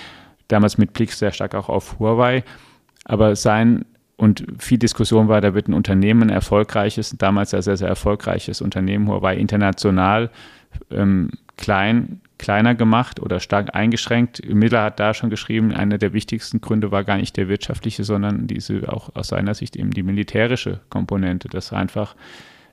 damals 0.48 0.78
mit 0.78 0.94
Blick 0.94 1.12
sehr 1.14 1.32
stark 1.32 1.54
auch 1.54 1.70
auf 1.70 2.00
Huawei. 2.00 2.44
Aber 3.06 3.36
sein 3.36 3.86
und 4.18 4.44
viel 4.58 4.80
Diskussion 4.80 5.28
war, 5.28 5.42
da 5.42 5.54
wird 5.54 5.68
ein 5.68 5.76
Unternehmen 5.76 6.30
erfolgreiches, 6.30 7.16
damals 7.18 7.54
ein 7.54 7.62
sehr, 7.62 7.78
sehr 7.78 7.88
erfolgreiches 7.88 8.62
Unternehmen, 8.62 9.08
Huawei 9.08 9.38
international, 9.38 10.32
ähm, 10.90 11.30
klein, 11.58 12.22
kleiner 12.38 12.76
gemacht 12.76 13.20
oder 13.20 13.40
stark 13.40 13.76
eingeschränkt. 13.76 14.42
Miller 14.48 14.84
hat 14.84 15.00
da 15.00 15.14
schon 15.14 15.30
geschrieben, 15.30 15.74
einer 15.74 15.98
der 15.98 16.14
wichtigsten 16.14 16.62
Gründe 16.62 16.92
war 16.92 17.04
gar 17.04 17.18
nicht 17.18 17.36
der 17.36 17.50
wirtschaftliche, 17.50 18.04
sondern 18.04 18.48
diese 18.48 18.92
auch 18.92 19.16
aus 19.16 19.30
seiner 19.30 19.56
Sicht 19.56 19.76
eben 19.76 19.92
die 19.92 20.04
militärische 20.04 20.80
Komponente, 20.90 21.50
dass 21.50 21.74
einfach 21.74 22.16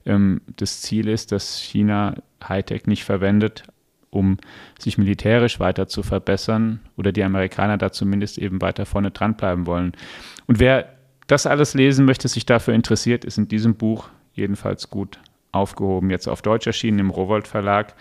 ähm, 0.06 0.42
das 0.56 0.82
Ziel 0.82 1.08
ist, 1.08 1.32
dass 1.32 1.58
China 1.58 2.14
Hightech 2.46 2.86
nicht 2.86 3.04
verwendet, 3.04 3.64
um 4.10 4.36
sich 4.78 4.98
militärisch 4.98 5.58
weiter 5.60 5.88
zu 5.88 6.02
verbessern 6.02 6.80
oder 6.96 7.10
die 7.10 7.24
Amerikaner 7.24 7.78
da 7.78 7.90
zumindest 7.90 8.38
eben 8.38 8.60
weiter 8.60 8.86
vorne 8.86 9.10
dranbleiben 9.10 9.66
wollen. 9.66 9.92
Und 10.46 10.60
wer 10.60 10.88
das 11.26 11.46
alles 11.46 11.74
lesen 11.74 12.04
möchte, 12.04 12.28
sich 12.28 12.46
dafür 12.46 12.74
interessiert, 12.74 13.24
ist 13.24 13.38
in 13.38 13.48
diesem 13.48 13.74
Buch 13.74 14.08
jedenfalls 14.34 14.90
gut 14.90 15.18
aufgehoben. 15.52 16.10
Jetzt 16.10 16.28
auf 16.28 16.42
Deutsch 16.42 16.66
erschienen 16.66 16.98
im 16.98 17.10
Rowold 17.10 17.48
Verlag, 17.48 17.94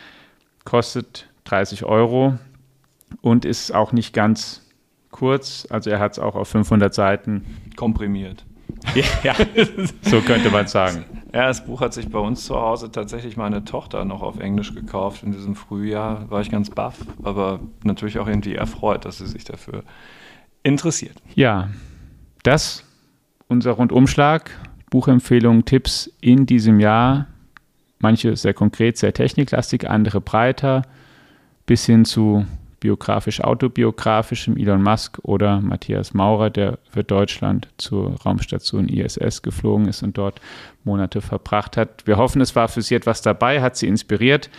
kostet 0.66 1.28
30 1.46 1.86
Euro 1.86 2.38
und 3.22 3.46
ist 3.46 3.74
auch 3.74 3.92
nicht 3.92 4.14
ganz 4.14 4.66
kurz. 5.12 5.68
Also 5.70 5.90
er 5.90 6.00
hat 6.00 6.14
es 6.14 6.20
auch 6.20 6.36
auf 6.36 6.48
500 6.48 6.94
Seiten 6.94 7.46
komprimiert. 7.76 8.46
ja, 9.24 9.34
so 10.02 10.20
könnte 10.22 10.50
man 10.50 10.68
sagen. 10.68 11.06
Ja, 11.34 11.48
das 11.48 11.66
Buch 11.66 11.82
hat 11.82 11.94
sich 11.94 12.10
bei 12.10 12.20
uns 12.20 12.46
zu 12.46 12.56
Hause 12.56 12.92
tatsächlich 12.92 13.38
meine 13.38 13.64
Tochter 13.64 14.06
noch 14.06 14.22
auf 14.22 14.40
Englisch 14.40 14.76
gekauft. 14.76 15.24
In 15.24 15.32
diesem 15.32 15.56
Frühjahr 15.56 16.30
war 16.30 16.42
ich 16.42 16.52
ganz 16.52 16.70
baff, 16.70 16.98
aber 17.24 17.60
natürlich 17.84 18.20
auch 18.20 18.28
irgendwie 18.28 18.56
erfreut, 18.56 19.06
dass 19.06 19.20
sie 19.20 19.28
sich 19.28 19.44
dafür 19.44 19.84
interessiert. 20.64 21.18
Ja, 21.36 21.70
das 22.44 22.84
unser 23.48 23.72
Rundumschlag. 23.72 24.52
Buchempfehlungen, 24.90 25.66
Tipps 25.66 26.12
in 26.22 26.46
diesem 26.46 26.80
Jahr. 26.80 27.28
Manche 28.00 28.36
sehr 28.36 28.54
konkret, 28.54 28.98
sehr 28.98 29.14
techniklastig, 29.14 29.90
andere 29.90 30.22
breiter, 30.22 30.84
bis 31.66 31.86
hin 31.86 32.06
zu 32.06 32.46
biografisch-autobiografischem 32.84 34.58
Elon 34.58 34.84
Musk 34.84 35.20
oder 35.24 35.62
Matthias 35.62 36.14
Maurer, 36.14 36.50
der 36.50 36.80
für 36.90 37.06
Deutschland 37.06 37.70
zur 37.78 38.20
Raumstation 38.26 38.90
ISS 38.90 39.42
geflogen 39.42 39.88
ist 39.88 40.04
und 40.04 40.18
dort 40.18 40.42
Monate 40.84 41.22
verbracht 41.22 41.78
hat. 41.78 42.06
Wir 42.06 42.18
hoffen, 42.18 42.42
es 42.42 42.58
war 42.58 42.68
für 42.68 42.82
Sie 42.82 42.96
etwas 42.96 43.22
dabei, 43.22 43.62
hat 43.62 43.78
Sie 43.78 43.88
inspiriert 43.88 44.50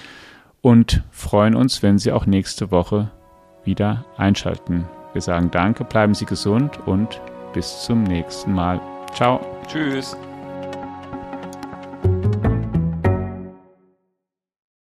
und 0.63 1.03
freuen 1.11 1.55
uns, 1.55 1.83
wenn 1.83 1.99
Sie 1.99 2.13
auch 2.13 2.25
nächste 2.25 2.71
Woche 2.71 3.11
wieder 3.65 4.07
einschalten. 4.17 4.87
Wir 5.13 5.21
sagen 5.21 5.51
Danke, 5.51 5.85
bleiben 5.85 6.15
Sie 6.15 6.25
gesund 6.25 6.79
und 6.87 7.21
bis 7.53 7.83
zum 7.83 8.05
nächsten 8.05 8.53
Mal. 8.53 8.81
Ciao. 9.15 9.41
Tschüss. 9.69 10.17